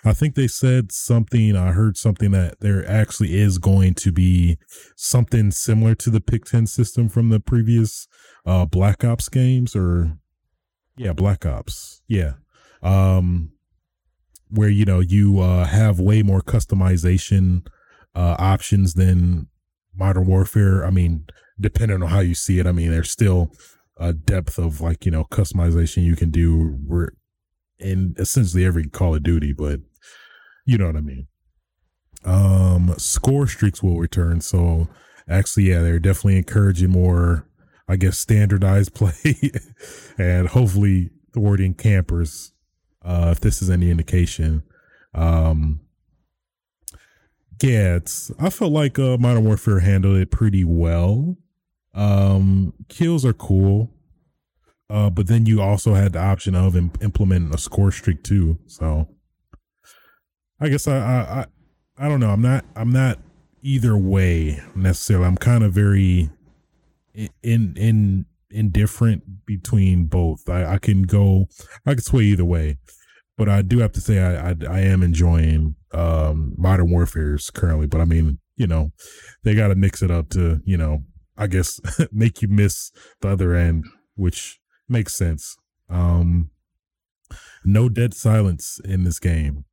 I 0.03 0.13
think 0.13 0.35
they 0.35 0.47
said 0.47 0.91
something. 0.91 1.55
I 1.55 1.73
heard 1.73 1.97
something 1.97 2.31
that 2.31 2.59
there 2.61 2.89
actually 2.89 3.37
is 3.37 3.57
going 3.57 3.95
to 3.95 4.11
be 4.11 4.57
something 4.95 5.51
similar 5.51 5.93
to 5.95 6.09
the 6.09 6.21
Pick 6.21 6.45
10 6.45 6.67
system 6.67 7.09
from 7.09 7.29
the 7.29 7.39
previous 7.39 8.07
uh, 8.45 8.65
Black 8.65 9.03
Ops 9.03 9.29
games, 9.29 9.75
or 9.75 10.17
yeah, 10.97 11.13
Black 11.13 11.45
Ops. 11.45 12.01
Yeah. 12.07 12.33
Um, 12.81 13.51
where, 14.49 14.69
you 14.69 14.85
know, 14.85 14.99
you 14.99 15.39
uh, 15.39 15.65
have 15.65 15.99
way 15.99 16.21
more 16.21 16.41
customization 16.41 17.65
uh, 18.15 18.35
options 18.37 18.93
than 18.93 19.47
Modern 19.95 20.27
Warfare. 20.27 20.85
I 20.85 20.91
mean, 20.91 21.25
depending 21.59 22.03
on 22.03 22.09
how 22.09 22.19
you 22.19 22.35
see 22.35 22.59
it, 22.59 22.67
I 22.67 22.71
mean, 22.71 22.91
there's 22.91 23.09
still 23.09 23.51
a 23.97 24.13
depth 24.13 24.57
of 24.57 24.81
like, 24.81 25.05
you 25.05 25.11
know, 25.11 25.23
customization 25.25 26.03
you 26.03 26.15
can 26.15 26.29
do 26.29 26.79
in 27.79 28.15
essentially 28.17 28.65
every 28.65 28.87
Call 28.87 29.15
of 29.15 29.23
Duty, 29.23 29.53
but 29.53 29.79
you 30.65 30.77
know 30.77 30.87
what 30.87 30.95
I 30.95 31.01
mean. 31.01 31.27
Um, 32.25 32.93
score 32.97 33.47
streaks 33.47 33.83
will 33.83 33.99
return. 33.99 34.41
So 34.41 34.87
actually, 35.27 35.69
yeah, 35.69 35.81
they're 35.81 35.99
definitely 35.99 36.37
encouraging 36.37 36.89
more, 36.89 37.47
I 37.87 37.95
guess, 37.95 38.17
standardized 38.17 38.93
play 38.95 39.51
and 40.17 40.47
hopefully 40.47 41.11
thwarting 41.33 41.73
campers. 41.73 42.51
Uh, 43.03 43.29
if 43.31 43.41
this 43.41 43.61
is 43.61 43.69
any 43.69 43.91
indication. 43.91 44.63
Um, 45.13 45.81
yeah, 47.61 47.95
it's, 47.95 48.31
I 48.39 48.49
felt 48.49 48.71
like 48.71 48.97
uh, 48.97 49.17
Modern 49.17 49.43
Warfare 49.43 49.79
handled 49.79 50.17
it 50.17 50.31
pretty 50.31 50.63
well. 50.63 51.37
Um, 51.93 52.73
kills 52.89 53.25
are 53.25 53.33
cool. 53.33 53.91
Uh, 54.89 55.09
but 55.09 55.27
then 55.27 55.45
you 55.45 55.61
also 55.61 55.93
had 55.93 56.13
the 56.13 56.19
option 56.19 56.55
of 56.55 56.75
Im- 56.75 56.91
implementing 57.01 57.53
a 57.53 57.57
score 57.57 57.91
streak 57.91 58.23
too. 58.23 58.57
So 58.67 59.07
I 60.59 60.69
guess 60.69 60.87
I, 60.87 60.97
I, 60.97 61.39
I, 61.39 61.45
I 62.05 62.09
don't 62.09 62.19
know. 62.19 62.29
I'm 62.29 62.41
not, 62.41 62.65
I'm 62.75 62.91
not 62.91 63.19
either 63.61 63.97
way 63.97 64.61
necessarily. 64.75 65.25
I'm 65.25 65.37
kind 65.37 65.63
of 65.63 65.73
very 65.73 66.29
in, 67.13 67.75
in, 67.77 68.25
indifferent 68.49 69.45
between 69.45 70.05
both. 70.05 70.47
I, 70.47 70.73
I 70.73 70.77
can 70.77 71.03
go, 71.03 71.47
I 71.85 71.93
can 71.93 72.03
sway 72.03 72.23
either 72.23 72.45
way, 72.45 72.77
but 73.37 73.49
I 73.49 73.61
do 73.61 73.79
have 73.79 73.91
to 73.93 74.01
say 74.01 74.19
I, 74.19 74.51
I, 74.51 74.55
I 74.69 74.79
am 74.81 75.01
enjoying, 75.01 75.75
um, 75.91 76.53
modern 76.57 76.91
warfare's 76.91 77.49
currently, 77.49 77.87
but 77.87 78.01
I 78.01 78.05
mean, 78.05 78.39
you 78.55 78.67
know, 78.67 78.91
they 79.43 79.55
got 79.55 79.69
to 79.69 79.75
mix 79.75 80.01
it 80.01 80.11
up 80.11 80.29
to, 80.29 80.61
you 80.65 80.77
know, 80.77 81.03
I 81.37 81.47
guess 81.47 81.79
make 82.11 82.41
you 82.41 82.47
miss 82.47 82.91
the 83.21 83.29
other 83.29 83.55
end, 83.55 83.85
which 84.15 84.59
makes 84.87 85.17
sense. 85.17 85.57
Um, 85.89 86.51
no 87.65 87.89
dead 87.89 88.13
silence 88.13 88.79
in 88.83 89.03
this 89.03 89.19
game. 89.19 89.65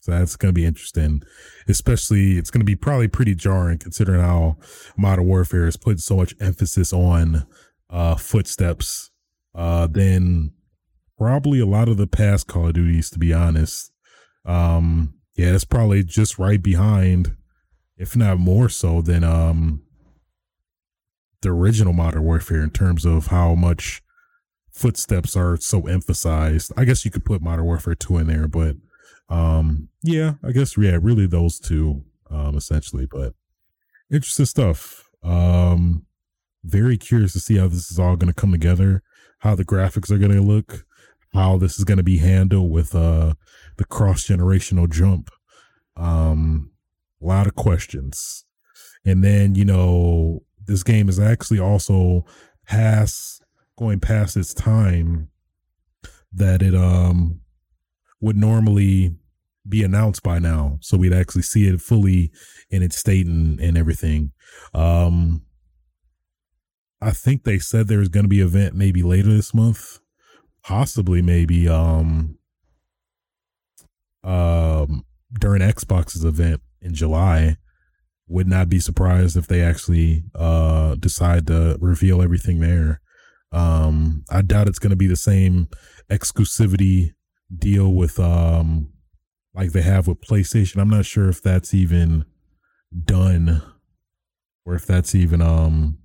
So 0.00 0.12
that's 0.12 0.36
going 0.36 0.48
to 0.48 0.58
be 0.58 0.64
interesting, 0.64 1.22
especially 1.68 2.38
it's 2.38 2.50
going 2.50 2.62
to 2.62 2.66
be 2.66 2.76
probably 2.76 3.08
pretty 3.08 3.34
jarring 3.34 3.78
considering 3.78 4.20
how 4.20 4.56
Modern 4.96 5.26
Warfare 5.26 5.66
has 5.66 5.76
put 5.76 6.00
so 6.00 6.16
much 6.16 6.34
emphasis 6.40 6.92
on 6.92 7.46
uh, 7.90 8.14
footsteps 8.16 9.10
uh, 9.54 9.86
than 9.86 10.52
probably 11.18 11.60
a 11.60 11.66
lot 11.66 11.88
of 11.88 11.98
the 11.98 12.06
past 12.06 12.46
Call 12.46 12.68
of 12.68 12.74
Duties, 12.74 13.10
to 13.10 13.18
be 13.18 13.34
honest. 13.34 13.92
Um, 14.46 15.14
yeah, 15.36 15.54
it's 15.54 15.64
probably 15.64 16.02
just 16.02 16.38
right 16.38 16.62
behind, 16.62 17.36
if 17.98 18.16
not 18.16 18.38
more 18.38 18.70
so 18.70 19.02
than 19.02 19.22
um, 19.22 19.82
the 21.42 21.50
original 21.50 21.92
Modern 21.92 22.24
Warfare 22.24 22.62
in 22.62 22.70
terms 22.70 23.04
of 23.04 23.26
how 23.26 23.54
much 23.54 24.02
footsteps 24.72 25.36
are 25.36 25.58
so 25.58 25.86
emphasized. 25.86 26.72
I 26.74 26.86
guess 26.86 27.04
you 27.04 27.10
could 27.10 27.24
put 27.24 27.42
Modern 27.42 27.66
Warfare 27.66 27.94
2 27.94 28.18
in 28.18 28.26
there, 28.28 28.48
but 28.48 28.76
um 29.30 29.88
yeah, 30.02 30.34
I 30.44 30.52
guess 30.52 30.76
yeah, 30.76 30.98
really 31.00 31.26
those 31.26 31.58
two 31.58 32.04
um 32.30 32.56
essentially, 32.56 33.06
but 33.06 33.34
interesting 34.10 34.46
stuff. 34.46 35.08
Um 35.22 36.06
very 36.64 36.98
curious 36.98 37.32
to 37.32 37.40
see 37.40 37.56
how 37.56 37.68
this 37.68 37.90
is 37.90 37.98
all 37.98 38.16
going 38.16 38.32
to 38.32 38.38
come 38.38 38.52
together, 38.52 39.02
how 39.38 39.54
the 39.54 39.64
graphics 39.64 40.10
are 40.10 40.18
going 40.18 40.32
to 40.32 40.42
look, 40.42 40.84
how 41.32 41.56
this 41.56 41.78
is 41.78 41.84
going 41.84 41.96
to 41.96 42.04
be 42.04 42.18
handled 42.18 42.70
with 42.70 42.94
uh 42.94 43.34
the 43.76 43.84
cross-generational 43.84 44.90
jump. 44.90 45.30
Um 45.96 46.72
a 47.22 47.26
lot 47.26 47.46
of 47.46 47.54
questions. 47.54 48.44
And 49.04 49.22
then, 49.24 49.54
you 49.54 49.64
know, 49.64 50.42
this 50.66 50.82
game 50.82 51.08
is 51.08 51.18
actually 51.18 51.58
also 51.58 52.24
past 52.66 53.42
going 53.78 54.00
past 54.00 54.36
its 54.36 54.52
time 54.52 55.28
that 56.32 56.62
it 56.62 56.74
um 56.74 57.40
would 58.20 58.36
normally 58.36 59.16
be 59.68 59.82
announced 59.82 60.22
by 60.22 60.38
now 60.38 60.78
so 60.80 60.96
we'd 60.96 61.12
actually 61.12 61.42
see 61.42 61.66
it 61.66 61.80
fully 61.80 62.30
in 62.70 62.82
its 62.82 62.96
state 62.98 63.26
and, 63.26 63.60
and 63.60 63.76
everything. 63.76 64.32
Um 64.74 65.42
i 67.02 67.10
think 67.12 67.44
they 67.44 67.58
said 67.58 67.88
there's 67.88 68.10
going 68.10 68.24
to 68.24 68.28
be 68.28 68.42
an 68.42 68.46
event 68.46 68.74
maybe 68.74 69.02
later 69.02 69.32
this 69.32 69.54
month. 69.54 70.00
Possibly 70.62 71.22
maybe 71.22 71.68
um 71.68 72.38
um 74.22 75.04
during 75.38 75.62
xbox's 75.62 76.24
event 76.24 76.60
in 76.80 76.94
july. 76.94 77.56
Would 78.28 78.46
not 78.46 78.68
be 78.68 78.78
surprised 78.78 79.36
if 79.36 79.48
they 79.48 79.60
actually 79.60 80.24
uh 80.34 80.94
decide 80.94 81.46
to 81.48 81.76
reveal 81.80 82.22
everything 82.22 82.60
there. 82.60 83.00
Um, 83.52 84.24
I 84.30 84.42
doubt 84.42 84.68
it's 84.68 84.78
going 84.78 84.90
to 84.90 84.96
be 84.96 85.06
the 85.06 85.16
same 85.16 85.68
exclusivity 86.10 87.14
deal 87.56 87.92
with 87.92 88.18
um, 88.18 88.92
like 89.54 89.72
they 89.72 89.82
have 89.82 90.06
with 90.06 90.20
PlayStation. 90.20 90.80
I'm 90.80 90.90
not 90.90 91.06
sure 91.06 91.28
if 91.28 91.42
that's 91.42 91.74
even 91.74 92.24
done 93.04 93.62
or 94.64 94.74
if 94.74 94.86
that's 94.86 95.14
even 95.14 95.40
um 95.40 95.98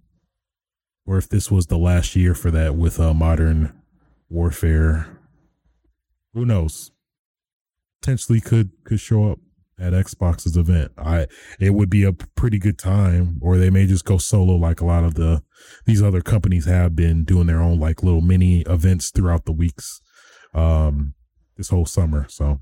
or 1.06 1.18
if 1.18 1.30
this 1.30 1.52
was 1.52 1.68
the 1.68 1.78
last 1.78 2.16
year 2.16 2.34
for 2.34 2.50
that 2.52 2.76
with 2.76 3.00
uh, 3.00 3.14
modern 3.14 3.72
warfare. 4.30 5.20
Who 6.34 6.46
knows? 6.46 6.92
Potentially 8.02 8.42
could 8.42 8.72
could 8.84 9.00
show 9.00 9.32
up 9.32 9.40
at 9.80 9.94
Xbox's 9.94 10.58
event. 10.58 10.92
I 10.98 11.28
it 11.60 11.72
would 11.72 11.90
be 11.90 12.04
a 12.04 12.14
pretty 12.14 12.58
good 12.58 12.78
time, 12.78 13.40
or 13.42 13.58
they 13.58 13.70
may 13.70 13.86
just 13.86 14.06
go 14.06 14.18
solo 14.18 14.56
like 14.56 14.82
a 14.82 14.86
lot 14.86 15.04
of 15.04 15.16
the 15.16 15.44
these 15.86 16.02
other 16.02 16.22
companies 16.22 16.66
have 16.66 16.96
been 16.96 17.24
doing 17.24 17.48
their 17.48 17.62
own 17.62 17.80
like 17.80 18.04
little 18.04 18.22
mini 18.22 18.62
events 18.62 19.12
throughout 19.12 19.46
the 19.46 19.52
weeks 19.52 20.02
um 20.54 21.14
this 21.58 21.70
whole 21.70 21.86
summer. 21.86 22.26
So 22.30 22.62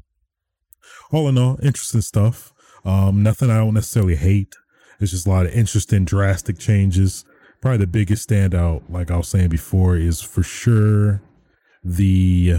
all 1.11 1.27
in 1.27 1.37
all, 1.37 1.59
interesting 1.63 2.01
stuff. 2.01 2.53
Um 2.85 3.23
nothing 3.23 3.49
I 3.49 3.57
don't 3.57 3.73
necessarily 3.73 4.15
hate. 4.15 4.55
It's 4.99 5.11
just 5.11 5.27
a 5.27 5.29
lot 5.29 5.45
of 5.45 5.53
interesting 5.53 6.05
drastic 6.05 6.57
changes. 6.59 7.25
Probably 7.61 7.77
the 7.77 7.87
biggest 7.87 8.29
standout, 8.29 8.83
like 8.89 9.09
I 9.09 9.17
was 9.17 9.29
saying 9.29 9.49
before, 9.49 9.95
is 9.95 10.21
for 10.21 10.43
sure 10.43 11.21
the 11.83 12.57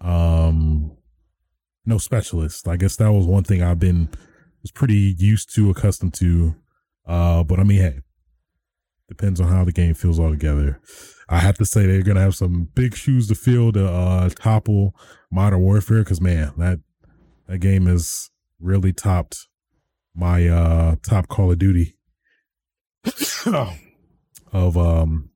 um 0.00 0.96
no 1.86 1.98
specialist. 1.98 2.66
I 2.66 2.76
guess 2.76 2.96
that 2.96 3.12
was 3.12 3.26
one 3.26 3.44
thing 3.44 3.62
I've 3.62 3.78
been 3.78 4.08
was 4.62 4.70
pretty 4.70 5.14
used 5.18 5.54
to, 5.54 5.70
accustomed 5.70 6.14
to. 6.14 6.56
Uh, 7.06 7.44
but 7.44 7.60
I 7.60 7.64
mean, 7.64 7.80
hey, 7.80 8.00
depends 9.08 9.40
on 9.40 9.48
how 9.48 9.64
the 9.64 9.72
game 9.72 9.94
feels 9.94 10.18
altogether. 10.18 10.80
I 11.28 11.38
have 11.38 11.56
to 11.58 11.66
say 11.66 11.86
they're 11.86 12.02
gonna 12.02 12.20
have 12.20 12.34
some 12.34 12.68
big 12.74 12.96
shoes 12.96 13.28
to 13.28 13.34
fill 13.34 13.72
to 13.72 13.86
uh, 13.86 14.30
topple 14.30 14.94
Modern 15.30 15.60
Warfare 15.60 16.00
because 16.00 16.20
man, 16.20 16.52
that 16.58 16.80
that 17.46 17.58
game 17.58 17.86
has 17.86 18.30
really 18.60 18.92
topped 18.92 19.48
my 20.14 20.46
uh 20.48 20.96
top 21.02 21.28
Call 21.28 21.50
of 21.52 21.58
Duty 21.58 21.96
of 24.52 24.76
um 24.76 25.30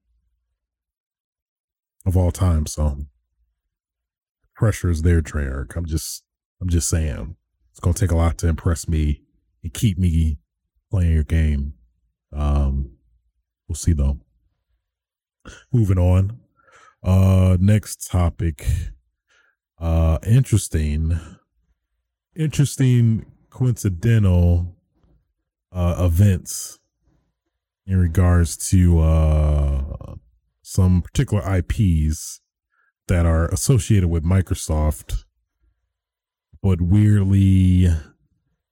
of 2.06 2.16
all 2.16 2.30
time. 2.30 2.66
So 2.66 3.06
pressure 4.54 4.90
is 4.90 5.02
there, 5.02 5.20
Treyarch. 5.20 5.76
I'm 5.76 5.86
just 5.86 6.24
I'm 6.60 6.68
just 6.68 6.88
saying 6.88 7.36
it's 7.70 7.80
gonna 7.80 7.94
take 7.94 8.10
a 8.10 8.16
lot 8.16 8.38
to 8.38 8.48
impress 8.48 8.88
me 8.88 9.22
and 9.62 9.72
keep 9.72 9.98
me 9.98 10.38
playing 10.90 11.12
your 11.12 11.24
game. 11.24 11.74
Um, 12.32 12.92
we'll 13.68 13.76
see 13.76 13.92
though. 13.92 14.18
Moving 15.72 15.98
on. 15.98 16.38
Uh, 17.02 17.56
next 17.60 18.10
topic. 18.10 18.66
Uh, 19.78 20.18
interesting, 20.26 21.18
interesting 22.38 23.26
coincidental 23.50 24.74
uh 25.72 25.96
events 25.98 26.78
in 27.86 27.98
regards 27.98 28.56
to 28.56 29.00
uh 29.00 30.14
some 30.62 31.00
particular 31.00 31.42
IPs 31.56 32.40
that 33.08 33.24
are 33.24 33.48
associated 33.48 34.08
with 34.08 34.22
Microsoft, 34.22 35.24
but 36.62 36.80
weirdly, 36.80 37.88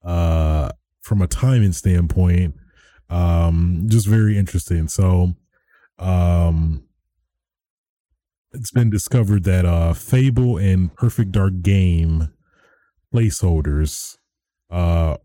uh, 0.05 0.69
from 1.01 1.23
a 1.23 1.27
timing 1.27 1.73
standpoint, 1.73 2.55
um, 3.09 3.85
just 3.87 4.07
very 4.07 4.37
interesting. 4.37 4.89
So, 4.89 5.35
um, 5.99 6.85
it's 8.53 8.71
been 8.71 8.91
discovered 8.91 9.45
that 9.45 9.65
uh, 9.65 9.95
Fable 9.95 10.59
and 10.59 10.95
Perfect 10.95 11.33
Dark 11.33 11.63
Game 11.63 12.29
placeholders 13.17 14.19
uh, 14.71 15.17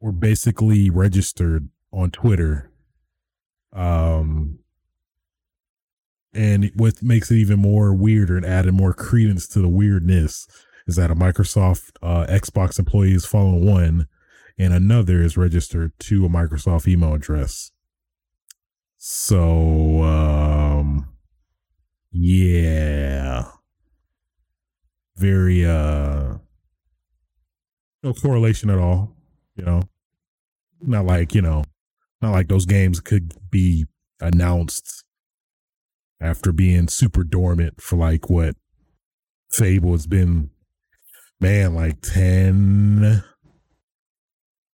were 0.00 0.12
basically 0.12 0.90
registered 0.90 1.68
on 1.92 2.10
Twitter. 2.10 2.70
Um, 3.72 4.60
and 6.32 6.70
what 6.76 7.02
makes 7.02 7.30
it 7.30 7.36
even 7.36 7.58
more 7.58 7.94
weirder 7.94 8.36
and 8.36 8.46
added 8.46 8.74
more 8.74 8.92
credence 8.92 9.48
to 9.48 9.60
the 9.60 9.68
weirdness 9.68 10.46
is 10.86 10.96
that 10.96 11.10
a 11.10 11.16
Microsoft 11.16 11.90
uh, 12.02 12.26
Xbox 12.28 12.78
employee 12.78 13.12
is 13.12 13.26
following 13.26 13.66
one, 13.66 14.06
and 14.56 14.72
another 14.72 15.20
is 15.20 15.36
registered 15.36 15.92
to 15.98 16.24
a 16.24 16.28
Microsoft 16.28 16.86
email 16.86 17.14
address. 17.14 17.72
So, 18.98 20.02
um, 20.02 21.08
yeah, 22.12 23.50
very 25.16 25.64
uh, 25.64 26.15
no 28.06 28.14
correlation 28.14 28.70
at 28.70 28.78
all. 28.78 29.12
You 29.56 29.64
know, 29.64 29.82
not 30.80 31.04
like 31.04 31.34
you 31.34 31.42
know, 31.42 31.64
not 32.22 32.32
like 32.32 32.48
those 32.48 32.66
games 32.66 33.00
could 33.00 33.34
be 33.50 33.86
announced 34.20 35.04
after 36.20 36.52
being 36.52 36.88
super 36.88 37.24
dormant 37.24 37.80
for 37.80 37.96
like 37.96 38.30
what 38.30 38.56
Fable 39.50 39.92
has 39.92 40.06
been, 40.06 40.50
man, 41.40 41.74
like 41.74 42.00
10, 42.00 43.22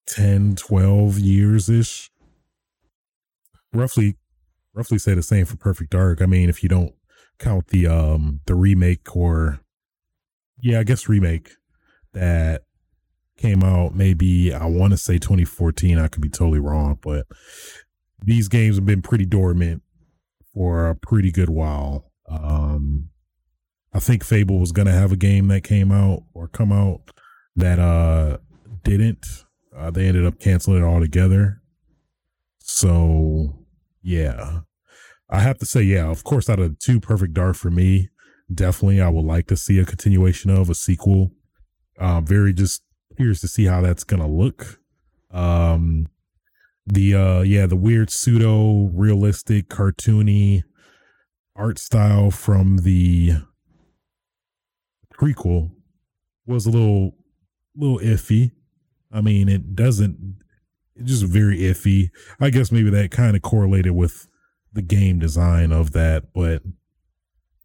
10, 0.07 0.57
12 0.57 1.19
years 1.19 1.69
ish. 1.69 2.11
Roughly, 3.73 4.17
roughly 4.75 4.99
say 4.99 5.15
the 5.15 5.23
same 5.23 5.47
for 5.47 5.57
Perfect 5.57 5.91
Dark. 5.91 6.23
I 6.23 6.27
mean, 6.27 6.49
if 6.49 6.63
you 6.63 6.69
don't 6.69 6.95
count 7.39 7.69
the, 7.69 7.87
um, 7.87 8.41
the 8.47 8.55
remake 8.55 9.17
or, 9.17 9.61
yeah, 10.61 10.81
I 10.81 10.85
guess 10.85 11.09
remake 11.09 11.53
that 12.13 12.63
came 13.43 13.65
out 13.65 13.95
maybe, 13.95 14.55
I 14.55 14.67
want 14.67 14.93
to 14.93 14.97
say 14.97 15.19
2014. 15.19 15.99
I 15.99 16.09
could 16.09 16.23
be 16.23 16.29
totally 16.29 16.61
wrong, 16.61 16.99
but 17.03 17.27
these 18.25 18.49
games 18.49 18.77
have 18.77 18.87
been 18.87 19.03
pretty 19.03 19.27
dormant 19.27 19.83
for 20.55 20.89
a 20.89 20.95
pretty 20.95 21.33
good 21.33 21.51
while. 21.51 22.13
Um, 22.29 23.09
I 23.93 23.99
think 23.99 24.25
Fable 24.25 24.59
was 24.59 24.73
gonna 24.73 24.93
have 24.93 25.13
a 25.13 25.17
game 25.17 25.49
that 25.49 25.65
came 25.65 25.91
out 25.91 26.23
or 26.33 26.49
come 26.49 26.73
out 26.73 27.11
that 27.57 27.79
uh 27.79 28.39
didn't. 28.85 29.27
Uh, 29.77 29.91
they 29.91 30.07
ended 30.07 30.25
up 30.25 30.39
canceling 30.39 30.83
it 30.83 30.87
altogether. 30.87 31.63
So 32.59 33.67
yeah, 34.03 34.61
I 35.29 35.41
have 35.41 35.59
to 35.59 35.67
say, 35.67 35.83
yeah, 35.83 36.11
of 36.11 36.25
course, 36.25 36.49
out 36.49 36.59
of 36.59 36.79
two, 36.79 37.01
Perfect 37.01 37.35
Dark 37.35 37.57
for 37.57 37.71
me, 37.71 38.09
definitely, 38.53 39.01
I 39.01 39.09
would 39.09 39.25
like 39.25 39.47
to 39.49 39.57
see 39.57 39.79
a 39.79 39.85
continuation 39.85 40.51
of 40.51 40.71
a 40.71 40.75
sequel. 40.75 41.33
Uh, 41.99 42.21
very 42.21 42.53
just 42.53 42.83
curious 43.17 43.41
to 43.41 43.49
see 43.49 43.65
how 43.65 43.81
that's 43.81 44.05
gonna 44.05 44.29
look. 44.29 44.81
Um, 45.31 46.09
the 46.87 47.15
uh 47.15 47.41
yeah 47.43 47.67
the 47.67 47.77
weird 47.77 48.11
pseudo 48.11 48.91
realistic 48.93 49.69
cartoony 49.69 50.63
art 51.55 51.79
style 51.79 52.31
from 52.31 52.79
the 52.79 53.33
prequel 55.15 55.71
was 56.47 56.67
a 56.67 56.71
little 56.71 57.15
little 57.77 57.99
iffy 57.99 58.51
i 59.13 59.21
mean 59.21 59.49
it 59.49 59.77
doesn't 59.77 60.37
it's 60.97 61.11
just 61.11 61.25
very 61.25 61.59
iffy 61.59 62.11
i 62.41 62.51
guess 62.51 62.73
maybe 62.73 62.91
that 62.91 63.11
kind 63.11 63.37
of 63.37 63.43
correlated 63.43 63.93
with 63.93 64.27
the 64.73 64.83
game 64.83 65.19
design 65.19 65.71
of 65.71 65.93
that 65.93 66.33
but 66.33 66.63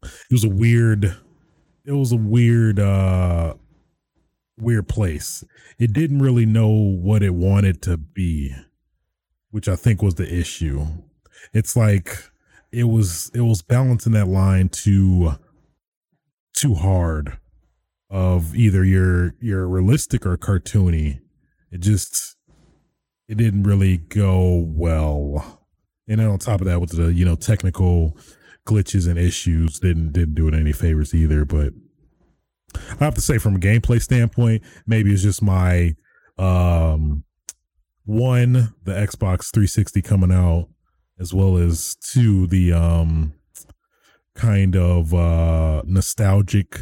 it 0.02 0.30
was 0.32 0.44
a 0.44 0.48
weird 0.48 1.16
it 1.84 1.92
was 1.92 2.12
a 2.12 2.16
weird 2.16 2.78
uh 2.78 3.54
weird 4.60 4.88
place 4.88 5.44
it 5.78 5.92
didn't 5.92 6.20
really 6.20 6.46
know 6.46 6.68
what 6.68 7.22
it 7.22 7.34
wanted 7.34 7.80
to 7.82 7.96
be 7.96 8.54
which 9.50 9.68
I 9.68 9.76
think 9.76 10.02
was 10.02 10.16
the 10.16 10.32
issue. 10.32 10.86
It's 11.52 11.76
like 11.76 12.16
it 12.70 12.84
was 12.84 13.30
it 13.34 13.40
was 13.40 13.62
balancing 13.62 14.12
that 14.12 14.28
line 14.28 14.68
too 14.68 15.32
too 16.54 16.74
hard 16.74 17.38
of 18.10 18.54
either 18.54 18.84
you're 18.84 19.34
you're 19.40 19.66
realistic 19.66 20.26
or 20.26 20.36
cartoony. 20.36 21.20
It 21.70 21.80
just 21.80 22.36
it 23.28 23.36
didn't 23.36 23.64
really 23.64 23.98
go 23.98 24.64
well. 24.66 25.66
And 26.06 26.20
then 26.20 26.28
on 26.28 26.38
top 26.38 26.60
of 26.60 26.66
that, 26.66 26.80
with 26.80 26.90
the 26.90 27.12
you 27.12 27.24
know 27.24 27.36
technical 27.36 28.16
glitches 28.66 29.08
and 29.08 29.18
issues, 29.18 29.78
didn't 29.80 30.12
didn't 30.12 30.34
do 30.34 30.48
it 30.48 30.54
any 30.54 30.72
favors 30.72 31.14
either. 31.14 31.44
But 31.44 31.72
I 32.74 33.04
have 33.04 33.14
to 33.14 33.20
say, 33.20 33.38
from 33.38 33.56
a 33.56 33.58
gameplay 33.58 34.00
standpoint, 34.00 34.62
maybe 34.86 35.12
it's 35.12 35.22
just 35.22 35.42
my 35.42 35.94
um 36.38 37.24
one 38.04 38.74
the 38.84 38.92
Xbox 38.92 39.50
360 39.52 40.00
coming 40.02 40.32
out 40.32 40.68
as 41.18 41.34
well 41.34 41.56
as 41.56 41.96
two 41.96 42.46
the 42.46 42.72
um 42.72 43.34
kind 44.34 44.76
of 44.76 45.12
uh 45.14 45.82
nostalgic 45.84 46.80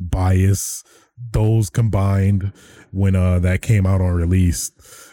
bias. 0.00 0.82
Those 1.32 1.70
combined 1.70 2.52
when 2.90 3.16
uh 3.16 3.38
that 3.40 3.62
came 3.62 3.86
out 3.86 4.00
on 4.00 4.12
release 4.12 4.70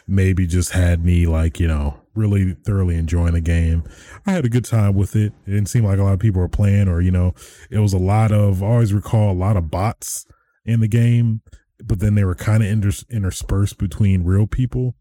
maybe 0.07 0.45
just 0.45 0.71
had 0.71 1.03
me 1.03 1.25
like 1.25 1.59
you 1.59 1.67
know 1.67 2.02
really 2.15 2.53
thoroughly 2.65 2.95
enjoying 2.95 3.33
the 3.33 3.41
game. 3.41 3.83
I 4.25 4.31
had 4.31 4.45
a 4.45 4.49
good 4.49 4.65
time 4.65 4.93
with 4.93 5.15
it. 5.15 5.33
It 5.45 5.51
didn't 5.51 5.69
seem 5.69 5.85
like 5.85 5.99
a 5.99 6.03
lot 6.03 6.13
of 6.13 6.19
people 6.19 6.41
were 6.41 6.47
playing 6.47 6.87
or 6.87 7.01
you 7.01 7.11
know 7.11 7.33
it 7.69 7.79
was 7.79 7.93
a 7.93 7.97
lot 7.97 8.31
of 8.31 8.61
I 8.61 8.67
always 8.67 8.93
recall 8.93 9.31
a 9.31 9.33
lot 9.33 9.57
of 9.57 9.71
bots 9.71 10.25
in 10.65 10.79
the 10.79 10.87
game 10.87 11.41
but 11.83 11.99
then 11.99 12.15
they 12.15 12.23
were 12.23 12.35
kind 12.35 12.63
of 12.63 12.69
inter- 12.69 13.05
interspersed 13.09 13.77
between 13.77 14.23
real 14.23 14.47
people. 14.47 14.95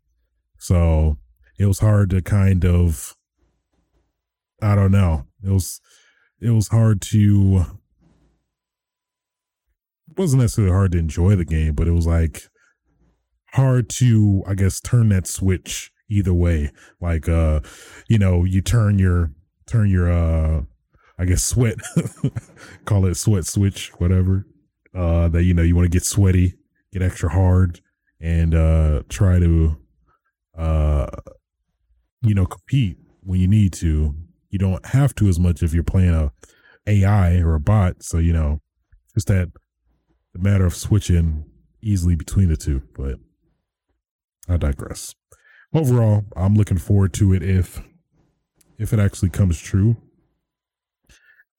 So 0.59 1.19
it 1.59 1.67
was 1.67 1.79
hard 1.79 2.11
to 2.11 2.23
kind 2.23 2.65
of, 2.65 3.17
I 4.61 4.75
don't 4.75 4.93
know. 4.93 5.27
It 5.45 5.51
was, 5.51 5.81
it 6.41 6.51
was 6.51 6.69
hard 6.69 7.01
to, 7.03 7.67
it 10.11 10.19
wasn't 10.19 10.43
necessarily 10.43 10.73
hard 10.73 10.93
to 10.93 10.99
enjoy 10.99 11.37
the 11.37 11.45
game, 11.45 11.75
but 11.75 11.89
it 11.89 11.93
was 11.93 12.07
like 12.07 12.43
hard 13.53 13.89
to, 13.91 14.43
I 14.47 14.55
guess, 14.55 14.81
turn 14.81 15.09
that 15.11 15.27
switch 15.27 15.92
either 16.09 16.35
way. 16.35 16.73
Like, 17.01 17.29
uh, 17.29 17.61
you 18.09 18.19
know, 18.19 18.45
you 18.45 18.61
turn 18.61 18.99
your, 18.99 19.33
turn 19.67 19.91
your, 19.91 20.11
uh, 20.11 20.63
I 21.19 21.25
guess 21.25 21.45
sweat, 21.45 21.77
call 22.85 23.07
it 23.07 23.17
sweat 23.17 23.47
switch, 23.47 23.91
whatever. 23.99 24.47
Uh, 24.95 25.29
that, 25.29 25.45
you 25.45 25.55
know, 25.55 25.63
you 25.63 25.75
want 25.75 25.87
to 25.87 25.97
get 25.97 26.05
sweaty, 26.05 26.55
get 26.93 27.03
extra 27.03 27.31
hard 27.31 27.81
and, 28.21 28.55
uh, 28.55 29.03
try 29.09 29.39
to, 29.39 29.77
uh, 30.57 31.07
you 32.23 32.35
know, 32.35 32.47
compete 32.47 32.99
when 33.23 33.41
you 33.41 33.49
need 33.49 33.73
to. 33.75 34.15
You 34.51 34.59
don't 34.59 34.85
have 34.87 35.15
to 35.15 35.29
as 35.29 35.39
much 35.39 35.63
if 35.63 35.73
you're 35.73 35.83
playing 35.83 36.15
a 36.15 36.31
AI 36.87 37.39
or 37.39 37.55
a 37.55 37.61
bot. 37.61 38.03
So, 38.03 38.19
you 38.19 38.33
know, 38.33 38.61
just 39.15 39.29
that 39.29 39.51
the 40.33 40.39
matter 40.39 40.67
of 40.67 40.75
switching 40.75 41.45
easily 41.81 42.15
between 42.15 42.49
the 42.49 42.57
two. 42.57 42.83
But 42.95 43.19
I 44.49 44.57
digress. 44.57 45.15
Overall, 45.75 46.25
I'm 46.37 46.55
looking 46.55 46.79
forward 46.79 47.13
to 47.15 47.33
it 47.33 47.43
if 47.43 47.81
if 48.79 48.93
it 48.93 48.99
actually 48.99 49.31
comes 49.31 49.59
true. 49.61 49.97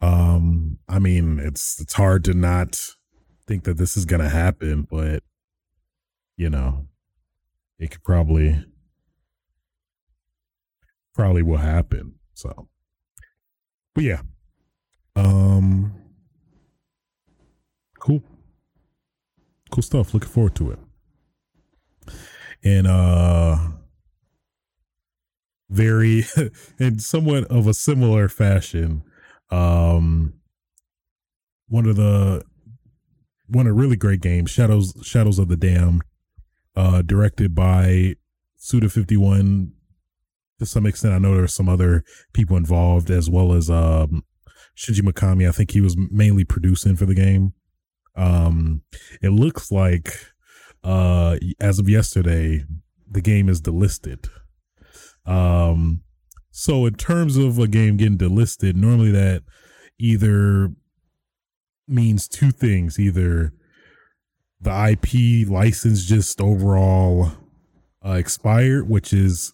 Um, 0.02 0.78
I 0.88 1.00
mean, 1.00 1.40
it's 1.40 1.80
it's 1.82 1.94
hard 1.94 2.24
to 2.26 2.34
not 2.34 2.80
think 3.48 3.64
that 3.64 3.78
this 3.78 3.98
is 3.98 4.06
gonna 4.06 4.30
happen, 4.30 4.88
but 4.90 5.24
you 6.38 6.50
know, 6.50 6.88
it 7.80 7.92
could 7.92 8.04
probably 8.04 8.64
probably 11.16 11.42
will 11.42 11.58
happen. 11.58 12.16
So, 12.34 12.68
but 13.96 14.04
yeah, 14.04 14.22
um, 15.16 15.94
cool. 18.00 18.24
cool 19.72 19.82
stuff. 19.84 20.14
Looking 20.14 20.30
forward 20.30 20.56
to 20.56 20.72
it. 20.72 20.80
And 22.64 22.88
uh 22.88 23.58
very 25.74 26.26
in 26.80 27.00
somewhat 27.00 27.46
of 27.46 27.68
a 27.68 27.74
similar 27.74 28.30
fashion, 28.30 29.04
um 29.50 30.34
one 31.68 31.86
of 31.86 31.96
the 31.96 32.44
one 33.48 33.68
of 33.68 33.76
really 33.76 33.96
great 33.96 34.22
games, 34.22 34.52
Shadows 34.52 34.94
Shadows 35.04 35.40
of 35.40 35.48
the 35.48 35.58
Damned, 35.58 36.04
uh 36.76 37.02
directed 37.02 37.56
by 37.56 38.16
Suda 38.56 38.90
51 38.90 39.74
to 40.60 40.66
some 40.66 40.86
extent. 40.86 41.14
I 41.14 41.18
know 41.18 41.36
there 41.36 41.44
are 41.44 41.48
some 41.48 41.68
other 41.68 42.04
people 42.34 42.56
involved 42.56 43.10
as 43.10 43.30
well 43.30 43.54
as 43.54 43.70
um 43.70 44.24
Shinji 44.78 45.02
Mikami. 45.02 45.48
I 45.48 45.52
think 45.52 45.72
he 45.72 45.82
was 45.82 45.96
mainly 45.98 46.44
producing 46.44 46.96
for 46.96 47.06
the 47.06 47.16
game. 47.16 47.54
Um, 48.16 48.84
it 49.22 49.30
looks 49.30 49.72
like 49.72 50.16
uh, 50.84 51.38
as 51.60 51.80
of 51.80 51.90
yesterday, 51.90 52.64
the 53.10 53.22
game 53.22 53.50
is 53.50 53.62
delisted. 53.62 54.30
Um, 55.26 56.02
so 56.52 56.86
in 56.86 56.96
terms 56.96 57.38
of 57.38 57.58
a 57.60 57.68
game 57.68 57.98
getting 57.98 58.18
delisted, 58.18 58.76
normally 58.76 59.12
that 59.12 59.44
either 60.00 60.72
means 61.88 62.28
two 62.28 62.52
things: 62.52 63.00
either 63.00 63.54
the 64.62 64.90
IP 64.92 65.50
license 65.50 66.06
just 66.06 66.40
overall 66.42 67.32
uh, 68.06 68.12
expired, 68.12 68.90
which 68.90 69.14
is 69.14 69.54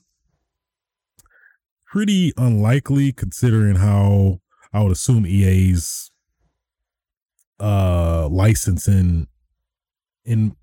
pretty 1.88 2.32
unlikely 2.38 3.12
considering 3.12 3.76
how 3.76 4.40
I 4.72 4.84
would 4.84 4.92
assume 4.92 5.26
EA's 5.26 6.12
uh 7.60 8.30
licensing 8.30 9.28
in 10.24 10.56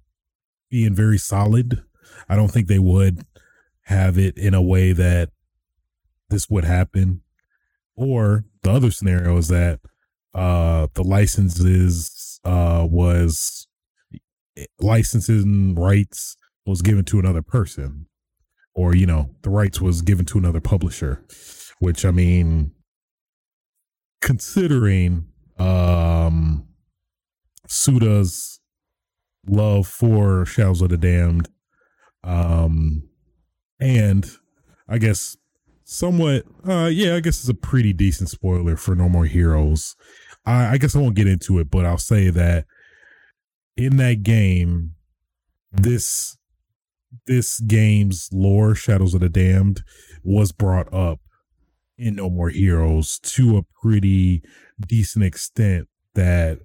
being 0.70 0.94
very 0.94 1.18
solid. 1.18 1.82
I 2.28 2.36
don't 2.36 2.50
think 2.50 2.68
they 2.68 2.78
would 2.78 3.24
have 3.86 4.18
it 4.18 4.36
in 4.36 4.54
a 4.54 4.62
way 4.62 4.92
that 4.92 5.30
this 6.30 6.48
would 6.50 6.64
happen. 6.64 7.22
Or 7.96 8.44
the 8.62 8.70
other 8.70 8.90
scenario 8.90 9.36
is 9.36 9.48
that 9.48 9.80
uh 10.34 10.86
the 10.94 11.02
licenses 11.02 12.40
uh 12.44 12.86
was 12.88 13.66
licensing 14.80 15.74
rights 15.74 16.36
was 16.66 16.82
given 16.82 17.04
to 17.06 17.18
another 17.18 17.40
person 17.40 18.06
or 18.74 18.94
you 18.94 19.06
know 19.06 19.30
the 19.42 19.48
rights 19.48 19.80
was 19.80 20.02
given 20.02 20.26
to 20.26 20.36
another 20.36 20.60
publisher 20.60 21.24
which 21.78 22.04
i 22.04 22.10
mean 22.10 22.70
considering 24.20 25.26
um 25.58 26.66
Suda's 27.68 28.60
love 29.46 29.86
for 29.86 30.44
Shadows 30.46 30.82
of 30.82 30.90
the 30.90 30.96
Damned, 30.96 31.48
um, 32.24 33.05
and 33.80 34.28
I 34.88 34.98
guess 34.98 35.36
somewhat, 35.84 36.44
uh, 36.68 36.90
yeah, 36.92 37.14
I 37.14 37.20
guess 37.20 37.40
it's 37.40 37.48
a 37.48 37.54
pretty 37.54 37.92
decent 37.92 38.28
spoiler 38.28 38.76
for 38.76 38.94
No 38.94 39.08
More 39.08 39.26
Heroes. 39.26 39.96
I, 40.44 40.72
I 40.72 40.78
guess 40.78 40.94
I 40.94 41.00
won't 41.00 41.16
get 41.16 41.26
into 41.26 41.58
it, 41.58 41.70
but 41.70 41.84
I'll 41.84 41.98
say 41.98 42.30
that 42.30 42.66
in 43.76 43.96
that 43.96 44.22
game, 44.22 44.94
this 45.72 46.36
this 47.26 47.60
game's 47.60 48.28
lore, 48.32 48.74
Shadows 48.74 49.14
of 49.14 49.20
the 49.20 49.28
Damned, 49.28 49.82
was 50.22 50.52
brought 50.52 50.92
up 50.92 51.20
in 51.98 52.16
No 52.16 52.28
More 52.30 52.50
Heroes 52.50 53.18
to 53.20 53.56
a 53.56 53.62
pretty 53.82 54.42
decent 54.86 55.24
extent 55.24 55.88
that 56.14 56.60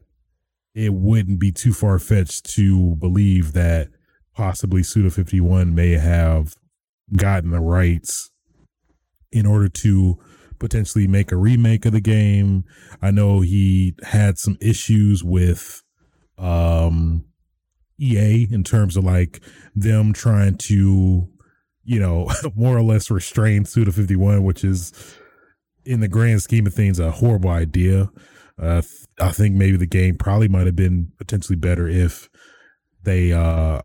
it 0.73 0.93
wouldn't 0.93 1.39
be 1.39 1.51
too 1.51 1.73
far 1.73 1.99
fetched 1.99 2.45
to 2.55 2.95
believe 2.95 3.53
that 3.53 3.89
possibly 4.33 4.83
Suda 4.83 5.09
51 5.09 5.75
may 5.75 5.91
have 5.91 6.55
gotten 7.15 7.51
the 7.51 7.59
rights 7.59 8.31
in 9.31 9.45
order 9.45 9.69
to 9.69 10.17
potentially 10.59 11.07
make 11.07 11.31
a 11.31 11.37
remake 11.37 11.85
of 11.85 11.91
the 11.91 12.01
game. 12.01 12.63
I 13.01 13.11
know 13.11 13.41
he 13.41 13.95
had 14.03 14.37
some 14.37 14.57
issues 14.61 15.23
with 15.23 15.81
um 16.37 17.25
EA 17.99 18.47
in 18.51 18.63
terms 18.63 18.97
of 18.97 19.03
like 19.03 19.41
them 19.75 20.11
trying 20.11 20.57
to, 20.57 21.27
you 21.83 21.99
know, 21.99 22.29
more 22.55 22.77
or 22.77 22.81
less 22.81 23.11
restrain 23.11 23.65
Suda 23.65 23.91
51, 23.91 24.43
which 24.43 24.63
is 24.63 24.91
in 25.85 25.99
the 25.99 26.07
grand 26.07 26.41
scheme 26.41 26.65
of 26.67 26.73
things 26.73 26.99
a 26.99 27.11
horrible 27.11 27.49
idea. 27.49 28.09
Uh, 28.59 28.81
I 29.19 29.31
think 29.31 29.55
maybe 29.55 29.77
the 29.77 29.87
game 29.87 30.17
probably 30.17 30.47
might 30.47 30.65
have 30.65 30.75
been 30.75 31.11
potentially 31.17 31.55
better 31.55 31.87
if 31.87 32.29
they 33.03 33.33
uh, 33.33 33.81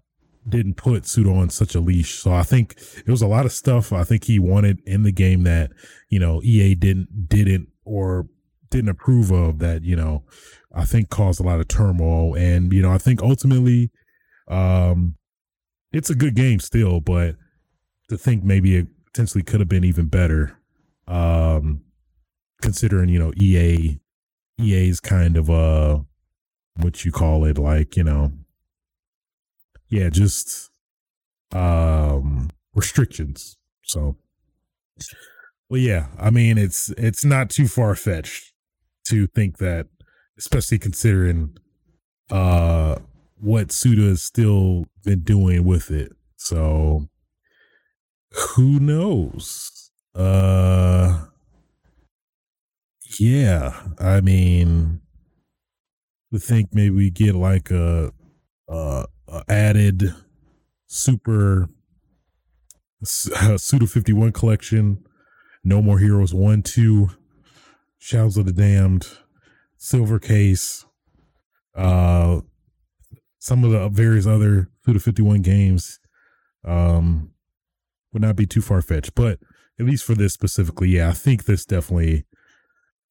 didn't 0.49 0.75
put 0.75 1.07
Suda 1.07 1.31
on 1.31 1.51
such 1.51 1.75
a 1.75 1.81
leash. 1.81 2.15
So 2.15 2.33
I 2.33 2.43
think 2.43 2.77
it 2.99 3.11
was 3.11 3.23
a 3.23 3.27
lot 3.27 3.47
of 3.47 3.53
stuff 3.53 3.93
I 3.93 4.05
think 4.05 4.25
he 4.25 4.39
wanted 4.39 4.81
in 4.87 5.03
the 5.03 5.13
game 5.13 5.43
that 5.45 5.73
you 6.09 6.19
know 6.19 6.41
EA 6.43 6.75
didn't 6.75 7.29
didn't 7.29 7.69
or 7.85 8.27
didn't 8.71 8.91
approve 8.91 9.31
of 9.31 9.59
that 9.61 9.83
you 9.83 9.97
know 9.97 10.25
I 10.75 10.85
think 10.85 11.11
caused 11.11 11.41
a 11.41 11.45
lot 11.45 11.61
of 11.61 11.69
turmoil 11.69 12.35
and 12.37 12.73
you 12.73 12.83
know 12.83 12.93
I 12.93 12.99
think 12.99 13.23
ultimately 13.23 13.91
um 14.49 15.17
it's 15.93 16.11
a 16.11 16.15
good 16.15 16.35
game 16.35 16.61
still 16.61 17.01
but 17.01 17.37
to 18.09 18.17
think 18.17 18.45
maybe 18.45 18.77
it 18.77 18.87
potentially 19.07 19.43
could 19.43 19.61
have 19.61 19.69
been 19.69 19.85
even 19.85 20.07
better 20.07 20.59
um 21.09 21.83
considering 22.61 23.09
you 23.09 23.19
know 23.19 23.33
EA 23.37 23.99
EA's 24.61 25.01
kind 25.01 25.37
of 25.37 25.51
uh 25.51 25.99
what 26.77 27.05
you 27.05 27.13
call 27.13 27.45
it 27.45 27.59
like 27.59 27.97
you 27.97 28.05
know 28.05 28.33
yeah 29.89 30.09
just 30.11 30.71
um 31.53 32.51
restrictions 32.75 33.57
so. 33.83 34.17
Well 35.69 35.81
yeah 35.81 36.07
i 36.19 36.31
mean 36.31 36.59
it's 36.59 36.91
it's 36.91 37.25
not 37.25 37.51
too 37.51 37.69
far 37.69 37.95
fetched 37.95 38.53
to 39.09 39.27
think 39.27 39.59
that 39.59 39.87
especially 40.39 40.79
considering 40.79 41.57
uh 42.31 42.97
what 43.39 43.73
suda 43.73 44.03
has 44.03 44.23
still 44.23 44.87
been 45.05 45.21
doing 45.21 45.65
with 45.65 45.91
it 45.91 46.13
so. 46.37 47.09
Who 48.55 48.79
knows? 48.79 49.91
Uh 50.15 51.27
yeah, 53.19 53.83
I 53.99 54.21
mean, 54.21 55.01
we 56.31 56.39
think 56.39 56.71
maybe 56.73 56.95
we 56.95 57.11
get 57.11 57.35
like 57.35 57.71
a, 57.71 58.13
a 58.69 59.07
added 59.49 60.15
super 60.87 61.69
uh, 63.35 63.59
Suda 63.59 63.87
51 63.87 64.33
collection, 64.33 65.05
No 65.65 65.83
More 65.83 65.99
Heroes 65.99 66.35
1, 66.35 66.63
2, 66.63 67.11
Shadows 67.99 68.37
of 68.37 68.47
the 68.47 68.53
Damned, 68.53 69.09
Silver 69.77 70.19
Case, 70.19 70.87
uh, 71.75 72.41
some 73.39 73.63
of 73.65 73.71
the 73.71 73.89
various 73.89 74.27
other 74.27 74.71
Suda 74.85 74.99
51 74.99 75.43
games 75.43 76.01
um, 76.65 77.31
would 78.13 78.23
not 78.23 78.37
be 78.37 78.47
too 78.47 78.63
far 78.63 78.83
fetched. 78.83 79.15
But 79.15 79.39
at 79.79 79.87
least 79.87 80.05
for 80.05 80.15
this 80.15 80.33
specifically, 80.33 80.89
yeah, 80.89 81.11
I 81.11 81.13
think 81.13 81.45
this 81.45 81.65
definitely 81.65 82.25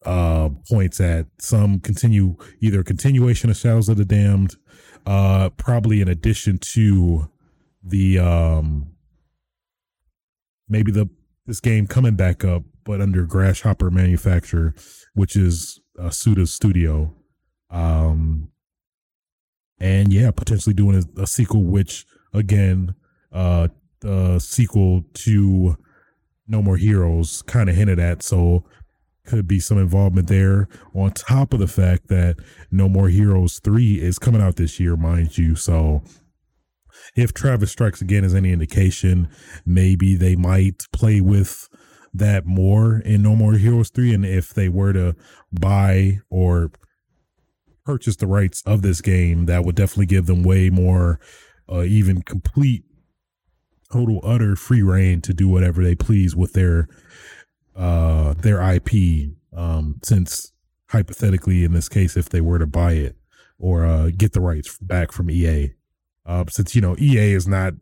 uh, 0.05 0.49
points 0.69 0.99
at 0.99 1.27
some 1.39 1.79
continue 1.79 2.35
either 2.59 2.83
continuation 2.83 3.49
of 3.49 3.57
Shadows 3.57 3.89
of 3.89 3.97
the 3.97 4.05
Damned, 4.05 4.55
uh, 5.05 5.49
probably 5.51 6.01
in 6.01 6.07
addition 6.07 6.57
to 6.73 7.29
the 7.83 8.19
um, 8.19 8.91
maybe 10.67 10.91
the 10.91 11.09
this 11.45 11.59
game 11.59 11.85
coming 11.87 12.15
back 12.15 12.43
up, 12.43 12.63
but 12.83 13.01
under 13.01 13.25
Grasshopper 13.25 13.91
Manufacture, 13.91 14.73
which 15.13 15.35
is 15.35 15.79
uh, 15.99 16.09
Suda's 16.09 16.51
studio. 16.51 17.13
Um, 17.69 18.49
and 19.79 20.11
yeah, 20.11 20.31
potentially 20.31 20.73
doing 20.73 21.03
a, 21.17 21.21
a 21.21 21.27
sequel, 21.27 21.63
which 21.63 22.05
again, 22.33 22.95
uh, 23.31 23.67
the 24.01 24.39
sequel 24.39 25.03
to 25.13 25.77
No 26.47 26.61
More 26.61 26.77
Heroes 26.77 27.41
kind 27.43 27.69
of 27.69 27.75
hinted 27.75 27.99
at. 27.99 28.23
So 28.23 28.63
could 29.25 29.47
be 29.47 29.59
some 29.59 29.77
involvement 29.77 30.27
there 30.27 30.67
on 30.93 31.11
top 31.11 31.53
of 31.53 31.59
the 31.59 31.67
fact 31.67 32.07
that 32.07 32.37
No 32.71 32.87
More 32.87 33.09
Heroes 33.09 33.59
3 33.59 34.01
is 34.01 34.19
coming 34.19 34.41
out 34.41 34.55
this 34.55 34.79
year, 34.79 34.95
mind 34.95 35.37
you. 35.37 35.55
So 35.55 36.03
if 37.15 37.33
Travis 37.33 37.71
Strikes 37.71 38.01
Again 38.01 38.23
is 38.23 38.33
any 38.33 38.51
indication, 38.51 39.29
maybe 39.65 40.15
they 40.15 40.35
might 40.35 40.83
play 40.91 41.21
with 41.21 41.67
that 42.13 42.45
more 42.45 42.99
in 42.99 43.21
No 43.21 43.35
More 43.35 43.53
Heroes 43.53 43.89
3. 43.89 44.13
And 44.13 44.25
if 44.25 44.53
they 44.53 44.69
were 44.69 44.93
to 44.93 45.15
buy 45.51 46.19
or 46.29 46.71
purchase 47.85 48.15
the 48.15 48.27
rights 48.27 48.61
of 48.65 48.81
this 48.81 49.01
game, 49.01 49.45
that 49.45 49.63
would 49.63 49.75
definitely 49.75 50.07
give 50.07 50.25
them 50.25 50.43
way 50.43 50.69
more, 50.69 51.19
uh, 51.71 51.83
even 51.83 52.21
complete, 52.21 52.83
total, 53.91 54.19
utter 54.23 54.55
free 54.55 54.81
reign 54.81 55.21
to 55.21 55.33
do 55.33 55.47
whatever 55.47 55.83
they 55.83 55.95
please 55.95 56.35
with 56.35 56.53
their 56.53 56.87
uh, 57.75 58.33
their 58.33 58.61
IP, 58.61 59.31
um, 59.53 59.99
since 60.03 60.53
hypothetically, 60.87 61.63
in 61.63 61.73
this 61.73 61.89
case, 61.89 62.15
if 62.15 62.29
they 62.29 62.41
were 62.41 62.59
to 62.59 62.67
buy 62.67 62.93
it 62.93 63.15
or 63.59 63.85
uh, 63.85 64.09
get 64.15 64.33
the 64.33 64.41
rights 64.41 64.77
back 64.79 65.11
from 65.11 65.29
EA. 65.29 65.71
Uh, 66.25 66.43
since 66.49 66.75
you 66.75 66.81
know 66.81 66.95
EA 66.99 67.33
is 67.33 67.47
not, 67.47 67.73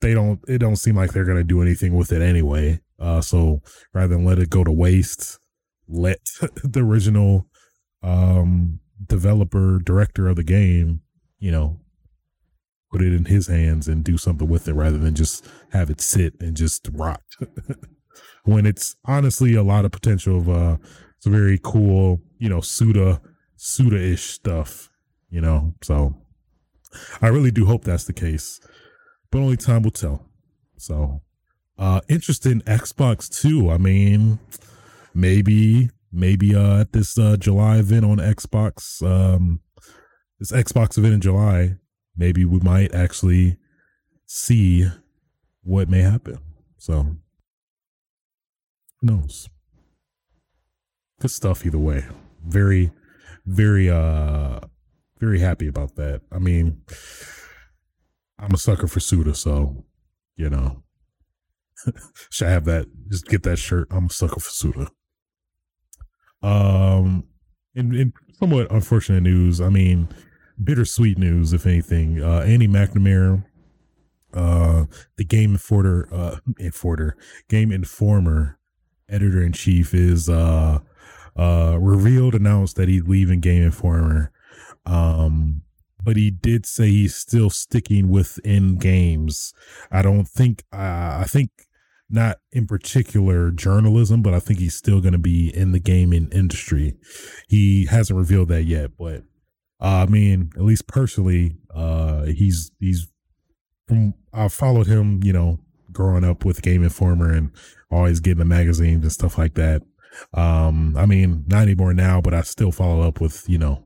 they 0.00 0.14
don't. 0.14 0.40
It 0.46 0.58
don't 0.58 0.76
seem 0.76 0.96
like 0.96 1.12
they're 1.12 1.24
gonna 1.24 1.44
do 1.44 1.62
anything 1.62 1.94
with 1.94 2.12
it 2.12 2.22
anyway. 2.22 2.80
Uh, 2.98 3.20
so 3.20 3.62
rather 3.92 4.14
than 4.14 4.24
let 4.24 4.38
it 4.38 4.50
go 4.50 4.64
to 4.64 4.72
waste, 4.72 5.38
let 5.88 6.20
the 6.64 6.80
original 6.80 7.46
um, 8.02 8.80
developer 9.04 9.78
director 9.78 10.28
of 10.28 10.36
the 10.36 10.42
game, 10.42 11.02
you 11.38 11.50
know, 11.50 11.80
put 12.90 13.02
it 13.02 13.12
in 13.12 13.26
his 13.26 13.48
hands 13.48 13.88
and 13.88 14.04
do 14.04 14.16
something 14.16 14.48
with 14.48 14.68
it 14.68 14.74
rather 14.74 14.98
than 14.98 15.14
just 15.14 15.46
have 15.70 15.90
it 15.90 16.00
sit 16.00 16.34
and 16.40 16.56
just 16.56 16.88
rot. 16.92 17.22
when 18.46 18.64
it's 18.64 18.96
honestly 19.04 19.54
a 19.54 19.62
lot 19.62 19.84
of 19.84 19.92
potential 19.92 20.38
of 20.38 20.48
uh 20.48 20.76
some 21.18 21.32
very 21.32 21.58
cool, 21.62 22.20
you 22.38 22.48
know, 22.48 22.60
Suda 22.60 23.20
Suda 23.56 23.96
ish 23.96 24.24
stuff, 24.24 24.88
you 25.28 25.40
know. 25.40 25.74
So 25.82 26.14
I 27.20 27.28
really 27.28 27.50
do 27.50 27.66
hope 27.66 27.84
that's 27.84 28.04
the 28.04 28.12
case. 28.12 28.60
But 29.30 29.40
only 29.40 29.56
time 29.56 29.82
will 29.82 29.90
tell. 29.90 30.26
So 30.78 31.22
uh 31.78 32.00
interesting 32.08 32.60
Xbox 32.62 33.28
too. 33.28 33.70
I 33.70 33.78
mean, 33.78 34.38
maybe 35.14 35.90
maybe 36.12 36.54
uh 36.54 36.80
at 36.80 36.92
this 36.92 37.18
uh 37.18 37.36
July 37.36 37.78
event 37.78 38.04
on 38.04 38.18
Xbox, 38.18 39.02
um 39.02 39.60
this 40.38 40.52
Xbox 40.52 40.98
event 40.98 41.14
in 41.14 41.20
July, 41.20 41.76
maybe 42.16 42.44
we 42.44 42.60
might 42.60 42.94
actually 42.94 43.58
see 44.26 44.86
what 45.62 45.88
may 45.88 46.02
happen. 46.02 46.38
So 46.78 47.16
who 49.00 49.06
knows? 49.08 49.48
Good 51.20 51.30
stuff 51.30 51.64
either 51.64 51.78
way. 51.78 52.04
Very, 52.44 52.90
very 53.46 53.90
uh 53.90 54.60
very 55.18 55.40
happy 55.40 55.66
about 55.66 55.96
that. 55.96 56.20
I 56.30 56.38
mean, 56.38 56.82
I'm 58.38 58.52
a 58.52 58.58
sucker 58.58 58.86
for 58.86 59.00
Suda, 59.00 59.34
so 59.34 59.84
you 60.36 60.50
know. 60.50 60.82
Should 62.30 62.48
I 62.48 62.50
have 62.50 62.64
that? 62.66 62.86
Just 63.08 63.26
get 63.26 63.42
that 63.44 63.58
shirt. 63.58 63.88
I'm 63.90 64.06
a 64.06 64.10
sucker 64.10 64.40
for 64.40 64.50
Suda. 64.50 64.88
Um 66.42 67.24
in, 67.74 67.94
in 67.94 68.12
somewhat 68.38 68.70
unfortunate 68.70 69.22
news, 69.22 69.60
I 69.60 69.68
mean, 69.68 70.08
bittersweet 70.62 71.18
news, 71.18 71.52
if 71.52 71.66
anything. 71.66 72.22
Uh, 72.22 72.40
Andy 72.40 72.66
McNamara, 72.66 73.44
uh, 74.32 74.84
the 75.16 75.24
Game 75.24 75.52
Informer, 75.52 76.08
uh, 76.10 76.36
Informer, 76.58 77.16
Game 77.48 77.70
Informer 77.70 78.58
editor 79.08 79.42
in 79.42 79.52
chief, 79.52 79.94
is 79.94 80.28
uh, 80.28 80.78
uh, 81.36 81.78
revealed, 81.80 82.34
announced 82.34 82.76
that 82.76 82.88
he's 82.88 83.06
leaving 83.06 83.40
Game 83.40 83.62
Informer. 83.62 84.32
Um, 84.84 85.62
but 86.02 86.16
he 86.16 86.30
did 86.30 86.66
say 86.66 86.88
he's 86.88 87.16
still 87.16 87.50
sticking 87.50 88.08
within 88.08 88.76
games. 88.76 89.52
I 89.90 90.02
don't 90.02 90.26
think, 90.28 90.62
uh, 90.72 91.18
I 91.20 91.24
think 91.26 91.50
not 92.08 92.38
in 92.52 92.66
particular 92.66 93.50
journalism, 93.50 94.22
but 94.22 94.32
I 94.32 94.38
think 94.40 94.60
he's 94.60 94.76
still 94.76 95.00
going 95.00 95.12
to 95.12 95.18
be 95.18 95.54
in 95.54 95.72
the 95.72 95.80
gaming 95.80 96.28
industry. 96.30 96.94
He 97.48 97.86
hasn't 97.86 98.18
revealed 98.18 98.48
that 98.48 98.62
yet, 98.62 98.92
but 98.96 99.24
uh, 99.80 100.04
I 100.04 100.06
mean, 100.06 100.50
at 100.56 100.62
least 100.62 100.86
personally, 100.86 101.56
uh, 101.74 102.24
he's 102.24 102.70
he's 102.78 103.08
from 103.88 104.14
I 104.32 104.48
followed 104.48 104.86
him, 104.86 105.22
you 105.22 105.32
know, 105.32 105.58
growing 105.96 106.24
up 106.24 106.44
with 106.44 106.62
Game 106.62 106.84
Informer 106.84 107.32
and 107.32 107.50
always 107.90 108.20
getting 108.20 108.38
the 108.38 108.44
magazines 108.44 109.02
and 109.02 109.12
stuff 109.12 109.38
like 109.38 109.54
that. 109.54 109.82
Um, 110.34 110.94
I 110.96 111.06
mean, 111.06 111.44
not 111.46 111.62
anymore 111.62 111.94
now, 111.94 112.20
but 112.20 112.34
I 112.34 112.42
still 112.42 112.70
follow 112.70 113.00
up 113.00 113.20
with 113.20 113.48
you 113.48 113.58
know, 113.58 113.84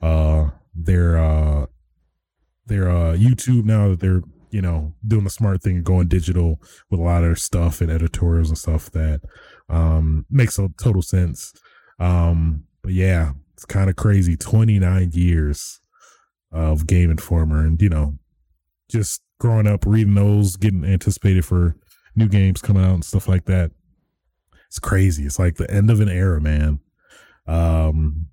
uh, 0.00 0.50
their 0.74 1.18
uh, 1.18 1.66
their 2.66 2.88
uh 2.88 3.14
YouTube 3.14 3.64
now 3.64 3.88
that 3.88 4.00
they're 4.00 4.22
you 4.50 4.62
know 4.62 4.94
doing 5.06 5.24
the 5.24 5.30
smart 5.30 5.62
thing 5.62 5.76
and 5.76 5.84
going 5.84 6.08
digital 6.08 6.60
with 6.90 7.00
a 7.00 7.02
lot 7.02 7.24
of 7.24 7.38
stuff 7.38 7.80
and 7.80 7.90
editorials 7.90 8.48
and 8.48 8.58
stuff 8.58 8.90
that 8.92 9.20
um 9.68 10.24
makes 10.30 10.58
a 10.58 10.68
total 10.80 11.02
sense. 11.02 11.52
Um, 11.98 12.64
but 12.82 12.92
yeah, 12.92 13.32
it's 13.54 13.64
kind 13.64 13.90
of 13.90 13.96
crazy. 13.96 14.36
29 14.36 15.10
years 15.12 15.80
of 16.52 16.86
Game 16.86 17.10
Informer, 17.10 17.64
and 17.64 17.80
you 17.82 17.88
know, 17.88 18.18
just 18.88 19.22
growing 19.38 19.66
up 19.66 19.86
reading 19.86 20.14
those, 20.14 20.56
getting 20.56 20.84
anticipated 20.84 21.44
for 21.44 21.76
new 22.16 22.28
games 22.28 22.60
coming 22.60 22.84
out 22.84 22.94
and 22.94 23.04
stuff 23.04 23.28
like 23.28 23.44
that. 23.46 23.70
It's 24.66 24.78
crazy. 24.78 25.24
It's 25.24 25.38
like 25.38 25.56
the 25.56 25.70
end 25.70 25.90
of 25.90 26.00
an 26.00 26.08
era, 26.08 26.40
man. 26.40 26.80
Um, 27.46 28.28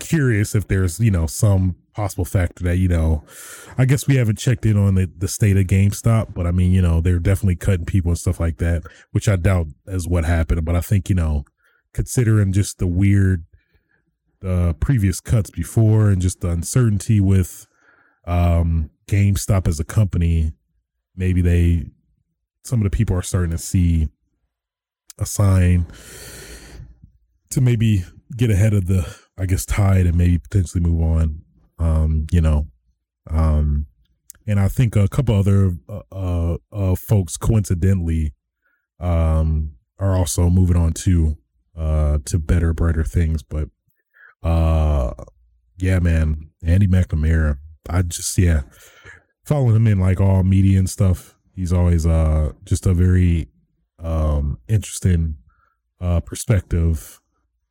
curious 0.00 0.54
if 0.54 0.66
there's 0.66 0.98
you 0.98 1.10
know 1.10 1.26
some 1.26 1.76
possible 1.94 2.24
factor 2.24 2.64
that 2.64 2.78
you 2.78 2.88
know 2.88 3.22
i 3.76 3.84
guess 3.84 4.08
we 4.08 4.16
haven't 4.16 4.38
checked 4.38 4.64
in 4.64 4.76
on 4.76 4.94
the, 4.94 5.10
the 5.18 5.28
state 5.28 5.58
of 5.58 5.66
gamestop 5.66 6.32
but 6.32 6.46
i 6.46 6.50
mean 6.50 6.72
you 6.72 6.80
know 6.80 7.02
they're 7.02 7.18
definitely 7.18 7.54
cutting 7.54 7.84
people 7.84 8.10
and 8.10 8.18
stuff 8.18 8.40
like 8.40 8.56
that 8.56 8.82
which 9.10 9.28
i 9.28 9.36
doubt 9.36 9.66
is 9.88 10.08
what 10.08 10.24
happened 10.24 10.64
but 10.64 10.74
i 10.74 10.80
think 10.80 11.10
you 11.10 11.14
know 11.14 11.44
considering 11.92 12.52
just 12.52 12.78
the 12.78 12.86
weird 12.86 13.44
uh, 14.44 14.72
previous 14.80 15.20
cuts 15.20 15.50
before 15.50 16.08
and 16.08 16.22
just 16.22 16.40
the 16.40 16.48
uncertainty 16.48 17.20
with 17.20 17.66
um, 18.26 18.88
GameStop 19.10 19.66
as 19.66 19.80
a 19.80 19.84
company, 19.84 20.52
maybe 21.16 21.42
they 21.42 21.86
some 22.64 22.80
of 22.80 22.84
the 22.84 22.96
people 22.96 23.16
are 23.16 23.22
starting 23.22 23.50
to 23.50 23.58
see 23.58 24.08
a 25.18 25.26
sign 25.26 25.86
to 27.50 27.60
maybe 27.60 28.04
get 28.36 28.50
ahead 28.50 28.72
of 28.72 28.86
the 28.86 29.04
I 29.36 29.46
guess 29.46 29.66
tide 29.66 30.06
and 30.06 30.16
maybe 30.16 30.38
potentially 30.38 30.82
move 30.82 31.02
on. 31.02 31.42
Um, 31.78 32.26
you 32.30 32.40
know, 32.40 32.68
um, 33.28 33.86
and 34.46 34.60
I 34.60 34.68
think 34.68 34.94
a 34.94 35.08
couple 35.08 35.34
other 35.34 35.72
uh, 35.88 36.02
uh, 36.12 36.56
uh 36.70 36.94
folks 36.94 37.36
coincidentally 37.36 38.34
um, 39.00 39.72
are 39.98 40.14
also 40.14 40.50
moving 40.50 40.76
on 40.76 40.92
to 40.92 41.36
uh, 41.76 42.18
to 42.26 42.38
better, 42.38 42.72
brighter 42.72 43.04
things. 43.04 43.42
But 43.42 43.70
uh, 44.42 45.14
yeah, 45.78 45.98
man, 45.98 46.50
Andy 46.62 46.86
McNamara. 46.86 47.58
I 47.88 48.02
just 48.02 48.36
yeah, 48.38 48.62
following 49.44 49.76
him 49.76 49.86
in 49.86 50.00
like 50.00 50.20
all 50.20 50.42
media 50.42 50.78
and 50.78 50.88
stuff. 50.88 51.36
He's 51.54 51.72
always 51.72 52.06
uh 52.06 52.52
just 52.64 52.86
a 52.86 52.94
very 52.94 53.48
um 53.98 54.58
interesting 54.68 55.36
uh 56.00 56.20
perspective 56.20 57.20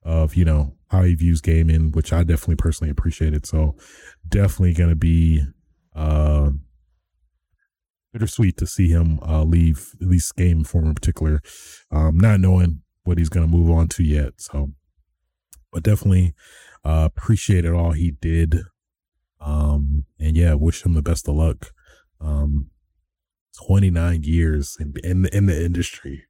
of 0.03 0.35
you 0.35 0.45
know 0.45 0.75
how 0.89 1.03
he 1.03 1.15
views 1.15 1.41
gaming, 1.41 1.91
which 1.91 2.11
I 2.11 2.23
definitely 2.23 2.55
personally 2.55 2.91
appreciated. 2.91 3.45
So 3.45 3.75
definitely 4.27 4.73
gonna 4.73 4.95
be 4.95 5.43
uh 5.95 6.51
bittersweet 8.11 8.57
to 8.57 8.65
see 8.65 8.89
him 8.89 9.19
uh 9.21 9.43
leave 9.43 9.91
at 10.01 10.07
least 10.07 10.35
Game 10.35 10.59
Informer 10.59 10.89
in 10.89 10.95
particular. 10.95 11.41
Um 11.91 12.17
not 12.17 12.39
knowing 12.39 12.81
what 13.03 13.17
he's 13.17 13.29
gonna 13.29 13.47
move 13.47 13.69
on 13.69 13.87
to 13.89 14.03
yet. 14.03 14.33
So 14.37 14.71
but 15.71 15.83
definitely 15.83 16.33
uh, 16.83 17.09
appreciated 17.13 17.71
all 17.73 17.91
he 17.91 18.11
did. 18.11 18.63
Um, 19.39 20.05
and 20.19 20.35
yeah, 20.35 20.53
wish 20.53 20.85
him 20.85 20.93
the 20.93 21.01
best 21.01 21.27
of 21.27 21.35
luck. 21.35 21.71
Um, 22.21 22.69
29 23.65 24.23
years 24.23 24.77
in, 24.79 24.93
in, 25.03 25.25
in 25.27 25.45
the 25.45 25.65
industry. 25.65 26.25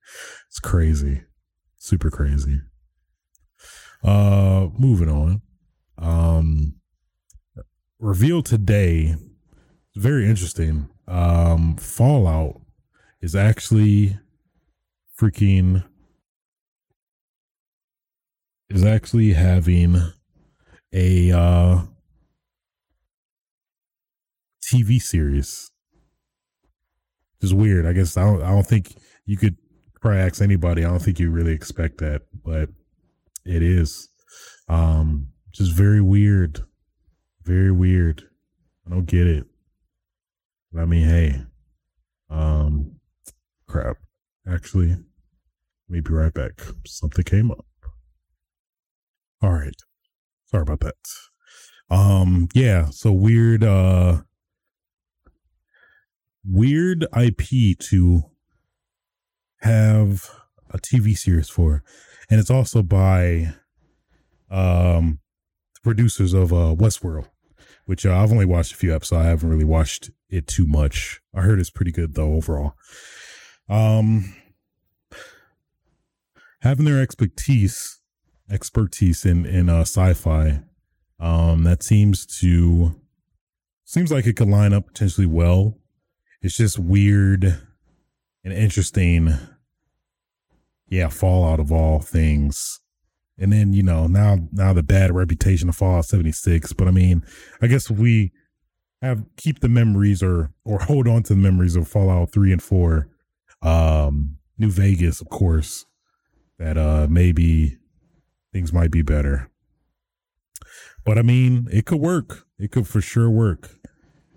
It's 0.48 0.60
crazy. 0.60 1.24
Super 1.78 2.10
crazy. 2.10 2.62
Uh, 4.04 4.68
moving 4.78 5.10
on. 5.10 5.42
Um, 5.98 6.76
revealed 8.00 8.46
today, 8.46 9.16
very 9.96 10.28
interesting. 10.28 10.90
Um, 11.08 11.76
Fallout 11.78 12.62
is 13.22 13.36
actually 13.36 14.18
freaking 15.20 15.84
is 18.70 18.86
actually 18.86 19.34
having 19.34 19.98
a 20.94 21.32
uh, 21.32 21.82
TV 24.62 25.02
series. 25.02 25.72
Just 27.42 27.54
weird. 27.54 27.86
I 27.86 27.94
guess 27.94 28.18
I 28.18 28.26
don't. 28.26 28.42
I 28.42 28.50
don't 28.50 28.66
think 28.66 28.96
you 29.26 29.38
could 29.38 29.56
probably 30.02 30.20
ask 30.20 30.42
anybody. 30.42 30.84
I 30.84 30.90
don't 30.90 31.02
think 31.02 31.20
you 31.20 31.32
really 31.32 31.54
expect 31.54 32.00
that, 32.00 32.24
but 32.44 32.70
it 33.46 33.64
is. 33.64 34.10
Um, 34.68 35.30
just 35.52 35.72
very 35.72 36.02
weird. 36.02 36.62
Very 37.44 37.72
weird. 37.72 38.24
I 38.86 38.92
don't 38.92 39.06
get 39.06 39.28
it. 39.28 39.46
But 40.72 40.82
I 40.82 40.86
mean, 40.86 41.08
hey, 41.08 41.42
um, 42.30 43.00
crap. 43.68 43.98
Actually, 44.48 44.98
me 45.88 46.02
be 46.02 46.14
right 46.14 46.34
back. 46.34 46.62
Something 46.86 47.24
came 47.24 47.52
up. 47.52 47.66
All 49.42 49.54
right. 49.54 49.76
Sorry 50.48 50.64
about 50.64 50.82
that. 50.82 50.96
Um, 51.90 52.50
yeah, 52.54 52.90
so 52.90 53.12
weird 53.12 53.64
uh 53.64 54.22
weird 56.50 57.06
IP 57.16 57.78
to 57.78 58.24
have 59.62 60.30
a 60.72 60.78
TV 60.78 61.18
series 61.18 61.50
for. 61.50 61.84
And 62.30 62.40
it's 62.40 62.52
also 62.52 62.82
by 62.82 63.54
um 64.50 65.20
the 65.76 65.82
producers 65.84 66.34
of 66.34 66.52
uh 66.52 66.76
Westworld, 66.76 67.28
which 67.86 68.06
uh, 68.06 68.16
I've 68.16 68.32
only 68.32 68.46
watched 68.46 68.74
a 68.74 68.78
few 68.78 68.94
episodes. 68.94 69.22
I 69.26 69.30
haven't 69.30 69.50
really 69.50 69.66
watched 69.66 70.12
it 70.30 70.48
too 70.48 70.66
much. 70.66 71.22
I 71.34 71.42
heard 71.42 71.60
it's 71.60 71.70
pretty 71.70 71.92
good 71.92 72.16
though 72.16 72.34
overall. 72.34 72.74
Um, 73.68 74.36
having 76.62 76.86
their 76.86 77.02
expertise 77.02 78.00
expertise 78.52 79.26
in 79.26 79.46
in 79.46 79.70
uh, 79.70 79.82
sci-fi, 79.82 80.62
um, 81.20 81.64
that 81.64 81.84
seems 81.84 82.26
to 82.40 82.96
seems 83.86 84.12
like 84.12 84.26
it 84.26 84.36
could 84.36 84.50
line 84.50 84.74
up 84.74 84.88
potentially 84.88 85.28
well. 85.28 85.78
It's 86.42 86.58
just 86.58 86.80
weird 86.80 87.44
and 88.44 88.54
interesting. 88.54 89.34
Yeah, 90.88 91.10
Fallout 91.10 91.60
of 91.60 91.72
all 91.72 92.00
things. 92.00 92.80
And 93.38 93.54
then, 93.54 93.74
you 93.74 93.84
know, 93.84 94.08
now 94.08 94.38
now 94.52 94.74
the 94.74 94.84
bad 94.84 95.14
reputation 95.14 95.70
of 95.70 95.76
Fallout 95.76 96.06
76. 96.06 96.74
But 96.74 96.88
I 96.88 96.92
mean, 96.92 97.24
I 97.62 97.68
guess 97.68 97.90
we 97.90 98.32
have 99.02 99.24
keep 99.38 99.60
the 99.60 99.70
memories 99.70 100.22
or 100.22 100.52
or 100.66 100.80
hold 100.80 101.08
on 101.08 101.24
to 101.24 101.34
the 101.34 101.40
memories 101.40 101.76
of 101.76 101.88
Fallout 101.88 102.32
3 102.32 102.52
and 102.52 102.64
4. 102.64 103.08
Um 103.62 104.38
New 104.58 104.70
Vegas, 104.72 105.22
of 105.22 105.30
course, 105.30 105.86
that 106.58 106.78
uh 106.78 107.08
maybe 107.10 107.78
things 108.52 108.74
might 108.74 108.92
be 108.92 109.02
better. 109.02 109.50
But 111.06 111.18
I 111.18 111.22
mean, 111.22 111.68
it 111.72 111.86
could 111.86 112.00
work. 112.00 112.46
It 112.58 112.72
could 112.72 112.88
for 112.88 113.02
sure 113.02 113.30
work. 113.30 113.70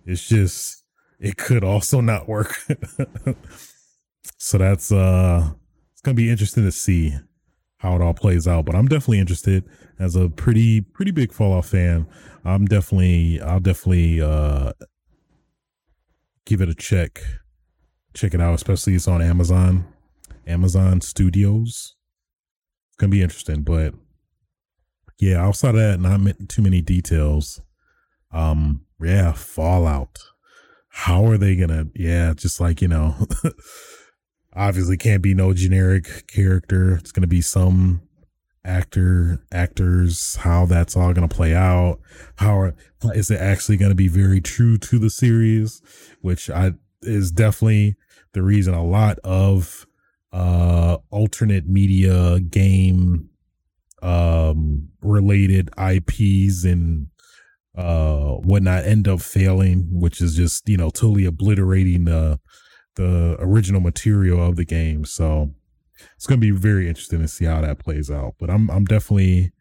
It's 0.04 0.28
just 0.28 0.81
it 1.22 1.36
could 1.36 1.62
also 1.62 2.00
not 2.00 2.28
work. 2.28 2.52
so 4.38 4.58
that's 4.58 4.90
uh 4.90 5.52
it's 5.92 6.02
gonna 6.02 6.16
be 6.16 6.28
interesting 6.28 6.64
to 6.64 6.72
see 6.72 7.16
how 7.78 7.94
it 7.94 8.02
all 8.02 8.12
plays 8.12 8.46
out. 8.48 8.66
But 8.66 8.74
I'm 8.74 8.88
definitely 8.88 9.20
interested 9.20 9.64
as 9.98 10.16
a 10.16 10.28
pretty 10.28 10.80
pretty 10.80 11.12
big 11.12 11.32
Fallout 11.32 11.64
fan. 11.64 12.06
I'm 12.44 12.66
definitely 12.66 13.40
I'll 13.40 13.60
definitely 13.60 14.20
uh 14.20 14.72
give 16.44 16.60
it 16.60 16.68
a 16.68 16.74
check. 16.74 17.22
Check 18.14 18.34
it 18.34 18.40
out, 18.40 18.54
especially 18.54 18.96
it's 18.96 19.08
on 19.08 19.22
Amazon. 19.22 19.86
Amazon 20.44 21.00
Studios. 21.00 21.94
It's 22.88 22.96
gonna 22.98 23.10
be 23.10 23.22
interesting, 23.22 23.62
but 23.62 23.94
yeah, 25.20 25.40
outside 25.40 25.76
of 25.76 25.80
that, 25.80 26.00
not 26.00 26.48
too 26.48 26.62
many 26.62 26.80
details. 26.80 27.60
Um, 28.32 28.86
yeah, 29.00 29.32
Fallout. 29.32 30.18
How 30.92 31.24
are 31.26 31.38
they 31.38 31.56
gonna? 31.56 31.86
Yeah, 31.94 32.34
just 32.34 32.60
like 32.60 32.80
you 32.80 32.88
know, 32.88 33.16
obviously 34.54 34.96
can't 34.96 35.22
be 35.22 35.34
no 35.34 35.52
generic 35.52 36.26
character. 36.28 36.96
It's 36.96 37.12
gonna 37.12 37.26
be 37.26 37.40
some 37.40 38.02
actor 38.64 39.42
actors 39.50 40.36
how 40.36 40.66
that's 40.66 40.96
all 40.96 41.12
going 41.12 41.28
to 41.28 41.34
play 41.34 41.52
out 41.52 41.98
how 42.36 42.56
are, 42.56 42.74
is 43.12 43.30
it 43.30 43.40
actually 43.40 43.76
going 43.76 43.90
to 43.90 43.96
be 43.96 44.06
very 44.06 44.40
true 44.40 44.78
to 44.78 45.00
the 45.00 45.10
series 45.10 45.82
which 46.20 46.48
i 46.48 46.70
is 47.02 47.32
definitely 47.32 47.96
the 48.34 48.42
reason 48.42 48.72
a 48.72 48.84
lot 48.84 49.18
of 49.24 49.84
uh 50.32 50.96
alternate 51.10 51.66
media 51.66 52.38
game 52.38 53.28
um 54.00 54.88
related 55.00 55.68
ips 55.76 56.64
and 56.64 57.08
uh 57.76 58.32
whatnot 58.32 58.84
end 58.84 59.08
up 59.08 59.20
failing 59.20 59.88
which 59.90 60.20
is 60.20 60.36
just 60.36 60.68
you 60.68 60.76
know 60.76 60.90
totally 60.90 61.24
obliterating 61.24 62.04
the 62.04 62.38
the 62.96 63.36
original 63.38 63.80
material 63.80 64.46
of 64.46 64.56
the 64.56 64.64
game. 64.66 65.04
So 65.06 65.54
it's 66.16 66.26
to 66.26 66.36
be 66.36 66.50
very 66.50 66.88
interesting 66.88 67.20
to 67.20 67.28
see 67.28 67.46
how 67.46 67.60
that 67.62 67.78
plays 67.78 68.10
out 68.10 68.34
but 68.38 68.50
i'm 68.50 68.68
i'm 68.70 68.84
definitely 68.84 69.52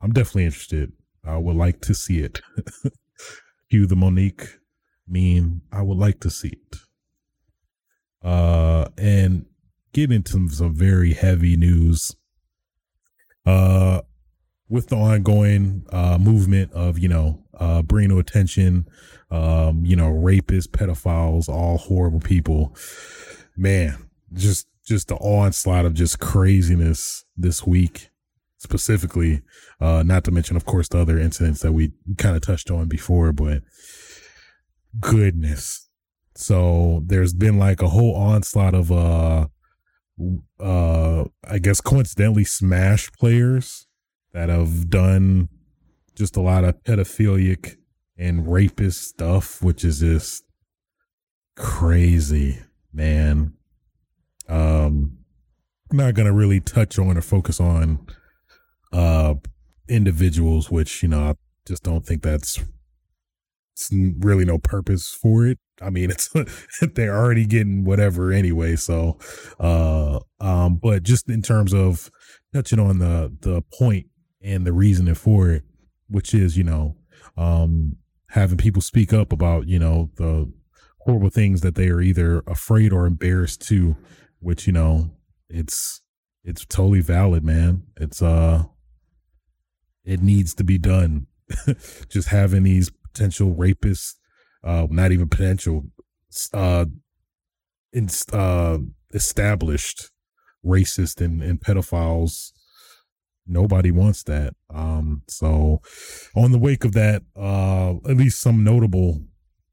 i'm 0.00 0.12
definitely 0.12 0.44
interested. 0.44 0.92
I 1.24 1.36
would 1.36 1.56
like 1.56 1.80
to 1.82 1.94
see 1.94 2.20
it. 2.20 2.40
Hugh 3.68 3.86
the 3.86 3.96
monique 3.96 4.58
meme 5.06 5.62
i 5.72 5.82
would 5.82 5.98
like 5.98 6.20
to 6.20 6.30
see 6.30 6.48
it. 6.48 6.76
Uh 8.22 8.88
and 8.96 9.46
get 9.92 10.12
into 10.12 10.48
some 10.50 10.74
very 10.74 11.14
heavy 11.14 11.56
news 11.56 12.14
uh 13.46 14.02
with 14.68 14.88
the 14.88 14.96
ongoing 14.96 15.84
uh 15.90 16.18
movement 16.18 16.72
of 16.72 16.98
you 16.98 17.08
know 17.08 17.42
uh 17.58 17.82
bringing 17.82 18.10
to 18.10 18.18
attention 18.18 18.86
um 19.30 19.84
you 19.84 19.96
know 19.96 20.10
rapists 20.10 20.68
pedophiles 20.68 21.48
all 21.48 21.78
horrible 21.78 22.20
people. 22.20 22.74
Man 23.56 24.08
just 24.32 24.66
just 24.84 25.08
the 25.08 25.16
onslaught 25.16 25.84
of 25.84 25.94
just 25.94 26.18
craziness 26.18 27.24
this 27.36 27.66
week 27.66 28.10
specifically 28.58 29.42
uh 29.80 30.02
not 30.04 30.24
to 30.24 30.30
mention 30.30 30.56
of 30.56 30.64
course 30.64 30.88
the 30.88 30.98
other 30.98 31.18
incidents 31.18 31.60
that 31.60 31.72
we 31.72 31.92
kind 32.16 32.36
of 32.36 32.42
touched 32.42 32.70
on 32.70 32.88
before 32.88 33.32
but 33.32 33.62
goodness. 35.00 35.88
So 36.34 37.02
there's 37.04 37.34
been 37.34 37.58
like 37.58 37.82
a 37.82 37.88
whole 37.88 38.14
onslaught 38.14 38.74
of 38.74 38.92
uh 38.92 39.48
uh 40.60 41.24
I 41.44 41.58
guess 41.58 41.80
coincidentally 41.80 42.44
smash 42.44 43.10
players 43.12 43.87
that 44.32 44.48
have 44.48 44.90
done 44.90 45.48
just 46.14 46.36
a 46.36 46.40
lot 46.40 46.64
of 46.64 46.82
pedophilic 46.84 47.76
and 48.16 48.50
rapist 48.50 49.02
stuff 49.02 49.62
which 49.62 49.84
is 49.84 50.00
just 50.00 50.44
crazy 51.56 52.58
man 52.92 53.52
um 54.48 55.18
not 55.92 56.14
gonna 56.14 56.32
really 56.32 56.60
touch 56.60 56.98
on 56.98 57.16
or 57.16 57.22
focus 57.22 57.60
on 57.60 58.06
uh 58.92 59.34
individuals 59.88 60.70
which 60.70 61.02
you 61.02 61.08
know 61.08 61.30
I 61.30 61.34
just 61.66 61.82
don't 61.82 62.04
think 62.04 62.22
that's 62.22 62.58
it's 63.74 63.90
really 63.92 64.44
no 64.44 64.58
purpose 64.58 65.08
for 65.10 65.46
it 65.46 65.58
I 65.82 65.90
mean, 65.90 66.10
it's 66.10 66.30
they're 66.94 67.16
already 67.16 67.46
getting 67.46 67.84
whatever 67.84 68.32
anyway. 68.32 68.76
So, 68.76 69.18
uh, 69.58 70.20
um, 70.40 70.76
but 70.76 71.02
just 71.02 71.28
in 71.28 71.42
terms 71.42 71.74
of 71.74 72.10
touching 72.54 72.78
on 72.78 72.98
the 72.98 73.34
the 73.40 73.62
point 73.78 74.06
and 74.42 74.66
the 74.66 74.72
reasoning 74.72 75.14
for 75.14 75.50
it, 75.50 75.64
which 76.08 76.34
is 76.34 76.56
you 76.56 76.64
know, 76.64 76.96
um, 77.36 77.96
having 78.30 78.58
people 78.58 78.82
speak 78.82 79.12
up 79.12 79.32
about 79.32 79.68
you 79.68 79.78
know 79.78 80.10
the 80.16 80.50
horrible 81.00 81.30
things 81.30 81.60
that 81.62 81.74
they 81.74 81.88
are 81.88 82.00
either 82.00 82.42
afraid 82.46 82.92
or 82.92 83.06
embarrassed 83.06 83.66
to, 83.68 83.96
which 84.40 84.66
you 84.66 84.72
know, 84.72 85.10
it's 85.48 86.02
it's 86.44 86.64
totally 86.64 87.00
valid, 87.00 87.44
man. 87.44 87.82
It's 87.96 88.22
uh, 88.22 88.64
it 90.04 90.22
needs 90.22 90.54
to 90.54 90.64
be 90.64 90.78
done. 90.78 91.26
just 92.10 92.28
having 92.28 92.64
these 92.64 92.90
potential 92.90 93.54
rapists 93.54 94.14
uh, 94.64 94.86
not 94.90 95.12
even 95.12 95.28
potential, 95.28 95.84
uh, 96.52 96.86
in, 97.92 98.08
uh, 98.32 98.78
established 99.14 100.10
racist 100.64 101.20
and, 101.20 101.42
and 101.42 101.60
pedophiles. 101.60 102.52
Nobody 103.48 103.90
wants 103.90 104.22
that. 104.24 104.54
Um, 104.72 105.22
so 105.28 105.80
on 106.36 106.52
the 106.52 106.58
wake 106.58 106.84
of 106.84 106.92
that, 106.92 107.22
uh, 107.36 107.94
at 108.08 108.16
least 108.16 108.40
some 108.40 108.62
notable, 108.62 109.22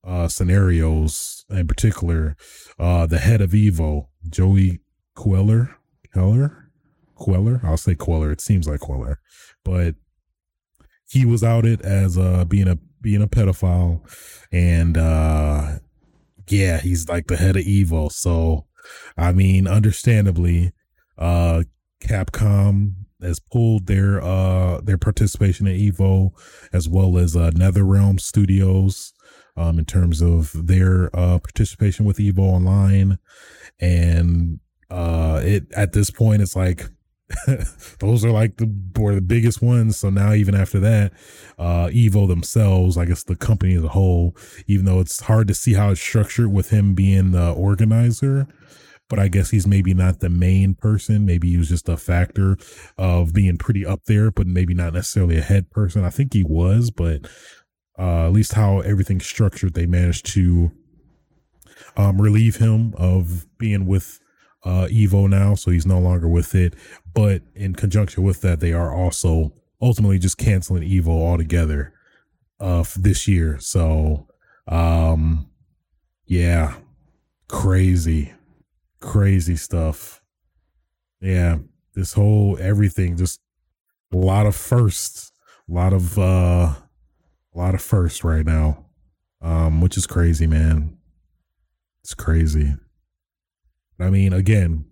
uh, 0.03 0.27
scenarios 0.27 1.45
in 1.49 1.67
particular, 1.67 2.35
uh, 2.79 3.05
the 3.05 3.19
head 3.19 3.41
of 3.41 3.51
Evo, 3.51 4.07
Joey 4.29 4.79
Queller, 5.15 5.75
Keller, 6.13 6.71
Queller, 7.15 7.61
I'll 7.63 7.77
say 7.77 7.95
Queller. 7.95 8.31
It 8.31 8.41
seems 8.41 8.67
like 8.67 8.79
Queller, 8.81 9.19
but 9.63 9.95
he 11.09 11.25
was 11.25 11.43
outed 11.43 11.81
as, 11.81 12.17
uh, 12.17 12.45
being 12.45 12.67
a 12.67 12.77
being 13.05 13.21
a 13.21 13.27
pedophile 13.27 14.01
and 14.51 14.97
uh 14.97 15.77
yeah 16.49 16.79
he's 16.79 17.07
like 17.07 17.27
the 17.27 17.37
head 17.37 17.55
of 17.55 17.63
Evo 17.63 18.11
so 18.11 18.65
i 19.15 19.31
mean 19.31 19.67
understandably 19.67 20.73
uh 21.19 21.61
capcom 22.01 22.93
has 23.21 23.39
pulled 23.39 23.87
their 23.87 24.21
uh 24.21 24.81
their 24.81 24.97
participation 24.97 25.67
in 25.67 25.91
evo 25.91 26.31
as 26.73 26.87
well 26.89 27.17
as 27.17 27.35
uh 27.35 27.51
netherrealm 27.51 28.19
studios 28.19 29.13
um 29.57 29.79
in 29.79 29.85
terms 29.85 30.21
of 30.21 30.67
their 30.67 31.09
uh 31.15 31.39
participation 31.39 32.05
with 32.05 32.17
evo 32.17 32.39
online 32.39 33.17
and 33.79 34.59
uh 34.89 35.41
it 35.43 35.63
at 35.73 35.93
this 35.93 36.09
point 36.09 36.41
it's 36.41 36.55
like 36.55 36.89
those 37.99 38.23
are 38.23 38.31
like 38.31 38.57
the 38.57 38.71
were 38.97 39.15
the 39.15 39.21
biggest 39.21 39.61
ones. 39.61 39.97
So 39.97 40.09
now 40.09 40.33
even 40.33 40.55
after 40.55 40.79
that, 40.79 41.13
uh, 41.57 41.87
Evo 41.87 42.27
themselves, 42.27 42.97
I 42.97 43.05
guess 43.05 43.23
the 43.23 43.35
company 43.35 43.75
as 43.75 43.83
a 43.83 43.89
whole, 43.89 44.35
even 44.67 44.85
though 44.85 44.99
it's 44.99 45.21
hard 45.21 45.47
to 45.47 45.55
see 45.55 45.73
how 45.73 45.91
it's 45.91 46.01
structured 46.01 46.51
with 46.51 46.69
him 46.69 46.93
being 46.93 47.31
the 47.31 47.51
organizer, 47.51 48.47
but 49.09 49.19
I 49.19 49.27
guess 49.27 49.51
he's 49.51 49.67
maybe 49.67 49.93
not 49.93 50.19
the 50.19 50.29
main 50.29 50.75
person. 50.75 51.25
Maybe 51.25 51.51
he 51.51 51.57
was 51.57 51.69
just 51.69 51.89
a 51.89 51.97
factor 51.97 52.57
of 52.97 53.33
being 53.33 53.57
pretty 53.57 53.85
up 53.85 54.05
there, 54.05 54.31
but 54.31 54.47
maybe 54.47 54.73
not 54.73 54.93
necessarily 54.93 55.37
a 55.37 55.41
head 55.41 55.69
person. 55.69 56.03
I 56.03 56.09
think 56.09 56.33
he 56.33 56.43
was, 56.43 56.91
but 56.91 57.27
uh, 57.97 58.25
at 58.25 58.33
least 58.33 58.53
how 58.53 58.79
everything's 58.79 59.25
structured, 59.25 59.73
they 59.73 59.85
managed 59.85 60.25
to 60.33 60.71
um, 61.97 62.21
relieve 62.21 62.57
him 62.57 62.93
of 62.97 63.45
being 63.57 63.85
with 63.85 64.19
uh, 64.63 64.87
Evo 64.91 65.29
now, 65.29 65.55
so 65.55 65.71
he's 65.71 65.85
no 65.85 65.99
longer 65.99 66.27
with 66.27 66.55
it. 66.55 66.73
But 67.13 67.43
in 67.53 67.75
conjunction 67.75 68.23
with 68.23 68.41
that, 68.41 68.59
they 68.59 68.73
are 68.73 68.93
also 68.93 69.53
ultimately 69.81 70.19
just 70.19 70.37
canceling 70.37 70.83
Evo 70.83 71.09
altogether 71.09 71.93
uh, 72.59 72.83
this 72.97 73.27
year. 73.27 73.59
So, 73.59 74.27
um, 74.67 75.49
yeah, 76.25 76.75
crazy, 77.47 78.33
crazy 79.05 79.55
stuff. 79.55 80.21
Yeah, 81.21 81.59
this 81.93 82.13
whole 82.13 82.57
everything, 82.59 83.15
just 83.15 83.39
a 84.11 84.17
lot 84.17 84.45
of 84.45 84.55
firsts, 84.55 85.31
a 85.69 85.73
lot 85.73 85.93
of, 85.93 86.17
uh, 86.17 86.73
a 86.73 87.57
lot 87.57 87.75
of 87.75 87.81
firsts 87.81 88.23
right 88.23 88.45
now, 88.45 88.85
um, 89.41 89.79
which 89.79 89.95
is 89.95 90.07
crazy, 90.07 90.47
man. 90.47 90.97
It's 92.03 92.13
crazy. 92.13 92.75
I 93.99 94.09
mean, 94.09 94.33
again, 94.33 94.85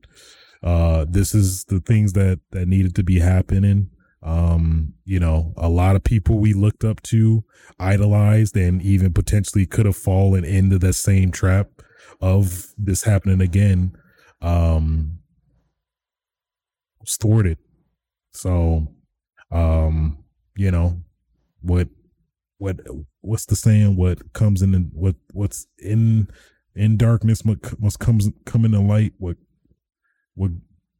uh, 0.61 1.05
this 1.09 1.35
is 1.35 1.65
the 1.65 1.79
things 1.81 2.13
that 2.13 2.39
that 2.51 2.67
needed 2.67 2.95
to 2.95 3.03
be 3.03 3.19
happening. 3.19 3.89
Um, 4.21 4.93
you 5.03 5.19
know, 5.19 5.53
a 5.57 5.67
lot 5.67 5.97
of 5.97 6.03
people 6.03 6.39
we 6.39 6.53
looked 6.53 6.85
up 6.85 7.01
to, 7.03 7.43
idolized, 7.79 8.55
and 8.55 8.81
even 8.81 9.11
potentially 9.11 9.65
could 9.65 9.85
have 9.85 9.97
fallen 9.97 10.45
into 10.45 10.79
the 10.79 10.93
same 10.93 11.31
trap 11.31 11.67
of 12.21 12.73
this 12.77 13.03
happening 13.03 13.41
again. 13.41 13.97
Um, 14.43 15.19
thwarted. 17.19 17.57
So, 18.33 18.87
um, 19.51 20.23
you 20.55 20.69
know, 20.69 21.01
what, 21.61 21.87
what, 22.57 22.77
what's 23.21 23.45
the 23.45 23.55
saying? 23.55 23.95
What 23.95 24.33
comes 24.33 24.61
in, 24.61 24.91
what, 24.93 25.15
what's 25.31 25.65
in, 25.79 26.27
in 26.75 26.97
darkness 26.97 27.45
must, 27.45 27.79
must 27.79 27.99
comes 27.99 28.29
come 28.45 28.65
in 28.65 28.71
the 28.71 28.81
light. 28.81 29.13
What 29.17 29.37
what 30.35 30.51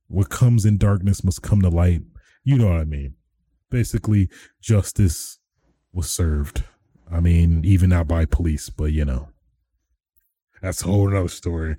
what 0.08 0.30
comes 0.30 0.66
in 0.66 0.78
darkness 0.78 1.24
must 1.24 1.42
come 1.42 1.62
to 1.62 1.70
light. 1.70 2.02
You 2.44 2.58
know 2.58 2.70
what 2.70 2.80
I 2.80 2.86
mean? 2.86 3.16
Basically, 3.70 4.30
justice 4.62 5.40
was 5.92 6.10
served. 6.10 6.64
I 7.12 7.20
mean, 7.20 7.64
even 7.66 7.90
not 7.90 8.08
by 8.08 8.26
police, 8.26 8.70
but 8.70 8.92
you 8.92 9.06
know, 9.06 9.30
that's 10.62 10.84
a 10.84 10.88
whole 10.88 11.16
other 11.16 11.28
story. 11.28 11.78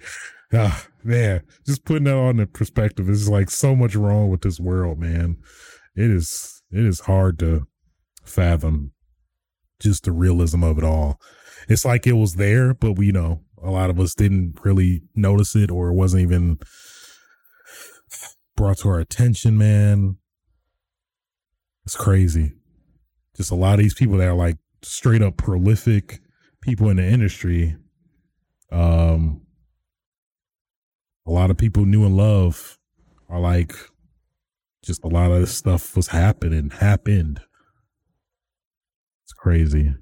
Ah, 0.56 0.86
man, 1.02 1.42
just 1.66 1.84
putting 1.84 2.04
that 2.04 2.14
on 2.14 2.36
the 2.36 2.46
perspective 2.46 3.08
is 3.08 3.28
like 3.28 3.50
so 3.50 3.74
much 3.74 3.96
wrong 3.96 4.30
with 4.30 4.42
this 4.42 4.60
world, 4.60 5.00
man. 5.00 5.36
It 5.96 6.10
is 6.10 6.62
it 6.70 6.84
is 6.84 7.00
hard 7.00 7.40
to 7.40 7.66
fathom 8.24 8.92
just 9.80 10.04
the 10.04 10.12
realism 10.12 10.62
of 10.62 10.78
it 10.78 10.84
all. 10.84 11.20
It's 11.68 11.84
like 11.84 12.06
it 12.06 12.12
was 12.12 12.34
there, 12.34 12.72
but 12.72 12.92
we 12.92 13.06
you 13.06 13.12
know 13.12 13.40
a 13.60 13.70
lot 13.70 13.90
of 13.90 13.98
us 13.98 14.14
didn't 14.14 14.60
really 14.62 15.02
notice 15.16 15.56
it 15.56 15.72
or 15.72 15.88
it 15.88 15.94
wasn't 15.94 16.22
even 16.22 16.60
brought 18.56 18.78
to 18.78 18.88
our 18.90 19.00
attention, 19.00 19.58
man. 19.58 20.18
It's 21.84 21.96
crazy. 21.96 22.52
Just 23.36 23.50
a 23.50 23.56
lot 23.56 23.74
of 23.74 23.80
these 23.80 23.94
people 23.94 24.18
that 24.18 24.28
are 24.28 24.34
like 24.34 24.58
straight 24.82 25.22
up 25.22 25.36
prolific 25.36 26.20
people 26.60 26.88
in 26.90 26.98
the 26.98 27.04
industry. 27.04 27.76
Um, 28.70 29.43
a 31.26 31.30
lot 31.30 31.50
of 31.50 31.56
people 31.56 31.84
new 31.84 32.04
in 32.04 32.16
love 32.16 32.78
are 33.28 33.40
like, 33.40 33.74
just 34.82 35.02
a 35.04 35.08
lot 35.08 35.30
of 35.30 35.40
this 35.40 35.56
stuff 35.56 35.96
was 35.96 36.08
happening, 36.08 36.70
happened. 36.70 37.40
It's 39.24 39.32
crazy. 39.32 39.94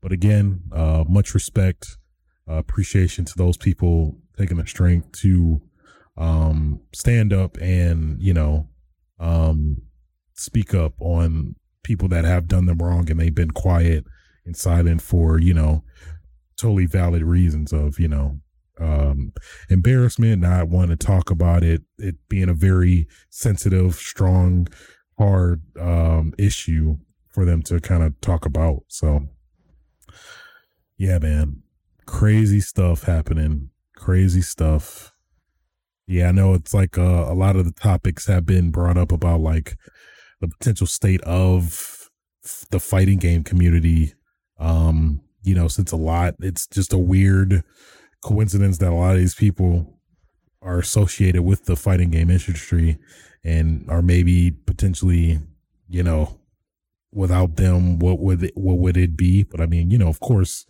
But 0.00 0.12
again, 0.12 0.64
uh, 0.72 1.04
much 1.08 1.34
respect, 1.34 1.96
uh, 2.48 2.54
appreciation 2.54 3.24
to 3.24 3.34
those 3.36 3.56
people 3.56 4.18
taking 4.36 4.56
the 4.56 4.66
strength 4.66 5.12
to 5.20 5.62
um, 6.16 6.80
stand 6.92 7.32
up 7.32 7.56
and 7.60 8.20
you 8.20 8.34
know 8.34 8.68
um, 9.18 9.82
speak 10.34 10.74
up 10.74 10.94
on 11.00 11.56
people 11.82 12.08
that 12.08 12.24
have 12.24 12.48
done 12.48 12.66
them 12.66 12.78
wrong 12.78 13.10
and 13.10 13.20
they've 13.20 13.34
been 13.34 13.50
quiet 13.50 14.04
and 14.46 14.56
silent 14.56 15.02
for 15.02 15.38
you 15.38 15.54
know 15.54 15.82
totally 16.60 16.86
valid 16.86 17.22
reasons 17.22 17.72
of 17.72 17.98
you 17.98 18.08
know 18.08 18.38
um, 18.80 19.32
embarrassment, 19.70 20.42
not 20.42 20.68
wanting 20.68 20.96
to 20.96 21.06
talk 21.06 21.30
about 21.30 21.62
it, 21.62 21.82
it 21.98 22.16
being 22.28 22.48
a 22.48 22.54
very 22.54 23.06
sensitive, 23.30 23.94
strong, 23.94 24.68
hard 25.18 25.62
um, 25.78 26.32
issue 26.38 26.96
for 27.28 27.44
them 27.44 27.62
to 27.62 27.80
kind 27.80 28.02
of 28.02 28.20
talk 28.20 28.46
about. 28.46 28.82
So, 28.88 29.28
yeah, 30.96 31.18
man, 31.18 31.62
crazy 32.06 32.60
stuff 32.60 33.04
happening, 33.04 33.70
crazy 33.96 34.42
stuff. 34.42 35.12
Yeah, 36.06 36.28
I 36.28 36.32
know 36.32 36.54
it's 36.54 36.74
like 36.74 36.98
uh, 36.98 37.26
a 37.28 37.34
lot 37.34 37.56
of 37.56 37.64
the 37.64 37.72
topics 37.72 38.26
have 38.26 38.44
been 38.44 38.70
brought 38.70 38.98
up 38.98 39.10
about 39.10 39.40
like 39.40 39.76
the 40.40 40.48
potential 40.48 40.86
state 40.86 41.22
of 41.22 42.10
the 42.70 42.80
fighting 42.80 43.18
game 43.18 43.42
community. 43.42 44.14
Um, 44.58 45.22
you 45.42 45.54
know, 45.54 45.68
since 45.68 45.92
a 45.92 45.96
lot, 45.96 46.34
it's 46.40 46.66
just 46.66 46.92
a 46.92 46.98
weird 46.98 47.64
coincidence 48.24 48.78
that 48.78 48.90
a 48.90 48.94
lot 48.94 49.14
of 49.14 49.18
these 49.18 49.34
people 49.34 49.98
are 50.62 50.78
associated 50.78 51.42
with 51.42 51.66
the 51.66 51.76
fighting 51.76 52.10
game 52.10 52.30
industry 52.30 52.98
and 53.44 53.84
are 53.88 54.02
maybe 54.02 54.50
potentially, 54.50 55.38
you 55.88 56.02
know, 56.02 56.38
without 57.12 57.56
them, 57.56 57.98
what 57.98 58.18
would 58.18 58.42
it, 58.42 58.56
what 58.56 58.78
would 58.78 58.96
it 58.96 59.16
be? 59.16 59.44
But 59.44 59.60
I 59.60 59.66
mean, 59.66 59.90
you 59.90 59.98
know, 59.98 60.08
of 60.08 60.20
course, 60.20 60.66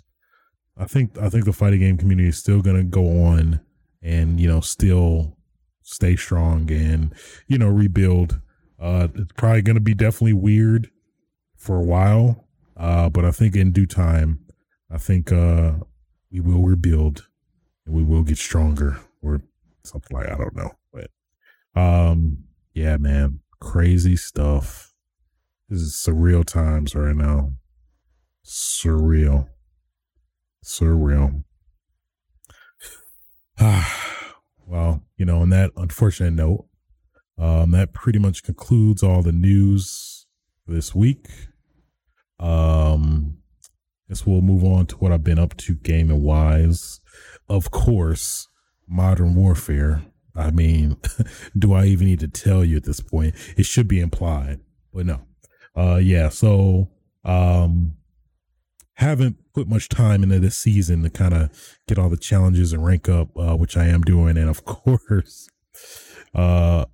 I 0.76 0.86
think 0.86 1.16
I 1.18 1.28
think 1.28 1.44
the 1.44 1.52
fighting 1.52 1.80
game 1.80 1.96
community 1.96 2.28
is 2.28 2.38
still 2.38 2.60
going 2.60 2.76
to 2.76 2.82
go 2.82 3.24
on 3.24 3.60
and 4.04 4.38
you 4.38 4.46
know 4.46 4.60
still 4.60 5.36
stay 5.82 6.14
strong 6.14 6.70
and 6.70 7.12
you 7.48 7.58
know 7.58 7.68
rebuild 7.68 8.40
uh 8.80 9.08
it's 9.14 9.32
probably 9.36 9.62
going 9.62 9.74
to 9.74 9.80
be 9.80 9.94
definitely 9.94 10.32
weird 10.32 10.90
for 11.56 11.76
a 11.76 11.82
while 11.82 12.46
uh 12.76 13.08
but 13.08 13.24
i 13.24 13.30
think 13.30 13.56
in 13.56 13.72
due 13.72 13.86
time 13.86 14.44
i 14.90 14.98
think 14.98 15.32
uh 15.32 15.72
we 16.30 16.40
will 16.40 16.62
rebuild 16.62 17.28
we 17.86 18.02
will 18.02 18.22
get 18.22 18.38
stronger. 18.38 18.98
Or 19.22 19.40
something 19.84 20.16
like 20.16 20.28
i 20.28 20.36
don't 20.36 20.56
know 20.56 20.70
but 20.92 21.10
um 21.78 22.38
yeah 22.72 22.96
man 22.96 23.40
crazy 23.64 24.14
stuff. 24.14 24.92
This 25.68 25.80
is 25.80 25.94
surreal 25.94 26.44
times 26.44 26.94
right 26.94 27.16
now. 27.16 27.52
Surreal. 28.44 29.48
Surreal. 30.64 31.44
Well, 34.66 35.02
you 35.18 35.26
know, 35.26 35.40
on 35.40 35.50
that 35.50 35.72
unfortunate 35.76 36.32
note, 36.32 36.64
um, 37.36 37.72
that 37.72 37.92
pretty 37.92 38.18
much 38.18 38.42
concludes 38.42 39.02
all 39.02 39.22
the 39.22 39.30
news 39.30 40.26
this 40.66 40.94
week. 40.94 41.28
Um, 42.40 43.36
guess 44.08 44.24
we'll 44.24 44.40
move 44.40 44.64
on 44.64 44.86
to 44.86 44.96
what 44.96 45.12
I've 45.12 45.22
been 45.22 45.38
up 45.38 45.54
to 45.58 45.74
gaming 45.74 46.22
wise. 46.22 47.00
Of 47.48 47.70
course, 47.70 48.48
Modern 48.88 49.34
Warfare. 49.34 50.02
I 50.36 50.50
mean, 50.50 50.96
do 51.58 51.72
I 51.74 51.86
even 51.86 52.06
need 52.06 52.20
to 52.20 52.28
tell 52.28 52.64
you 52.64 52.76
at 52.76 52.84
this 52.84 53.00
point? 53.00 53.34
It 53.56 53.66
should 53.66 53.88
be 53.88 54.00
implied, 54.00 54.60
but 54.92 55.06
no. 55.06 55.20
Uh, 55.76 55.96
yeah. 55.96 56.28
So, 56.28 56.90
um, 57.24 57.94
haven't 58.94 59.36
put 59.52 59.68
much 59.68 59.88
time 59.88 60.22
into 60.22 60.38
this 60.38 60.56
season 60.56 61.02
to 61.02 61.10
kind 61.10 61.34
of 61.34 61.78
get 61.88 61.98
all 61.98 62.08
the 62.08 62.16
challenges 62.16 62.72
and 62.72 62.84
rank 62.84 63.08
up, 63.08 63.36
uh, 63.36 63.56
which 63.56 63.76
I 63.76 63.86
am 63.86 64.02
doing. 64.02 64.36
And 64.36 64.48
of 64.48 64.64
course, 64.64 65.48
uh, 66.34 66.84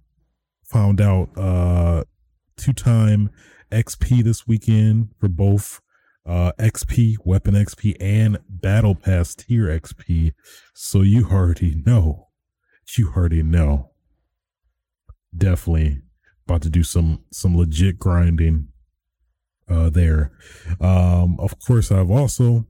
found 0.64 1.00
out 1.00 1.30
uh, 1.36 2.04
two 2.56 2.72
time 2.72 3.30
XP 3.70 4.22
this 4.24 4.46
weekend 4.46 5.08
for 5.18 5.28
both 5.28 5.80
uh, 6.26 6.52
XP, 6.58 7.16
Weapon 7.24 7.54
XP, 7.54 7.96
and 8.00 8.38
Battle 8.48 8.94
Pass 8.94 9.34
Tier 9.34 9.66
XP. 9.66 10.32
So 10.74 11.02
you 11.02 11.28
already 11.30 11.82
know. 11.86 12.28
You 12.96 13.12
already 13.16 13.42
know. 13.42 13.90
Definitely 15.36 16.02
about 16.44 16.62
to 16.62 16.70
do 16.70 16.82
some 16.82 17.24
some 17.32 17.56
legit 17.56 17.98
grinding 17.98 18.68
uh, 19.68 19.90
there. 19.90 20.32
Um, 20.80 21.38
of 21.38 21.58
course, 21.60 21.92
I've 21.92 22.10
also 22.10 22.66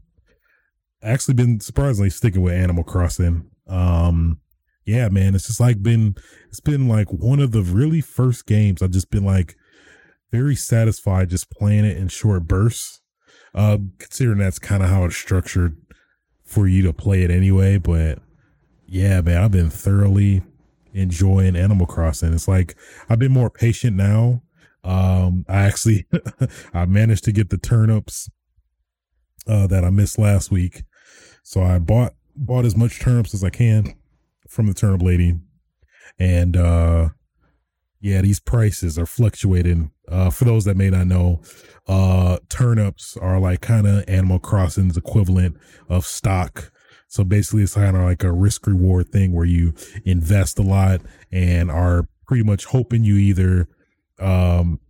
actually 1.02 1.34
been 1.34 1.60
surprisingly 1.60 2.10
sticking 2.10 2.42
with 2.42 2.52
Animal 2.52 2.84
Crossing. 2.84 3.50
Um, 3.66 4.40
yeah, 4.84 5.08
man, 5.08 5.34
it's 5.34 5.46
just 5.46 5.60
like 5.60 5.82
been 5.82 6.16
it's 6.48 6.60
been 6.60 6.88
like 6.88 7.08
one 7.10 7.40
of 7.40 7.52
the 7.52 7.62
really 7.62 8.00
first 8.00 8.46
games 8.46 8.82
I've 8.82 8.90
just 8.90 9.10
been 9.10 9.24
like 9.24 9.56
very 10.30 10.54
satisfied 10.54 11.30
just 11.30 11.50
playing 11.50 11.84
it 11.84 11.96
in 11.96 12.08
short 12.08 12.46
bursts. 12.46 12.99
Uh, 13.54 13.78
considering 13.98 14.38
that's 14.38 14.58
kind 14.58 14.82
of 14.82 14.88
how 14.88 15.04
it's 15.04 15.16
structured 15.16 15.76
for 16.44 16.68
you 16.68 16.82
to 16.82 16.92
play 16.92 17.22
it 17.22 17.30
anyway. 17.30 17.78
But 17.78 18.20
yeah, 18.86 19.20
man, 19.20 19.42
I've 19.42 19.50
been 19.50 19.70
thoroughly 19.70 20.42
enjoying 20.92 21.56
Animal 21.56 21.86
Crossing. 21.86 22.32
It's 22.32 22.48
like 22.48 22.76
I've 23.08 23.18
been 23.18 23.32
more 23.32 23.50
patient 23.50 23.96
now 23.96 24.42
um, 24.84 25.44
I 25.48 25.64
actually 25.66 26.06
I 26.74 26.86
managed 26.86 27.24
to 27.24 27.32
get 27.32 27.50
the 27.50 27.58
turnips 27.58 28.30
uh, 29.46 29.66
that 29.66 29.84
I 29.84 29.90
missed 29.90 30.18
last 30.18 30.50
week, 30.50 30.84
so 31.42 31.62
I 31.62 31.78
bought 31.78 32.14
bought 32.34 32.64
as 32.64 32.76
much 32.76 33.00
turnips 33.00 33.34
as 33.34 33.44
I 33.44 33.50
can 33.50 33.94
from 34.48 34.66
the 34.66 34.74
turnip 34.74 35.02
lady, 35.02 35.38
and 36.18 36.56
uh, 36.56 37.10
yeah, 38.00 38.22
these 38.22 38.40
prices 38.40 38.98
are 38.98 39.06
fluctuating. 39.06 39.90
Uh, 40.08 40.30
for 40.30 40.44
those 40.44 40.64
that 40.64 40.76
may 40.76 40.90
not 40.90 41.06
know, 41.06 41.40
uh, 41.86 42.38
turnips 42.48 43.16
are 43.16 43.38
like 43.38 43.60
kind 43.60 43.86
of 43.86 44.04
Animal 44.08 44.38
Crossing's 44.38 44.96
equivalent 44.96 45.56
of 45.88 46.06
stock. 46.06 46.72
So 47.08 47.24
basically, 47.24 47.62
it's 47.62 47.74
kind 47.74 47.96
of 47.96 48.04
like 48.04 48.24
a 48.24 48.32
risk 48.32 48.66
reward 48.66 49.10
thing 49.10 49.32
where 49.32 49.44
you 49.44 49.74
invest 50.04 50.58
a 50.58 50.62
lot 50.62 51.00
and 51.30 51.70
are 51.70 52.08
pretty 52.26 52.44
much 52.44 52.66
hoping 52.66 53.04
you 53.04 53.16
either 53.16 53.68
um, 54.18 54.80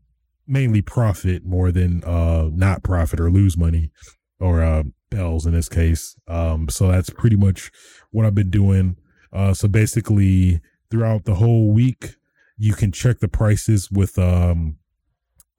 mainly 0.46 0.82
profit 0.82 1.44
more 1.44 1.72
than 1.72 2.04
uh, 2.04 2.50
not 2.52 2.82
profit 2.82 3.20
or 3.20 3.30
lose 3.30 3.56
money 3.56 3.90
or 4.38 4.62
uh, 4.62 4.82
bells 5.10 5.46
in 5.46 5.52
this 5.52 5.68
case. 5.68 6.16
Um, 6.28 6.68
so 6.68 6.88
that's 6.88 7.10
pretty 7.10 7.36
much 7.36 7.70
what 8.10 8.24
I've 8.26 8.34
been 8.34 8.50
doing. 8.50 8.96
Uh, 9.32 9.54
so 9.54 9.68
basically, 9.68 10.60
throughout 10.90 11.24
the 11.24 11.36
whole 11.36 11.72
week, 11.72 12.16
you 12.60 12.74
can 12.74 12.92
check 12.92 13.20
the 13.20 13.28
prices 13.28 13.90
with 13.90 14.18
um, 14.18 14.76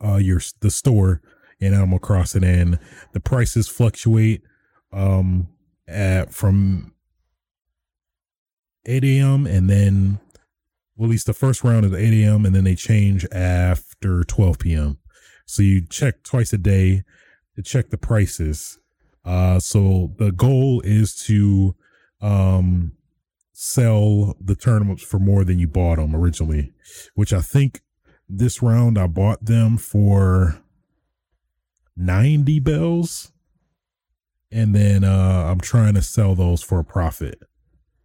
uh, 0.06 0.18
your 0.18 0.39
the 0.60 0.70
store 0.70 1.20
in 1.60 1.74
Animal 1.74 1.97
Crossing, 1.97 2.43
and 2.43 2.78
the 3.12 3.20
prices 3.20 3.68
fluctuate 3.68 4.43
um, 4.93 5.47
at 5.88 6.32
from 6.32 6.93
8 8.86 9.04
a.m. 9.04 9.47
and 9.47 9.68
then 9.68 10.20
well, 10.95 11.08
at 11.08 11.12
least 11.12 11.26
the 11.26 11.34
first 11.34 11.64
round 11.64 11.86
is 11.86 11.93
8 11.93 12.24
a.m. 12.24 12.45
and 12.45 12.56
then 12.56 12.66
they 12.66 12.76
change 12.76 13.26
after 13.32 14.24
12 14.24 14.60
p.m. 14.60 14.99
So 15.47 15.64
you 15.64 15.84
check 15.88 16.22
twice 16.22 16.54
a 16.54 16.58
day 16.60 17.04
to 17.56 17.64
check 17.64 17.89
the 17.89 17.97
prices. 17.97 18.78
Uh, 19.26 19.60
so 19.60 20.14
the 20.18 20.32
goal 20.32 20.82
is 20.82 21.16
to 21.26 21.76
um, 22.22 22.91
sell 23.64 24.36
the 24.43 24.55
turnips 24.55 25.03
for 25.03 25.20
more 25.20 25.43
than 25.43 25.59
you 25.59 25.68
bought 25.68 25.97
them 25.97 26.16
originally, 26.16 26.74
which 27.14 27.32
I 27.32 27.41
think 27.41 27.82
this 28.28 28.64
round 28.64 28.97
I 28.97 29.05
bought 29.05 29.45
them 29.45 29.78
for 29.78 30.59
90 31.95 32.59
bells. 32.62 33.32
And 34.51 34.74
then 34.74 35.03
uh, 35.03 35.45
I'm 35.47 35.59
trying 35.59 35.93
to 35.93 36.01
sell 36.01 36.34
those 36.34 36.64
for 36.64 36.80
a 36.80 36.84
profit. 36.84 37.39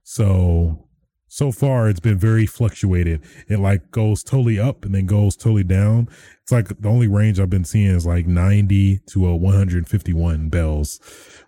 So 0.03 0.89
so 1.27 1.51
far 1.51 1.89
it's 1.89 2.01
been 2.01 2.19
very 2.19 2.45
fluctuated. 2.45 3.23
It 3.49 3.59
like 3.59 3.91
goes 3.91 4.23
totally 4.23 4.59
up 4.59 4.85
and 4.85 4.95
then 4.95 5.07
goes 5.07 5.37
totally 5.37 5.65
down. 5.65 6.11
It's 6.43 6.53
like 6.53 6.69
the 6.69 6.89
only 6.89 7.09
range 7.09 7.41
I've 7.41 7.49
been 7.49 7.65
seeing 7.65 7.95
is 7.95 8.05
like 8.05 8.27
90 8.27 8.99
to 9.07 9.27
a 9.27 9.35
151 9.35 10.51
bells, 10.51 11.01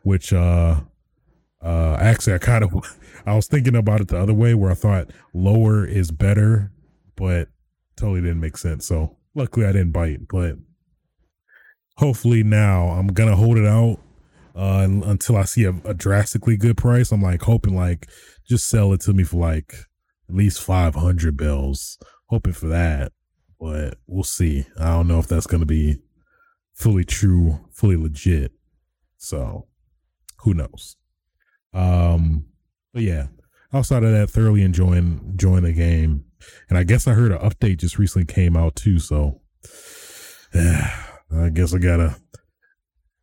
which 0.03 0.33
uh 0.33 0.81
uh 1.63 1.97
actually 2.01 2.35
I 2.35 2.39
kind 2.39 2.65
of 2.65 2.99
I 3.27 3.35
was 3.35 3.47
thinking 3.47 3.77
about 3.77 4.01
it 4.01 4.09
the 4.09 4.19
other 4.19 4.35
way 4.35 4.55
where 4.55 4.71
I 4.71 4.75
thought 4.75 5.11
lower 5.33 5.85
is 5.85 6.11
better, 6.11 6.73
but 7.17 7.49
totally 7.97 8.21
didn't 8.21 8.41
make 8.41 8.57
sense. 8.57 8.87
So 8.87 9.17
luckily 9.35 9.67
I 9.67 9.73
didn't 9.73 9.93
bite, 9.93 10.29
but 10.29 10.57
hopefully 11.97 12.43
now 12.43 12.89
I'm 12.89 13.09
gonna 13.09 13.37
hold 13.37 13.59
it 13.59 13.67
out 13.67 13.99
uh 14.55 14.87
until 14.89 15.37
I 15.37 15.45
see 15.45 15.65
a, 15.65 15.75
a 15.85 15.95
drastically 15.95 16.57
good 16.57 16.77
price. 16.77 17.13
I'm 17.13 17.23
like 17.23 17.43
hoping 17.43 17.75
like 17.75 18.09
just 18.49 18.69
sell 18.69 18.93
it 18.93 19.01
to 19.03 19.13
me 19.13 19.25
for 19.25 19.37
like 19.37 19.75
at 20.29 20.35
least 20.35 20.63
500 20.63 21.37
bells. 21.37 21.99
Hoping 22.27 22.53
for 22.53 22.69
that, 22.69 23.13
but 23.59 23.97
we'll 24.07 24.23
see. 24.23 24.67
I 24.79 24.89
don't 24.89 25.09
know 25.09 25.19
if 25.19 25.27
that's 25.27 25.47
to 25.47 25.65
be 25.65 25.99
fully 26.75 27.05
true, 27.05 27.69
fully 27.73 27.97
legit. 27.97 28.53
So 29.17 29.67
who 30.41 30.55
knows? 30.55 30.97
Um, 31.73 32.47
but 32.93 33.03
yeah, 33.03 33.27
outside 33.73 34.05
of 34.05 34.13
that, 34.13 34.31
thoroughly 34.31 34.63
enjoying 34.63 35.21
enjoying 35.31 35.65
the 35.65 35.73
game. 35.73 36.25
And 36.69 36.79
I 36.79 36.85
guess 36.85 37.07
I 37.07 37.13
heard 37.13 37.33
an 37.33 37.39
update 37.39 37.79
just 37.79 37.99
recently 37.99 38.33
came 38.33 38.57
out 38.57 38.77
too. 38.77 38.99
So 38.99 39.41
yeah, 40.55 40.95
I 41.35 41.49
guess 41.51 41.75
I 41.75 41.79
gotta 41.79 42.17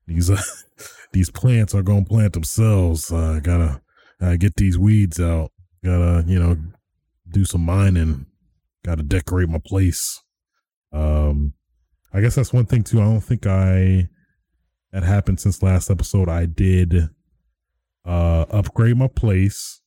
these 0.08 0.30
uh, 0.30 0.42
these 1.14 1.30
plants 1.30 1.74
are 1.74 1.82
gonna 1.82 2.06
plant 2.06 2.34
themselves. 2.34 3.12
I 3.12 3.38
uh, 3.38 3.40
gotta 3.40 3.82
uh, 4.22 4.36
get 4.36 4.56
these 4.56 4.78
weeds 4.78 5.20
out. 5.20 5.52
Gotta, 5.84 6.24
you 6.28 6.40
know, 6.40 6.58
do 7.30 7.46
some 7.46 7.62
mining. 7.62 8.26
Gotta 8.84 9.04
decorate 9.04 9.50
my 9.50 9.62
place. 9.64 10.22
Um, 10.92 11.54
I 12.14 12.22
guess 12.22 12.36
that's 12.36 12.54
one 12.54 12.66
thing 12.66 12.84
too. 12.84 13.02
I 13.02 13.06
don't 13.06 13.22
think 13.22 13.46
I 13.46 14.10
that 14.92 15.04
happened 15.04 15.40
since 15.40 15.62
last 15.62 15.90
episode. 15.90 16.30
I 16.30 16.46
did 16.46 17.10
uh 18.06 18.46
upgrade 18.50 18.98
my 18.98 19.08
place, 19.08 19.82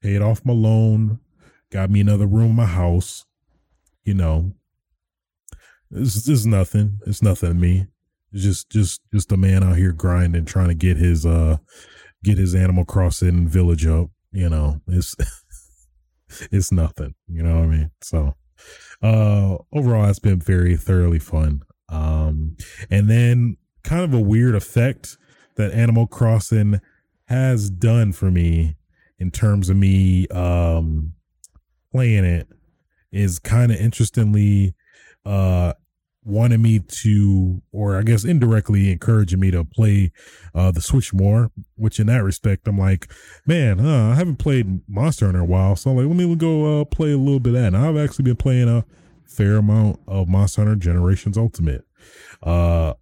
paid 0.00 0.22
off 0.22 0.44
my 0.44 0.52
loan, 0.52 1.20
got 1.70 1.90
me 1.90 2.00
another 2.00 2.26
room 2.26 2.50
in 2.50 2.56
my 2.56 2.66
house. 2.66 3.24
You 4.04 4.14
know, 4.14 4.52
this 5.90 6.28
is 6.28 6.46
nothing. 6.46 6.98
It's 7.06 7.22
nothing 7.22 7.48
to 7.50 7.54
me. 7.54 7.86
It's 8.32 8.42
just 8.42 8.70
just 8.70 9.00
just 9.12 9.32
a 9.32 9.36
man 9.36 9.62
out 9.62 9.76
here 9.76 9.92
grinding, 9.92 10.44
trying 10.44 10.68
to 10.68 10.74
get 10.74 10.96
his 10.96 11.24
uh 11.24 11.58
get 12.22 12.38
his 12.38 12.54
Animal 12.54 12.84
Crossing 12.84 13.48
village 13.48 13.86
up. 13.86 14.10
You 14.32 14.48
know, 14.48 14.80
it's 14.88 15.14
it's 16.52 16.72
nothing. 16.72 17.14
You 17.28 17.42
know 17.42 17.60
what 17.60 17.64
I 17.64 17.66
mean? 17.66 17.90
So 18.02 18.34
uh 19.02 19.56
overall 19.72 20.08
it's 20.08 20.18
been 20.18 20.40
very 20.40 20.76
thoroughly 20.76 21.18
fun. 21.18 21.62
Um 21.88 22.56
and 22.90 23.08
then 23.08 23.56
kind 23.82 24.02
of 24.02 24.12
a 24.12 24.20
weird 24.20 24.54
effect 24.54 25.16
that 25.56 25.72
Animal 25.72 26.06
Crossing 26.06 26.80
has 27.26 27.70
done 27.70 28.12
for 28.12 28.30
me 28.30 28.76
in 29.18 29.30
terms 29.30 29.68
of 29.68 29.76
me 29.76 30.26
um 30.28 31.12
playing 31.92 32.24
it 32.24 32.48
is 33.12 33.38
kind 33.38 33.72
of 33.72 33.78
interestingly 33.78 34.74
uh 35.24 35.72
wanted 36.26 36.58
me 36.58 36.80
to, 36.80 37.62
or 37.72 37.96
I 37.96 38.02
guess 38.02 38.24
indirectly 38.24 38.90
encouraging 38.90 39.38
me 39.38 39.52
to 39.52 39.64
play 39.64 40.12
uh, 40.54 40.72
the 40.72 40.82
Switch 40.82 41.14
more. 41.14 41.50
Which 41.76 42.00
in 42.00 42.08
that 42.08 42.24
respect, 42.24 42.66
I'm 42.66 42.78
like, 42.78 43.10
man, 43.46 43.80
I 43.80 44.14
haven't 44.14 44.36
played 44.36 44.82
Monster 44.88 45.26
Hunter 45.26 45.38
in 45.38 45.44
a 45.44 45.46
while, 45.46 45.76
so 45.76 45.90
I'm 45.90 45.96
like, 45.96 46.06
let 46.06 46.16
me 46.16 46.34
go 46.36 46.80
uh, 46.80 46.84
play 46.84 47.12
a 47.12 47.18
little 47.18 47.40
bit 47.40 47.54
of 47.54 47.60
that. 47.60 47.74
And 47.74 47.76
I've 47.76 47.96
actually 47.96 48.24
been 48.24 48.36
playing 48.36 48.68
a 48.68 48.84
fair 49.24 49.56
amount 49.56 50.00
of 50.06 50.28
Monster 50.28 50.62
Hunter 50.62 50.76
Generations 50.76 51.38
Ultimate. 51.38 51.84
Uh, 52.42 52.94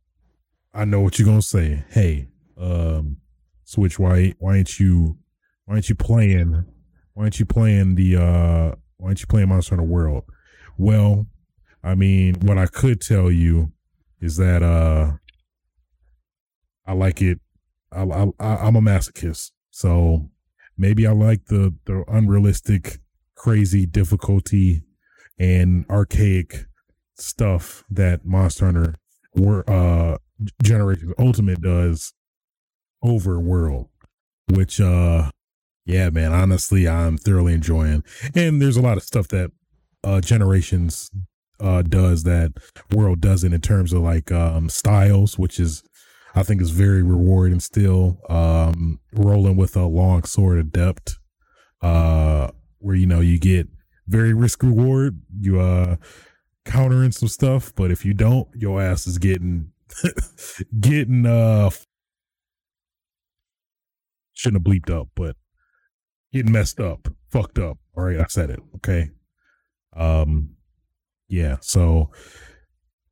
I 0.74 0.84
know 0.84 1.00
what 1.00 1.18
you're 1.18 1.26
gonna 1.26 1.42
say. 1.42 1.84
Hey, 1.90 2.28
um, 2.58 3.16
Switch, 3.64 3.98
why 3.98 4.34
why 4.38 4.56
aren't 4.56 4.78
you 4.78 5.16
why 5.64 5.74
aren't 5.74 5.88
you 5.88 5.94
playing 5.94 6.64
why 7.14 7.24
aren't 7.24 7.40
you 7.40 7.46
playing 7.46 7.94
the 7.94 8.16
uh 8.16 8.74
why 8.96 9.08
aren't 9.08 9.20
you 9.20 9.26
playing 9.26 9.48
Monster 9.48 9.76
Hunter 9.76 9.88
World? 9.88 10.24
Well, 10.76 11.26
I 11.82 11.94
mean, 11.94 12.36
what 12.40 12.58
I 12.58 12.66
could 12.66 13.00
tell 13.00 13.30
you 13.30 13.72
is 14.20 14.36
that 14.36 14.62
uh 14.62 15.12
I 16.86 16.92
like 16.92 17.22
it. 17.22 17.40
I, 17.92 18.02
I 18.02 18.46
I'm 18.46 18.76
a 18.76 18.80
masochist, 18.80 19.52
so 19.70 20.30
maybe 20.76 21.06
I 21.06 21.12
like 21.12 21.46
the 21.46 21.74
the 21.86 22.04
unrealistic, 22.08 22.98
crazy 23.34 23.86
difficulty 23.86 24.82
and 25.38 25.84
archaic 25.90 26.66
stuff 27.16 27.84
that 27.90 28.24
Monster 28.24 28.66
Hunter 28.66 28.94
were 29.34 29.68
uh 29.70 30.18
Generations 30.62 31.12
Ultimate 31.18 31.60
does 31.62 32.12
over 33.04 33.38
World, 33.38 33.88
which 34.48 34.80
uh 34.80 35.30
yeah, 35.86 36.08
man, 36.08 36.32
honestly, 36.32 36.88
I'm 36.88 37.18
thoroughly 37.18 37.52
enjoying. 37.52 38.02
And 38.34 38.60
there's 38.60 38.78
a 38.78 38.82
lot 38.82 38.96
of 38.96 39.04
stuff 39.04 39.28
that 39.28 39.52
uh 40.02 40.20
Generations 40.20 41.10
uh, 41.60 41.82
does 41.82 42.24
that 42.24 42.52
World 42.92 43.20
doesn't 43.20 43.52
in 43.52 43.60
terms 43.60 43.92
of 43.92 44.02
like 44.02 44.32
um, 44.32 44.68
styles, 44.68 45.38
which 45.38 45.58
is 45.58 45.82
I 46.34 46.42
think 46.42 46.60
is 46.60 46.70
very 46.70 47.02
rewarding 47.02 47.60
still. 47.60 48.18
Um, 48.28 49.00
rolling 49.12 49.56
with 49.56 49.76
a 49.76 49.86
long 49.86 50.24
sword 50.24 50.58
adept, 50.58 51.18
uh, 51.80 52.50
where 52.78 52.96
you 52.96 53.06
know 53.06 53.20
you 53.20 53.38
get 53.38 53.68
very 54.06 54.34
risk 54.34 54.62
reward. 54.62 55.20
You 55.40 55.60
uh 55.60 55.96
countering 56.64 57.12
some 57.12 57.28
stuff, 57.28 57.72
but 57.74 57.90
if 57.90 58.04
you 58.04 58.14
don't, 58.14 58.48
your 58.54 58.80
ass 58.80 59.06
is 59.06 59.18
getting 59.18 59.70
getting 60.80 61.26
uh 61.26 61.70
shouldn't 64.34 64.66
have 64.66 64.72
bleeped 64.72 64.90
up, 64.90 65.08
but 65.14 65.36
getting 66.32 66.52
messed 66.52 66.80
up, 66.80 67.08
fucked 67.30 67.58
up. 67.58 67.78
All 67.96 68.04
right, 68.04 68.18
I 68.18 68.26
said 68.28 68.50
it. 68.50 68.60
Okay. 68.76 69.10
Um 69.96 70.50
yeah, 71.28 71.56
so 71.60 72.10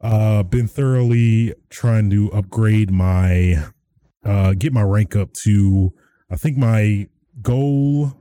uh 0.00 0.42
been 0.42 0.66
thoroughly 0.66 1.54
trying 1.70 2.10
to 2.10 2.30
upgrade 2.32 2.90
my 2.90 3.64
uh 4.24 4.54
get 4.58 4.72
my 4.72 4.82
rank 4.82 5.14
up 5.16 5.32
to 5.32 5.92
I 6.30 6.36
think 6.36 6.56
my 6.56 7.08
goal 7.40 8.12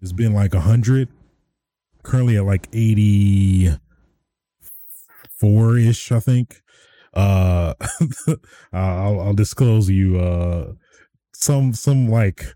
has 0.00 0.12
been 0.12 0.34
like 0.34 0.54
a 0.54 0.60
hundred. 0.60 1.08
Currently 2.02 2.36
at 2.36 2.44
like 2.44 2.68
eighty 2.72 3.70
four 5.38 5.78
ish, 5.78 6.10
I 6.12 6.20
think. 6.20 6.60
Uh 7.14 7.74
I'll, 8.72 9.20
I'll 9.20 9.34
disclose 9.34 9.88
you 9.88 10.18
uh 10.18 10.72
some 11.44 11.74
some 11.74 12.08
like 12.08 12.54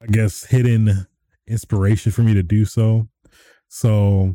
I 0.00 0.06
guess 0.06 0.44
hidden 0.44 1.06
inspiration 1.46 2.12
for 2.12 2.22
me 2.22 2.32
to 2.34 2.42
do 2.42 2.64
so. 2.64 3.08
So 3.68 4.34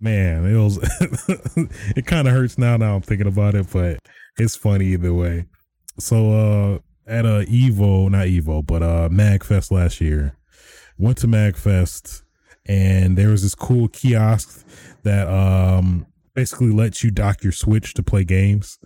man, 0.00 0.44
it 0.44 0.56
was 0.56 0.78
it 1.96 2.06
kind 2.06 2.26
of 2.26 2.34
hurts 2.34 2.58
now. 2.58 2.76
Now 2.76 2.96
I'm 2.96 3.02
thinking 3.02 3.28
about 3.28 3.54
it, 3.54 3.68
but 3.72 4.00
it's 4.38 4.56
funny 4.56 4.86
either 4.86 5.14
way. 5.14 5.46
So 6.00 6.32
uh 6.32 6.78
at 7.06 7.24
a 7.24 7.46
Evo, 7.48 8.10
not 8.10 8.26
Evo, 8.26 8.66
but 8.66 8.82
uh 8.82 9.08
Magfest 9.08 9.70
last 9.70 10.00
year. 10.00 10.36
Went 10.98 11.18
to 11.18 11.28
Magfest 11.28 12.22
and 12.66 13.16
there 13.16 13.28
was 13.28 13.42
this 13.42 13.54
cool 13.54 13.86
kiosk 13.86 14.66
that 15.04 15.28
um 15.28 16.06
basically 16.34 16.72
lets 16.72 17.04
you 17.04 17.12
dock 17.12 17.44
your 17.44 17.52
Switch 17.52 17.94
to 17.94 18.02
play 18.02 18.24
games. 18.24 18.80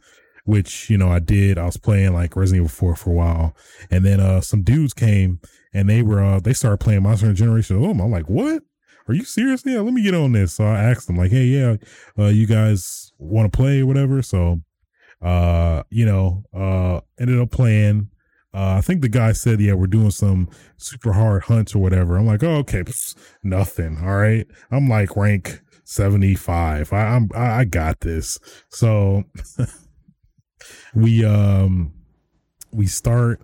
Which, 0.45 0.90
you 0.90 0.99
know, 0.99 1.09
I 1.09 1.20
did. 1.20 1.57
I 1.57 1.66
was 1.66 1.76
playing 1.76 2.14
like 2.14 2.34
Resident 2.34 2.64
Evil 2.64 2.68
4 2.68 2.97
for 2.97 3.11
a 3.11 3.14
while. 3.14 3.57
And 3.90 4.05
then 4.05 4.20
uh 4.20 4.40
some 4.40 4.62
dudes 4.62 4.93
came 4.93 5.40
and 5.72 5.88
they 5.88 6.03
were 6.03 6.22
uh 6.22 6.40
they 6.40 6.53
started 6.53 6.78
playing 6.78 7.03
Monster 7.05 7.32
Generation. 7.32 7.76
Oh, 7.76 7.90
I'm 7.90 8.11
like, 8.11 8.28
what? 8.28 8.62
Are 9.09 9.14
you 9.14 9.24
serious? 9.24 9.62
Yeah, 9.64 9.80
let 9.80 9.95
me 9.95 10.03
get 10.03 10.14
on 10.14 10.32
this. 10.32 10.55
So 10.55 10.64
I 10.64 10.82
asked 10.82 11.09
them, 11.09 11.16
like, 11.16 11.32
hey, 11.32 11.45
yeah, 11.45 11.76
uh, 12.16 12.28
you 12.28 12.47
guys 12.47 13.12
want 13.18 13.53
to 13.53 13.57
play 13.57 13.80
or 13.80 13.86
whatever? 13.86 14.22
So 14.22 14.61
uh, 15.22 15.84
you 15.90 16.05
know, 16.05 16.45
uh, 16.53 17.01
ended 17.20 17.40
up 17.40 17.51
playing. 17.51 18.09
Uh, 18.55 18.74
I 18.76 18.80
think 18.82 19.01
the 19.01 19.09
guy 19.09 19.32
said, 19.32 19.61
"Yeah, 19.61 19.74
we're 19.74 19.86
doing 19.86 20.11
some 20.11 20.49
super 20.76 21.12
hard 21.12 21.45
hunts 21.45 21.74
or 21.74 21.78
whatever." 21.78 22.16
I'm 22.16 22.26
like, 22.26 22.43
"Oh, 22.43 22.57
okay, 22.57 22.82
nothing. 23.43 23.99
All 24.03 24.16
right." 24.16 24.47
I'm 24.70 24.88
like 24.88 25.16
rank 25.16 25.61
75. 25.84 26.93
I, 26.93 26.97
I'm 26.97 27.30
I, 27.34 27.61
I 27.61 27.64
got 27.64 28.01
this. 28.01 28.38
So 28.68 29.24
we 30.95 31.25
um 31.25 31.93
we 32.73 32.87
start. 32.87 33.41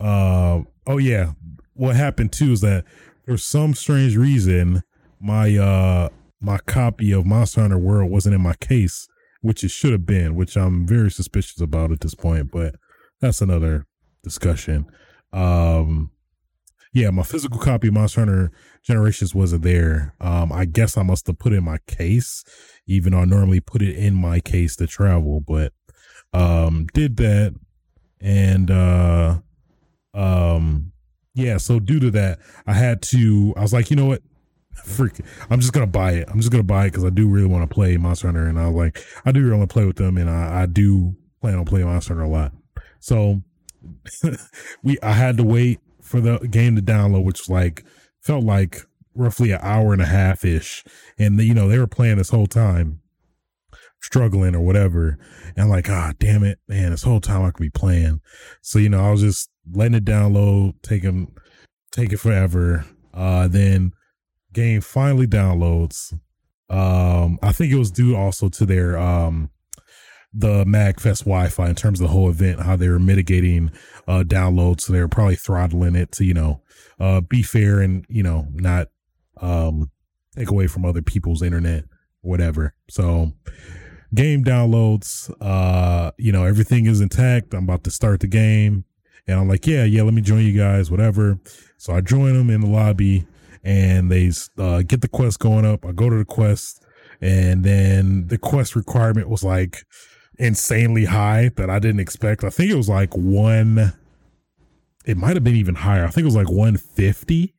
Uh, 0.00 0.62
oh 0.86 0.98
yeah, 0.98 1.32
what 1.74 1.96
happened 1.96 2.32
too 2.32 2.52
is 2.52 2.60
that 2.60 2.84
for 3.26 3.36
some 3.36 3.74
strange 3.74 4.16
reason 4.16 4.82
my 5.20 5.56
uh 5.56 6.08
my 6.40 6.58
copy 6.58 7.12
of 7.12 7.26
Monster 7.26 7.62
Hunter 7.62 7.78
World 7.78 8.10
wasn't 8.10 8.34
in 8.34 8.40
my 8.40 8.54
case 8.54 9.08
which 9.40 9.62
it 9.62 9.70
should 9.70 9.92
have 9.92 10.06
been, 10.06 10.34
which 10.34 10.56
I'm 10.56 10.86
very 10.86 11.10
suspicious 11.10 11.60
about 11.60 11.92
at 11.92 12.00
this 12.00 12.14
point, 12.14 12.50
but 12.50 12.74
that's 13.20 13.40
another 13.40 13.86
discussion. 14.22 14.86
Um, 15.32 16.10
yeah, 16.92 17.10
my 17.10 17.22
physical 17.22 17.58
copy 17.58 17.88
of 17.88 17.94
Monster 17.94 18.22
Hunter 18.22 18.52
Generations 18.82 19.34
wasn't 19.34 19.62
there. 19.62 20.14
Um, 20.20 20.52
I 20.52 20.64
guess 20.64 20.96
I 20.96 21.02
must 21.02 21.26
have 21.26 21.38
put 21.38 21.52
it 21.52 21.56
in 21.56 21.64
my 21.64 21.78
case, 21.86 22.42
even 22.86 23.12
though 23.12 23.20
I 23.20 23.24
normally 23.26 23.60
put 23.60 23.82
it 23.82 23.96
in 23.96 24.14
my 24.14 24.40
case 24.40 24.76
to 24.76 24.86
travel, 24.86 25.40
but 25.46 25.72
um, 26.32 26.86
did 26.92 27.16
that. 27.18 27.54
And 28.20 28.70
uh, 28.70 29.38
um, 30.14 30.92
yeah, 31.34 31.56
so 31.58 31.78
due 31.78 32.00
to 32.00 32.10
that, 32.12 32.40
I 32.66 32.72
had 32.72 33.02
to, 33.02 33.54
I 33.56 33.62
was 33.62 33.72
like, 33.72 33.90
you 33.90 33.96
know 33.96 34.06
what? 34.06 34.22
freak 34.84 35.20
i'm 35.50 35.58
just 35.58 35.72
gonna 35.72 35.88
buy 35.88 36.12
it. 36.12 36.28
I'm 36.30 36.38
just 36.38 36.52
gonna 36.52 36.62
buy 36.62 36.84
it 36.84 36.90
because 36.92 37.04
i 37.04 37.10
do 37.10 37.28
really 37.28 37.48
want 37.48 37.68
to 37.68 37.74
play 37.74 37.96
monster 37.96 38.28
hunter 38.28 38.46
and 38.46 38.60
i 38.60 38.68
was 38.68 38.76
like 38.76 39.04
i 39.24 39.32
do 39.32 39.42
really 39.42 39.58
want 39.58 39.68
to 39.68 39.72
play 39.72 39.84
with 39.84 39.96
them 39.96 40.16
and 40.16 40.30
I, 40.30 40.62
I 40.62 40.66
do 40.66 41.16
plan 41.40 41.58
on 41.58 41.64
playing 41.64 41.86
monster 41.86 42.14
hunter 42.14 42.24
a 42.24 42.28
lot. 42.28 42.52
So 43.00 43.42
we 44.82 44.98
i 45.02 45.12
had 45.12 45.36
to 45.38 45.44
wait 45.44 45.80
for 46.00 46.20
the 46.20 46.38
game 46.38 46.76
to 46.76 46.82
download 46.82 47.24
which 47.24 47.40
was 47.40 47.48
like 47.48 47.84
felt 48.20 48.44
like 48.44 48.82
roughly 49.14 49.50
an 49.50 49.60
hour 49.62 49.92
and 49.92 50.02
a 50.02 50.06
half 50.06 50.44
ish 50.44 50.84
and 51.18 51.40
you 51.40 51.54
know 51.54 51.68
they 51.68 51.78
were 51.78 51.86
playing 51.86 52.18
this 52.18 52.30
whole 52.30 52.46
time 52.46 53.00
struggling 54.00 54.54
or 54.54 54.60
whatever 54.60 55.18
and 55.56 55.64
i'm 55.64 55.68
like 55.68 55.90
ah 55.90 56.12
damn 56.18 56.44
it 56.44 56.58
man 56.68 56.90
this 56.90 57.02
whole 57.02 57.20
time 57.20 57.42
i 57.42 57.50
could 57.50 57.62
be 57.62 57.70
playing 57.70 58.20
so 58.62 58.78
you 58.78 58.88
know 58.88 59.04
i 59.04 59.10
was 59.10 59.20
just 59.20 59.50
letting 59.72 59.94
it 59.94 60.04
download 60.04 60.72
taking 60.82 61.30
take 61.90 62.12
it 62.12 62.18
forever 62.18 62.84
uh 63.12 63.48
then 63.48 63.92
game 64.52 64.80
finally 64.80 65.26
downloads. 65.26 66.12
Um, 66.68 67.38
I 67.42 67.52
think 67.52 67.72
it 67.72 67.78
was 67.78 67.90
due 67.90 68.16
also 68.16 68.48
to 68.48 68.66
their 68.66 68.98
um 68.98 69.50
the 70.34 70.64
MagFest 70.64 71.20
Wi-Fi 71.20 71.70
in 71.70 71.74
terms 71.74 72.00
of 72.00 72.06
the 72.06 72.12
whole 72.12 72.28
event, 72.28 72.60
how 72.60 72.76
they 72.76 72.88
were 72.88 72.98
mitigating 72.98 73.70
uh 74.06 74.24
downloads. 74.26 74.82
So 74.82 74.92
they 74.92 75.00
were 75.00 75.08
probably 75.08 75.36
throttling 75.36 75.96
it 75.96 76.12
to, 76.12 76.24
you 76.24 76.34
know, 76.34 76.62
uh 77.00 77.20
be 77.20 77.42
fair 77.42 77.80
and, 77.80 78.04
you 78.08 78.22
know, 78.22 78.46
not 78.52 78.88
um 79.40 79.90
take 80.36 80.50
away 80.50 80.66
from 80.66 80.84
other 80.84 81.02
people's 81.02 81.42
internet, 81.42 81.84
whatever. 82.20 82.74
So 82.90 83.32
game 84.14 84.44
downloads, 84.44 85.30
uh, 85.40 86.10
you 86.16 86.32
know, 86.32 86.44
everything 86.44 86.86
is 86.86 87.00
intact. 87.00 87.54
I'm 87.54 87.64
about 87.64 87.84
to 87.84 87.90
start 87.90 88.20
the 88.20 88.26
game. 88.26 88.84
And 89.26 89.38
I'm 89.38 89.48
like, 89.48 89.66
yeah, 89.66 89.84
yeah, 89.84 90.02
let 90.02 90.14
me 90.14 90.22
join 90.22 90.44
you 90.44 90.56
guys, 90.56 90.90
whatever. 90.90 91.38
So 91.76 91.92
I 91.92 92.00
join 92.00 92.34
them 92.34 92.48
in 92.48 92.62
the 92.62 92.66
lobby 92.66 93.26
and 93.62 94.10
they 94.10 94.30
uh, 94.56 94.82
get 94.82 95.02
the 95.02 95.08
quest 95.08 95.38
going 95.38 95.66
up. 95.66 95.84
I 95.84 95.92
go 95.92 96.08
to 96.08 96.16
the 96.16 96.24
quest, 96.24 96.82
and 97.20 97.64
then 97.64 98.28
the 98.28 98.38
quest 98.38 98.76
requirement 98.76 99.28
was 99.28 99.44
like 99.44 99.84
insanely 100.38 101.04
high 101.06 101.50
that 101.56 101.68
I 101.68 101.78
didn't 101.78 102.00
expect. 102.00 102.44
I 102.44 102.50
think 102.50 102.70
it 102.70 102.76
was 102.76 102.88
like 102.88 103.14
one. 103.14 103.92
It 105.04 105.16
might 105.16 105.34
have 105.34 105.44
been 105.44 105.56
even 105.56 105.74
higher. 105.74 106.04
I 106.04 106.08
think 106.08 106.22
it 106.22 106.26
was 106.26 106.36
like 106.36 106.50
150. 106.50 107.54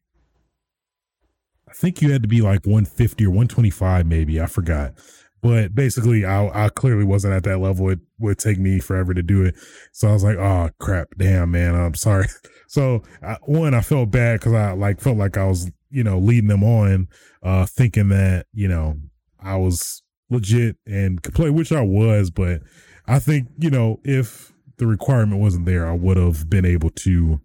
I 1.67 1.73
think 1.73 2.01
you 2.01 2.11
had 2.11 2.23
to 2.23 2.27
be 2.27 2.41
like 2.41 2.65
150 2.65 3.25
or 3.25 3.29
125, 3.29 4.05
maybe. 4.05 4.41
I 4.41 4.45
forgot. 4.47 4.93
But 5.41 5.73
basically, 5.73 6.25
I, 6.25 6.65
I 6.65 6.69
clearly 6.69 7.05
wasn't 7.05 7.33
at 7.33 7.43
that 7.43 7.59
level. 7.59 7.89
It 7.89 7.99
would 8.19 8.39
take 8.39 8.59
me 8.59 8.79
forever 8.79 9.13
to 9.13 9.23
do 9.23 9.43
it. 9.43 9.55
So 9.93 10.09
I 10.09 10.13
was 10.13 10.23
like, 10.23 10.37
oh, 10.37 10.69
crap. 10.79 11.07
Damn, 11.17 11.51
man. 11.51 11.75
I'm 11.75 11.95
sorry. 11.95 12.27
So, 12.71 13.01
I, 13.23 13.35
one, 13.47 13.73
I 13.73 13.81
felt 13.81 14.11
bad 14.11 14.39
because 14.39 14.53
I 14.53 14.73
like 14.73 15.01
felt 15.01 15.17
like 15.17 15.37
I 15.37 15.45
was 15.45 15.71
you 15.89 16.03
know, 16.03 16.19
leading 16.19 16.47
them 16.47 16.63
on, 16.63 17.07
uh, 17.43 17.65
thinking 17.65 18.09
that, 18.09 18.45
you 18.53 18.67
know, 18.67 18.95
I 19.39 19.57
was 19.57 20.03
legit 20.29 20.77
and 20.85 21.21
could 21.21 21.33
play, 21.33 21.49
which 21.49 21.71
I 21.71 21.81
was, 21.81 22.29
but 22.29 22.61
I 23.07 23.19
think, 23.19 23.47
you 23.57 23.69
know, 23.69 23.99
if 24.03 24.53
the 24.77 24.87
requirement 24.87 25.41
wasn't 25.41 25.65
there, 25.65 25.87
I 25.87 25.93
would 25.93 26.17
have 26.17 26.49
been 26.49 26.65
able 26.65 26.91
to, 26.91 27.41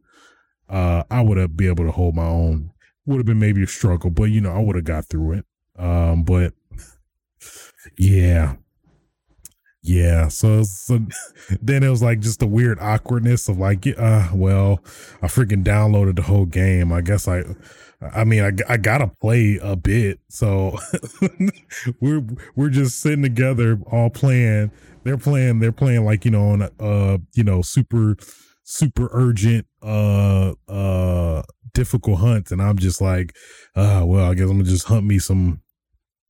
uh, 0.68 1.05
I 1.11 1.22
would 1.22 1.38
have 1.38 1.57
been 1.57 1.68
able 1.68 1.84
to 1.84 1.92
hold 1.92 2.14
my 2.14 2.26
own. 2.26 2.70
Would 3.07 3.18
have 3.18 3.26
been 3.26 3.38
maybe 3.38 3.62
a 3.62 3.66
struggle, 3.66 4.09
but 4.09 4.24
you 4.24 4.40
know, 4.40 4.53
I 4.53 4.61
would 4.61 4.76
have 4.76 4.84
got 4.84 5.07
through 5.07 5.32
it. 5.32 5.45
Um, 5.78 6.24
but 6.24 6.55
yeah, 7.97 8.57
yeah. 9.83 10.29
So, 10.29 10.62
so 10.62 10.99
then 11.61 11.83
it 11.83 11.89
was 11.89 12.03
like 12.03 12.21
just 12.21 12.41
the 12.41 12.47
weird 12.47 12.79
awkwardness 12.81 13.49
of 13.49 13.59
like, 13.59 13.87
uh, 13.87 14.29
well, 14.33 14.81
I 15.23 15.27
freaking 15.27 15.65
downloaded 15.65 16.16
the 16.16 16.23
whole 16.23 16.47
game. 16.47 16.93
I 16.93 17.01
guess 17.01 17.29
I, 17.29 17.45
I 18.01 18.25
mean, 18.25 18.43
I, 18.43 18.73
I 18.73 18.77
gotta 18.77 19.09
play 19.21 19.59
a 19.62 19.77
bit, 19.77 20.21
so 20.29 20.79
we're 22.01 22.25
we're 22.55 22.69
just 22.69 23.01
sitting 23.01 23.23
together, 23.23 23.79
all 23.91 24.11
playing. 24.11 24.71
They're 25.05 25.19
playing. 25.19 25.61
They're 25.61 25.73
playing 25.73 26.05
like 26.05 26.25
you 26.25 26.31
know 26.31 26.49
on 26.51 26.62
uh 26.81 27.19
you 27.35 27.45
know 27.45 27.62
super 27.62 28.16
super 28.65 29.09
urgent 29.12 29.66
uh 29.83 30.53
uh 30.69 31.43
difficult 31.73 32.19
hunts, 32.21 32.53
and 32.53 32.61
I'm 32.61 32.79
just 32.79 33.01
like, 33.01 33.35
uh 33.75 34.03
well, 34.05 34.31
I 34.31 34.35
guess 34.35 34.51
I'm 34.51 34.59
gonna 34.59 34.65
just 34.65 34.87
hunt 34.87 35.07
me 35.07 35.19
some 35.19 35.61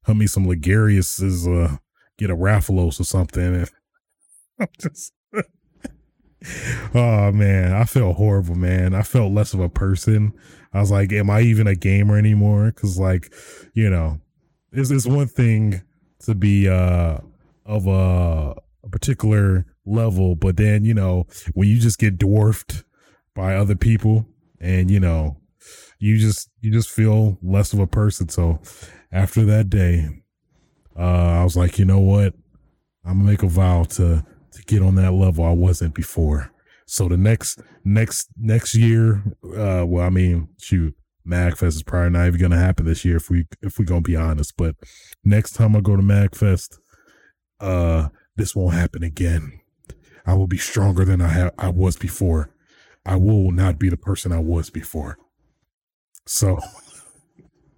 hunt 0.04 0.18
me 0.18 0.26
some 0.26 0.46
Lagiacrus's 0.46 1.46
uh 1.46 1.76
get 2.18 2.30
a 2.30 2.36
Rathalos 2.36 3.00
or 3.00 3.04
something. 3.04 3.66
I'm 4.60 4.68
just 4.80 5.12
oh 6.94 7.32
man, 7.32 7.72
I 7.72 7.84
felt 7.84 8.16
horrible, 8.16 8.54
man. 8.54 8.94
I 8.94 9.02
felt 9.02 9.32
less 9.32 9.54
of 9.54 9.60
a 9.60 9.68
person. 9.68 10.32
I 10.72 10.80
was 10.80 10.90
like, 10.90 11.12
am 11.12 11.30
I 11.30 11.40
even 11.42 11.66
a 11.66 11.74
gamer 11.74 12.18
anymore? 12.18 12.66
Because 12.66 12.98
like, 12.98 13.32
you 13.74 13.88
know, 13.88 14.20
it's 14.72 14.90
it's 14.90 15.06
one 15.06 15.28
thing 15.28 15.82
to 16.20 16.34
be 16.34 16.68
uh 16.68 17.18
of 17.66 17.86
a, 17.86 18.54
a 18.82 18.88
particular 18.90 19.66
level, 19.86 20.34
but 20.36 20.56
then 20.56 20.84
you 20.84 20.94
know 20.94 21.26
when 21.54 21.68
you 21.68 21.78
just 21.78 21.98
get 21.98 22.18
dwarfed 22.18 22.84
by 23.34 23.56
other 23.56 23.74
people, 23.74 24.26
and 24.60 24.90
you 24.90 25.00
know, 25.00 25.38
you 25.98 26.18
just 26.18 26.50
you 26.60 26.70
just 26.70 26.90
feel 26.90 27.38
less 27.42 27.72
of 27.72 27.78
a 27.78 27.86
person. 27.86 28.28
So 28.28 28.60
after 29.14 29.44
that 29.44 29.70
day, 29.70 30.08
uh, 30.98 31.40
I 31.40 31.44
was 31.44 31.56
like, 31.56 31.78
you 31.78 31.84
know 31.84 32.00
what, 32.00 32.34
I'm 33.04 33.18
gonna 33.18 33.30
make 33.30 33.42
a 33.42 33.48
vow 33.48 33.84
to 33.84 34.26
to 34.52 34.62
get 34.66 34.82
on 34.82 34.96
that 34.96 35.12
level 35.12 35.44
I 35.44 35.52
wasn't 35.52 35.94
before. 35.94 36.50
So 36.86 37.08
the 37.08 37.16
next 37.16 37.60
next 37.84 38.28
next 38.36 38.74
year, 38.74 39.22
uh, 39.44 39.84
well, 39.86 40.04
I 40.04 40.10
mean, 40.10 40.48
shoot, 40.60 40.94
Magfest 41.26 41.76
is 41.76 41.82
probably 41.82 42.10
not 42.10 42.26
even 42.26 42.40
gonna 42.40 42.58
happen 42.58 42.86
this 42.86 43.04
year 43.04 43.16
if 43.16 43.30
we 43.30 43.46
if 43.62 43.78
we 43.78 43.84
gonna 43.84 44.00
be 44.00 44.16
honest. 44.16 44.56
But 44.56 44.74
next 45.24 45.52
time 45.52 45.76
I 45.76 45.80
go 45.80 45.96
to 45.96 46.02
Magfest, 46.02 46.78
uh, 47.60 48.08
this 48.36 48.56
won't 48.56 48.74
happen 48.74 49.04
again. 49.04 49.60
I 50.26 50.34
will 50.34 50.48
be 50.48 50.58
stronger 50.58 51.04
than 51.04 51.20
I 51.20 51.28
have 51.28 51.54
I 51.56 51.68
was 51.68 51.96
before. 51.96 52.50
I 53.06 53.16
will 53.16 53.52
not 53.52 53.78
be 53.78 53.88
the 53.90 53.96
person 53.96 54.32
I 54.32 54.40
was 54.40 54.70
before. 54.70 55.18
So 56.26 56.58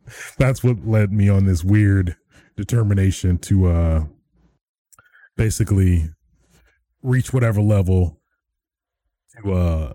that's 0.38 0.62
what 0.62 0.86
led 0.86 1.12
me 1.12 1.28
on 1.28 1.46
this 1.46 1.64
weird 1.64 2.16
determination 2.56 3.38
to 3.38 3.66
uh 3.66 4.04
basically 5.36 6.08
reach 7.02 7.32
whatever 7.32 7.60
level 7.60 8.18
to 9.42 9.52
uh 9.52 9.92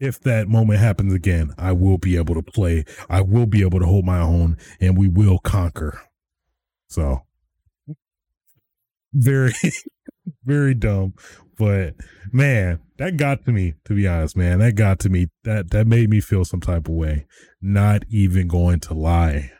if 0.00 0.20
that 0.20 0.48
moment 0.48 0.78
happens 0.78 1.12
again, 1.12 1.52
I 1.58 1.72
will 1.72 1.98
be 1.98 2.16
able 2.16 2.34
to 2.34 2.42
play. 2.42 2.84
I 3.10 3.20
will 3.20 3.46
be 3.46 3.62
able 3.62 3.80
to 3.80 3.86
hold 3.86 4.04
my 4.04 4.20
own 4.20 4.56
and 4.80 4.96
we 4.96 5.08
will 5.08 5.38
conquer. 5.38 6.00
So 6.88 7.22
very, 9.18 9.52
very 10.44 10.74
dumb. 10.74 11.14
But 11.58 11.94
man, 12.32 12.80
that 12.98 13.16
got 13.16 13.44
to 13.44 13.52
me, 13.52 13.74
to 13.84 13.94
be 13.94 14.06
honest, 14.06 14.36
man. 14.36 14.60
That 14.60 14.76
got 14.76 15.00
to 15.00 15.08
me. 15.08 15.26
That 15.44 15.70
that 15.70 15.86
made 15.86 16.08
me 16.08 16.20
feel 16.20 16.44
some 16.44 16.60
type 16.60 16.88
of 16.88 16.94
way. 16.94 17.26
Not 17.60 18.04
even 18.08 18.46
going 18.46 18.80
to 18.80 18.94
lie. 18.94 19.50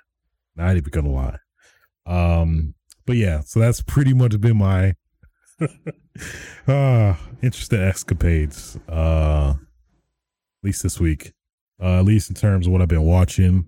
Not 0.56 0.76
even 0.76 0.90
gonna 0.90 1.10
lie. 1.10 1.38
Um, 2.06 2.74
but 3.04 3.16
yeah, 3.16 3.40
so 3.40 3.60
that's 3.60 3.82
pretty 3.82 4.14
much 4.14 4.40
been 4.40 4.58
my 4.58 4.94
uh 6.68 7.14
interesting 7.42 7.80
escapades. 7.80 8.78
Uh 8.88 9.54
at 9.58 10.64
least 10.64 10.82
this 10.82 11.00
week. 11.00 11.32
Uh 11.82 11.98
at 11.98 12.04
least 12.04 12.28
in 12.28 12.36
terms 12.36 12.66
of 12.66 12.72
what 12.72 12.82
I've 12.82 12.88
been 12.88 13.02
watching. 13.02 13.66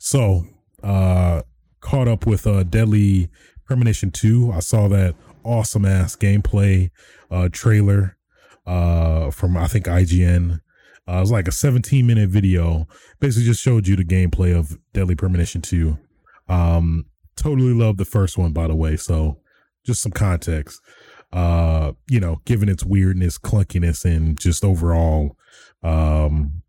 So 0.00 0.44
uh 0.82 1.42
caught 1.80 2.08
up 2.08 2.26
with 2.26 2.46
uh 2.46 2.64
Deadly 2.64 3.30
Premonition 3.68 4.10
2. 4.10 4.50
I 4.52 4.60
saw 4.60 4.88
that 4.88 5.14
awesome 5.44 5.84
ass 5.84 6.16
gameplay 6.16 6.90
uh 7.30 7.48
trailer 7.52 8.16
uh 8.66 9.30
from 9.30 9.56
I 9.58 9.66
think 9.66 9.84
IGN. 9.84 10.60
Uh, 11.06 11.16
it 11.16 11.20
was 11.20 11.30
like 11.30 11.46
a 11.46 11.52
17 11.52 12.06
minute 12.06 12.30
video. 12.30 12.88
Basically 13.20 13.44
just 13.46 13.62
showed 13.62 13.86
you 13.86 13.94
the 13.94 14.04
gameplay 14.04 14.58
of 14.58 14.78
Deadly 14.94 15.14
Premonition 15.14 15.60
2. 15.60 15.98
Um 16.48 17.04
totally 17.36 17.74
love 17.74 17.98
the 17.98 18.06
first 18.06 18.38
one 18.38 18.52
by 18.52 18.66
the 18.66 18.74
way, 18.74 18.96
so 18.96 19.38
just 19.84 20.00
some 20.00 20.12
context. 20.12 20.80
Uh, 21.30 21.92
you 22.08 22.18
know, 22.20 22.40
given 22.46 22.70
its 22.70 22.86
weirdness, 22.86 23.36
clunkiness 23.36 24.06
and 24.06 24.40
just 24.40 24.64
overall 24.64 25.36
um 25.82 26.62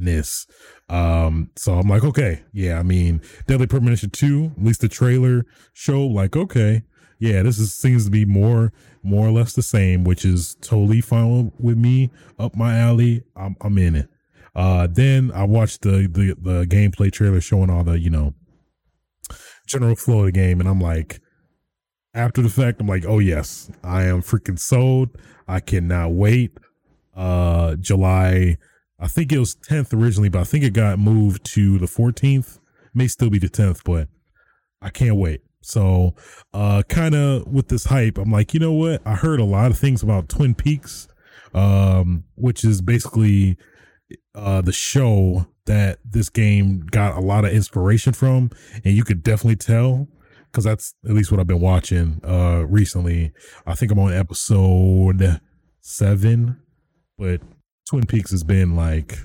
zaniness. 0.00 0.46
Um, 0.88 1.50
so 1.56 1.74
I'm 1.74 1.88
like, 1.88 2.04
okay, 2.04 2.42
yeah, 2.52 2.78
I 2.78 2.82
mean, 2.82 3.20
Deadly 3.46 3.66
Premonition 3.66 4.10
2, 4.10 4.52
at 4.56 4.64
least 4.64 4.80
the 4.80 4.88
trailer 4.88 5.44
show, 5.72 6.06
like, 6.06 6.36
okay, 6.36 6.82
yeah, 7.18 7.42
this 7.42 7.58
is 7.58 7.74
seems 7.74 8.04
to 8.04 8.10
be 8.10 8.24
more 8.24 8.72
more 9.02 9.26
or 9.26 9.30
less 9.30 9.52
the 9.54 9.62
same, 9.62 10.04
which 10.04 10.24
is 10.24 10.56
totally 10.60 11.00
fine 11.00 11.52
with 11.58 11.76
me, 11.76 12.10
up 12.38 12.54
my 12.56 12.78
alley. 12.78 13.22
I'm 13.36 13.56
I'm 13.60 13.78
in 13.78 13.96
it. 13.96 14.08
Uh 14.54 14.86
then 14.90 15.30
I 15.32 15.44
watched 15.44 15.82
the 15.82 16.08
the 16.10 16.36
the 16.40 16.66
gameplay 16.66 17.12
trailer 17.12 17.40
showing 17.40 17.70
all 17.70 17.84
the, 17.84 17.98
you 17.98 18.10
know, 18.10 18.34
general 19.66 19.94
flow 19.94 20.20
of 20.20 20.26
the 20.26 20.32
game, 20.32 20.60
and 20.60 20.68
I'm 20.68 20.80
like, 20.80 21.20
after 22.14 22.42
the 22.42 22.48
fact, 22.48 22.80
I'm 22.80 22.88
like, 22.88 23.04
oh 23.06 23.20
yes, 23.20 23.70
I 23.82 24.04
am 24.04 24.20
freaking 24.22 24.58
sold. 24.58 25.16
I 25.46 25.60
cannot 25.60 26.12
wait. 26.12 26.58
Uh 27.14 27.76
July, 27.76 28.58
I 29.04 29.06
think 29.06 29.32
it 29.32 29.38
was 29.38 29.54
10th 29.54 29.92
originally, 29.92 30.30
but 30.30 30.40
I 30.40 30.44
think 30.44 30.64
it 30.64 30.72
got 30.72 30.98
moved 30.98 31.44
to 31.52 31.76
the 31.76 31.84
14th. 31.84 32.58
May 32.94 33.06
still 33.06 33.28
be 33.28 33.38
the 33.38 33.50
10th, 33.50 33.82
but 33.84 34.08
I 34.80 34.88
can't 34.88 35.16
wait. 35.16 35.42
So, 35.60 36.14
uh, 36.54 36.84
kind 36.88 37.14
of 37.14 37.46
with 37.46 37.68
this 37.68 37.84
hype, 37.84 38.16
I'm 38.16 38.32
like, 38.32 38.54
you 38.54 38.60
know 38.60 38.72
what? 38.72 39.02
I 39.04 39.14
heard 39.14 39.40
a 39.40 39.44
lot 39.44 39.70
of 39.70 39.78
things 39.78 40.02
about 40.02 40.30
Twin 40.30 40.54
Peaks, 40.54 41.06
um, 41.52 42.24
which 42.36 42.64
is 42.64 42.80
basically 42.80 43.58
uh, 44.34 44.62
the 44.62 44.72
show 44.72 45.48
that 45.66 45.98
this 46.02 46.30
game 46.30 46.86
got 46.90 47.14
a 47.14 47.20
lot 47.20 47.44
of 47.44 47.52
inspiration 47.52 48.14
from, 48.14 48.48
and 48.86 48.94
you 48.94 49.04
could 49.04 49.22
definitely 49.22 49.56
tell 49.56 50.08
because 50.50 50.64
that's 50.64 50.94
at 51.04 51.10
least 51.10 51.30
what 51.30 51.40
I've 51.40 51.46
been 51.46 51.60
watching 51.60 52.20
uh 52.24 52.64
recently. 52.68 53.32
I 53.66 53.74
think 53.74 53.92
I'm 53.92 53.98
on 53.98 54.14
episode 54.14 55.40
seven, 55.82 56.60
but 57.18 57.42
Twin 57.88 58.06
Peaks 58.06 58.30
has 58.30 58.44
been 58.44 58.76
like, 58.76 59.18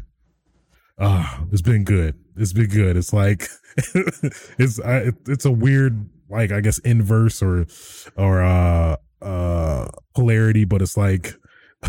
ah, 1.00 1.42
uh, 1.42 1.46
it's 1.52 1.62
been 1.62 1.84
good. 1.84 2.16
It's 2.36 2.54
been 2.54 2.70
good. 2.70 2.98
It's 2.98 3.14
like 3.14 3.48
it's 4.58 4.80
I, 4.80 5.12
it's 5.28 5.46
a 5.46 5.52
weird 5.52 6.10
like 6.30 6.52
I 6.52 6.62
guess 6.62 6.80
inverse 6.80 7.42
or 7.42 7.66
or 8.16 8.42
uh 8.42 8.98
uh 9.22 9.88
polarity, 10.16 10.66
but 10.66 10.82
it's 10.82 10.98
like 10.98 11.34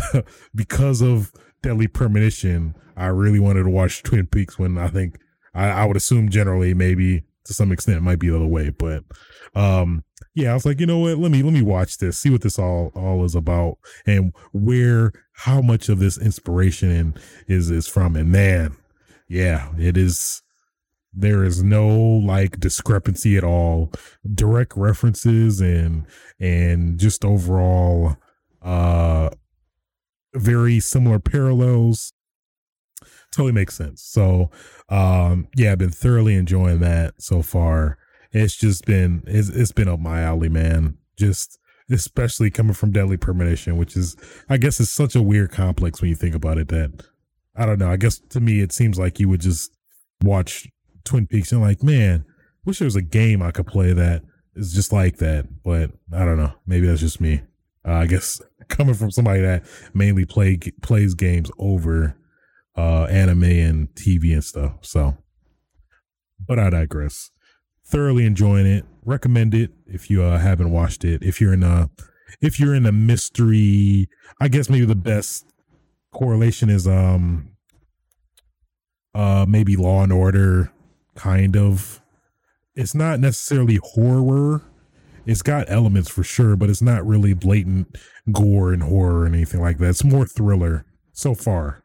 because 0.55 1.01
of 1.01 1.31
Deadly 1.61 1.87
Premonition, 1.87 2.75
I 2.95 3.07
really 3.07 3.39
wanted 3.39 3.63
to 3.63 3.69
watch 3.69 4.03
Twin 4.03 4.27
Peaks 4.27 4.57
when 4.57 4.77
I 4.77 4.87
think 4.87 5.17
I, 5.53 5.67
I 5.69 5.85
would 5.85 5.97
assume 5.97 6.29
generally 6.29 6.73
maybe 6.73 7.23
to 7.45 7.53
some 7.53 7.71
extent 7.71 7.97
it 7.97 8.01
might 8.01 8.19
be 8.19 8.29
the 8.29 8.35
other 8.35 8.47
way, 8.47 8.69
but 8.69 9.03
um 9.55 10.03
yeah, 10.33 10.51
I 10.51 10.53
was 10.53 10.65
like, 10.65 10.79
you 10.79 10.85
know 10.85 10.99
what? 10.99 11.17
Let 11.17 11.31
me 11.31 11.43
let 11.43 11.53
me 11.53 11.61
watch 11.61 11.97
this, 11.97 12.17
see 12.17 12.29
what 12.29 12.41
this 12.41 12.57
all 12.57 12.91
all 12.95 13.23
is 13.25 13.35
about, 13.35 13.77
and 14.05 14.33
where 14.53 15.11
how 15.33 15.61
much 15.61 15.89
of 15.89 15.99
this 15.99 16.17
inspiration 16.17 17.15
is 17.47 17.69
is 17.69 17.87
from. 17.87 18.15
And 18.15 18.31
man, 18.31 18.77
yeah, 19.27 19.69
it 19.77 19.97
is 19.97 20.41
there 21.13 21.43
is 21.43 21.61
no 21.61 21.89
like 21.89 22.59
discrepancy 22.59 23.37
at 23.37 23.43
all 23.43 23.91
direct 24.33 24.77
references 24.77 25.59
and 25.59 26.05
and 26.39 26.97
just 26.97 27.25
overall 27.25 28.15
uh 28.61 29.29
very 30.33 30.79
similar 30.79 31.19
parallels 31.19 32.13
totally 33.31 33.51
makes 33.51 33.75
sense 33.75 34.01
so 34.01 34.49
um 34.89 35.47
yeah 35.55 35.71
i've 35.71 35.77
been 35.77 35.89
thoroughly 35.89 36.35
enjoying 36.35 36.79
that 36.79 37.13
so 37.21 37.41
far 37.41 37.97
it's 38.31 38.55
just 38.55 38.85
been 38.85 39.23
it's, 39.27 39.49
it's 39.49 39.71
been 39.71 39.87
up 39.87 39.99
my 39.99 40.21
alley 40.21 40.49
man 40.49 40.97
just 41.17 41.57
especially 41.89 42.49
coming 42.49 42.73
from 42.73 42.91
deadly 42.91 43.17
premonition 43.17 43.77
which 43.77 43.95
is 43.95 44.15
i 44.49 44.57
guess 44.57 44.79
is 44.79 44.91
such 44.91 45.15
a 45.15 45.21
weird 45.21 45.51
complex 45.51 46.01
when 46.01 46.09
you 46.09 46.15
think 46.15 46.35
about 46.35 46.57
it 46.57 46.67
that 46.69 46.91
i 47.55 47.65
don't 47.65 47.79
know 47.79 47.91
i 47.91 47.97
guess 47.97 48.19
to 48.29 48.39
me 48.39 48.61
it 48.61 48.71
seems 48.71 48.97
like 48.97 49.19
you 49.19 49.27
would 49.27 49.41
just 49.41 49.75
watch 50.23 50.67
Twin 51.03 51.27
Peaks 51.27 51.51
and 51.51 51.61
like, 51.61 51.83
man, 51.83 52.25
wish 52.65 52.79
there 52.79 52.85
was 52.85 52.95
a 52.95 53.01
game 53.01 53.41
I 53.41 53.51
could 53.51 53.67
play 53.67 53.93
that 53.93 54.23
is 54.55 54.73
just 54.73 54.91
like 54.91 55.17
that. 55.17 55.63
But 55.63 55.91
I 56.13 56.25
don't 56.25 56.37
know. 56.37 56.53
Maybe 56.65 56.87
that's 56.87 57.01
just 57.01 57.21
me. 57.21 57.41
Uh, 57.87 57.93
I 57.93 58.05
guess 58.05 58.41
coming 58.67 58.93
from 58.93 59.11
somebody 59.11 59.41
that 59.41 59.65
mainly 59.93 60.25
play 60.25 60.57
plays 60.81 61.13
games 61.13 61.51
over 61.57 62.15
uh, 62.77 63.03
anime 63.05 63.43
and 63.43 63.89
TV 63.95 64.33
and 64.33 64.43
stuff. 64.43 64.73
So, 64.81 65.17
but 66.45 66.59
I 66.59 66.69
digress. 66.69 67.31
Thoroughly 67.85 68.25
enjoying 68.25 68.65
it. 68.65 68.85
Recommend 69.03 69.53
it 69.53 69.71
if 69.85 70.09
you 70.09 70.23
uh, 70.23 70.37
haven't 70.37 70.71
watched 70.71 71.03
it. 71.03 71.23
If 71.23 71.41
you're 71.41 71.53
in 71.53 71.63
a 71.63 71.89
if 72.39 72.59
you're 72.59 72.75
in 72.75 72.85
a 72.85 72.91
mystery, 72.91 74.07
I 74.39 74.47
guess 74.47 74.69
maybe 74.69 74.85
the 74.85 74.95
best 74.95 75.51
correlation 76.13 76.69
is 76.69 76.87
um 76.87 77.51
uh 79.15 79.45
maybe 79.47 79.75
Law 79.75 80.03
and 80.03 80.11
Order 80.11 80.71
kind 81.15 81.55
of 81.55 82.01
it's 82.75 82.95
not 82.95 83.19
necessarily 83.19 83.79
horror 83.81 84.61
it's 85.25 85.41
got 85.41 85.69
elements 85.69 86.09
for 86.09 86.23
sure 86.23 86.55
but 86.55 86.69
it's 86.69 86.81
not 86.81 87.05
really 87.05 87.33
blatant 87.33 87.97
gore 88.31 88.73
and 88.73 88.83
horror 88.83 89.21
or 89.21 89.25
anything 89.25 89.61
like 89.61 89.77
that 89.77 89.89
it's 89.89 90.03
more 90.03 90.25
thriller 90.25 90.85
so 91.11 91.35
far 91.35 91.80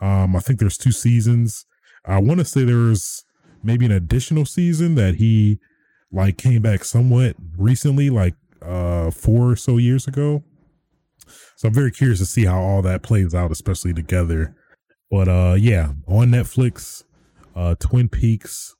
um 0.00 0.36
i 0.36 0.40
think 0.40 0.58
there's 0.58 0.78
two 0.78 0.92
seasons 0.92 1.66
i 2.04 2.18
want 2.18 2.38
to 2.38 2.44
say 2.44 2.64
there's 2.64 3.24
maybe 3.62 3.84
an 3.84 3.92
additional 3.92 4.44
season 4.44 4.94
that 4.94 5.16
he 5.16 5.58
like 6.12 6.38
came 6.38 6.62
back 6.62 6.84
somewhat 6.84 7.36
recently 7.56 8.10
like 8.10 8.34
uh 8.62 9.10
four 9.10 9.50
or 9.50 9.56
so 9.56 9.76
years 9.76 10.06
ago 10.06 10.42
so 11.56 11.68
i'm 11.68 11.74
very 11.74 11.90
curious 11.90 12.18
to 12.18 12.26
see 12.26 12.44
how 12.44 12.60
all 12.60 12.82
that 12.82 13.02
plays 13.02 13.34
out 13.34 13.50
especially 13.50 13.92
together 13.92 14.54
but 15.10 15.28
uh 15.28 15.54
yeah 15.58 15.92
on 16.06 16.28
netflix 16.28 17.04
uh 17.58 17.74
Twin 17.80 18.08
Peaks. 18.08 18.76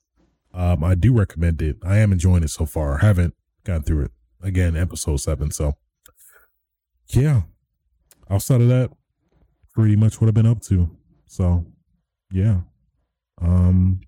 Um, 0.53 0.83
I 0.83 0.95
do 0.95 1.13
recommend 1.13 1.61
it. 1.61 1.75
I 1.83 1.97
am 1.97 2.11
enjoying 2.13 2.43
it 2.43 2.49
so 2.49 2.65
far. 2.65 2.97
I 2.97 3.05
haven't 3.05 3.35
gotten 3.65 3.83
through 3.83 4.05
it 4.05 4.11
again, 4.41 4.75
episode 4.77 5.17
seven. 5.17 5.51
So 5.51 5.75
yeah. 7.09 7.41
Outside 8.29 8.61
of 8.61 8.69
that, 8.69 8.91
pretty 9.73 9.95
much 9.95 10.21
what 10.21 10.27
I've 10.27 10.33
been 10.33 10.45
up 10.45 10.61
to. 10.63 10.89
So 11.29 11.63
yeah. 12.31 12.61
Um 13.39 14.01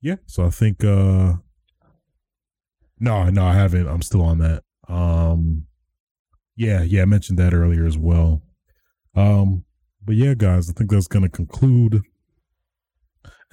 yeah, 0.00 0.16
so 0.26 0.44
I 0.44 0.50
think 0.50 0.84
uh 0.84 1.34
no, 2.98 3.30
no, 3.30 3.44
I 3.44 3.54
haven't. 3.54 3.88
I'm 3.88 4.02
still 4.02 4.22
on 4.22 4.38
that. 4.38 4.64
Um 4.88 5.66
yeah, 6.56 6.82
yeah, 6.82 7.02
I 7.02 7.06
mentioned 7.06 7.38
that 7.38 7.54
earlier 7.54 7.86
as 7.86 7.96
well. 7.96 8.42
Um 9.14 9.64
but 10.04 10.16
yeah, 10.16 10.34
guys, 10.34 10.68
I 10.68 10.72
think 10.72 10.90
that's 10.90 11.06
gonna 11.06 11.28
conclude 11.28 12.02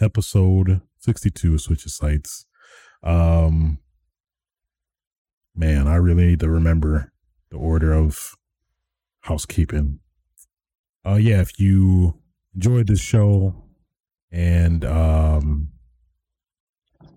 episode 0.02 0.82
62 1.00 1.54
of 1.54 1.62
Switches 1.62 1.96
Sites. 1.96 2.48
Um, 3.04 3.80
man, 5.56 5.88
I 5.88 5.96
really 5.96 6.26
need 6.26 6.40
to 6.40 6.50
remember 6.50 7.12
the 7.52 7.58
order 7.58 7.94
of 7.94 8.36
housekeeping. 9.22 10.00
Uh, 11.06 11.16
yeah, 11.16 11.42
if 11.42 11.60
you 11.60 12.20
enjoyed 12.54 12.88
this 12.88 13.00
show 13.00 13.56
and, 14.32 14.84
um, 14.86 15.70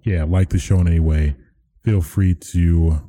yeah, 0.04 0.24
like 0.24 0.48
the 0.50 0.58
show 0.58 0.80
in 0.80 0.88
any 0.88 1.00
way, 1.00 1.36
feel 1.84 2.00
free 2.00 2.34
to 2.34 3.00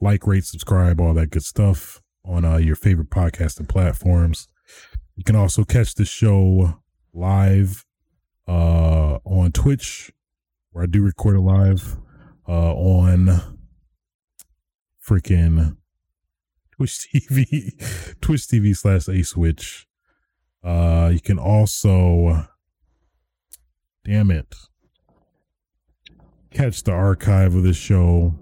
like, 0.00 0.26
rate, 0.26 0.44
subscribe, 0.44 1.00
all 1.00 1.14
that 1.14 1.30
good 1.30 1.44
stuff 1.44 2.02
on 2.24 2.44
uh, 2.44 2.56
your 2.56 2.76
favorite 2.76 3.10
podcasting 3.10 3.68
platforms. 3.68 4.48
You 5.14 5.24
can 5.24 5.36
also 5.36 5.64
catch 5.64 5.94
the 5.94 6.04
show 6.04 6.80
live 7.14 7.84
uh, 8.46 9.18
on 9.24 9.52
Twitch, 9.52 10.12
where 10.70 10.84
I 10.84 10.86
do 10.86 11.02
record 11.02 11.36
it 11.36 11.40
live 11.40 11.96
uh, 12.46 12.74
on 12.74 13.58
freaking 15.06 15.76
Twitch 16.76 17.08
TV, 17.12 18.16
Twitch 18.20 18.42
TV 18.42 18.76
slash 18.76 19.08
A 19.08 19.22
Switch. 19.22 19.86
Uh, 20.62 21.10
you 21.12 21.20
can 21.20 21.38
also, 21.38 22.48
damn 24.04 24.30
it, 24.30 24.54
catch 26.50 26.82
the 26.82 26.92
archive 26.92 27.54
of 27.54 27.62
this 27.62 27.76
show 27.76 28.34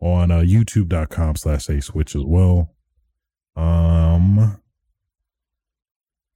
on 0.00 0.30
uh, 0.30 0.40
youtube.com 0.40 1.36
slash 1.36 1.68
A 1.68 1.80
Switch 1.80 2.14
as 2.14 2.24
well. 2.24 2.74
Um, 3.56 4.38
I 4.38 4.56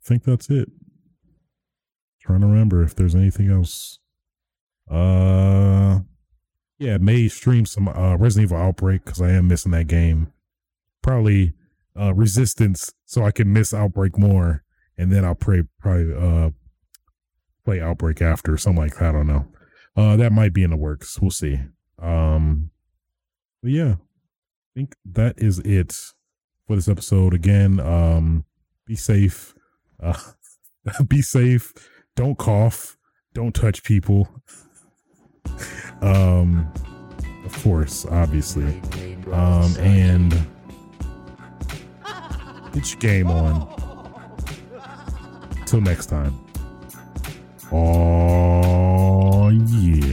think 0.03 0.25
that's 0.25 0.49
it. 0.51 0.71
Trying 2.21 2.41
to 2.41 2.47
remember 2.47 2.83
if 2.83 2.95
there's 2.95 3.15
anything 3.15 3.51
else. 3.51 3.99
Uh, 4.91 6.01
yeah, 6.79 6.97
may 6.99 7.29
stream 7.29 7.67
some 7.67 7.89
uh, 7.89 8.17
Resident 8.17 8.51
Evil 8.51 8.63
Outbreak 8.63 9.05
because 9.05 9.21
I 9.21 9.31
am 9.31 9.49
missing 9.49 9.73
that 9.73 9.87
game. 9.87 10.33
Probably 11.03 11.55
uh, 11.99 12.15
Resistance 12.15 12.93
so 13.05 13.25
I 13.25 13.31
can 13.31 13.53
miss 13.53 13.75
Outbreak 13.75 14.19
more, 14.19 14.65
and 14.97 15.13
then 15.13 15.25
I'll 15.25 15.35
pray 15.35 15.63
probably 15.79 16.15
uh 16.15 16.51
play 17.65 17.81
Outbreak 17.81 18.23
after 18.23 18.57
something 18.57 18.83
like 18.83 18.97
that. 18.97 19.11
I 19.11 19.13
don't 19.13 19.27
know. 19.27 19.47
Uh, 19.97 20.17
that 20.17 20.33
might 20.33 20.53
be 20.53 20.63
in 20.63 20.71
the 20.71 20.77
works. 20.77 21.21
We'll 21.21 21.31
see. 21.31 21.59
Um, 21.99 22.71
but 23.63 23.73
yeah, 23.73 23.95
I 23.95 24.71
think 24.75 24.95
that 25.05 25.35
is 25.39 25.59
it 25.61 25.95
for 26.67 26.77
this 26.77 26.89
episode. 26.89 27.35
Again, 27.35 27.81
um, 27.81 28.45
be 28.87 28.97
safe. 28.97 29.55
Uh, 30.03 30.19
be 31.09 31.23
safe. 31.23 31.73
Don't 32.17 32.39
cough. 32.39 32.97
Don't 33.35 33.55
touch 33.55 33.83
people. 33.83 34.29
Um, 36.03 36.73
of 37.45 37.63
course, 37.63 38.07
obviously. 38.07 38.81
Um, 39.31 39.77
and 39.77 40.33
get 42.73 42.91
your 42.91 43.01
game 43.01 43.31
on. 43.31 43.69
Till 45.67 45.81
next 45.81 46.07
time. 46.07 46.35
Oh, 47.73 49.49
yeah. 49.51 50.10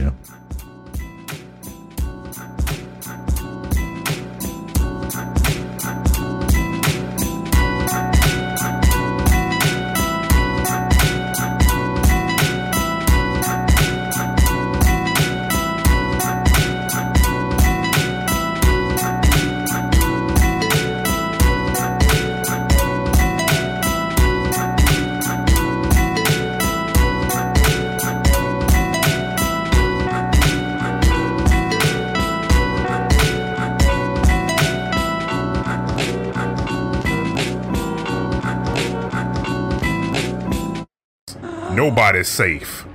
Nobody's 41.98 42.28
safe. 42.28 42.87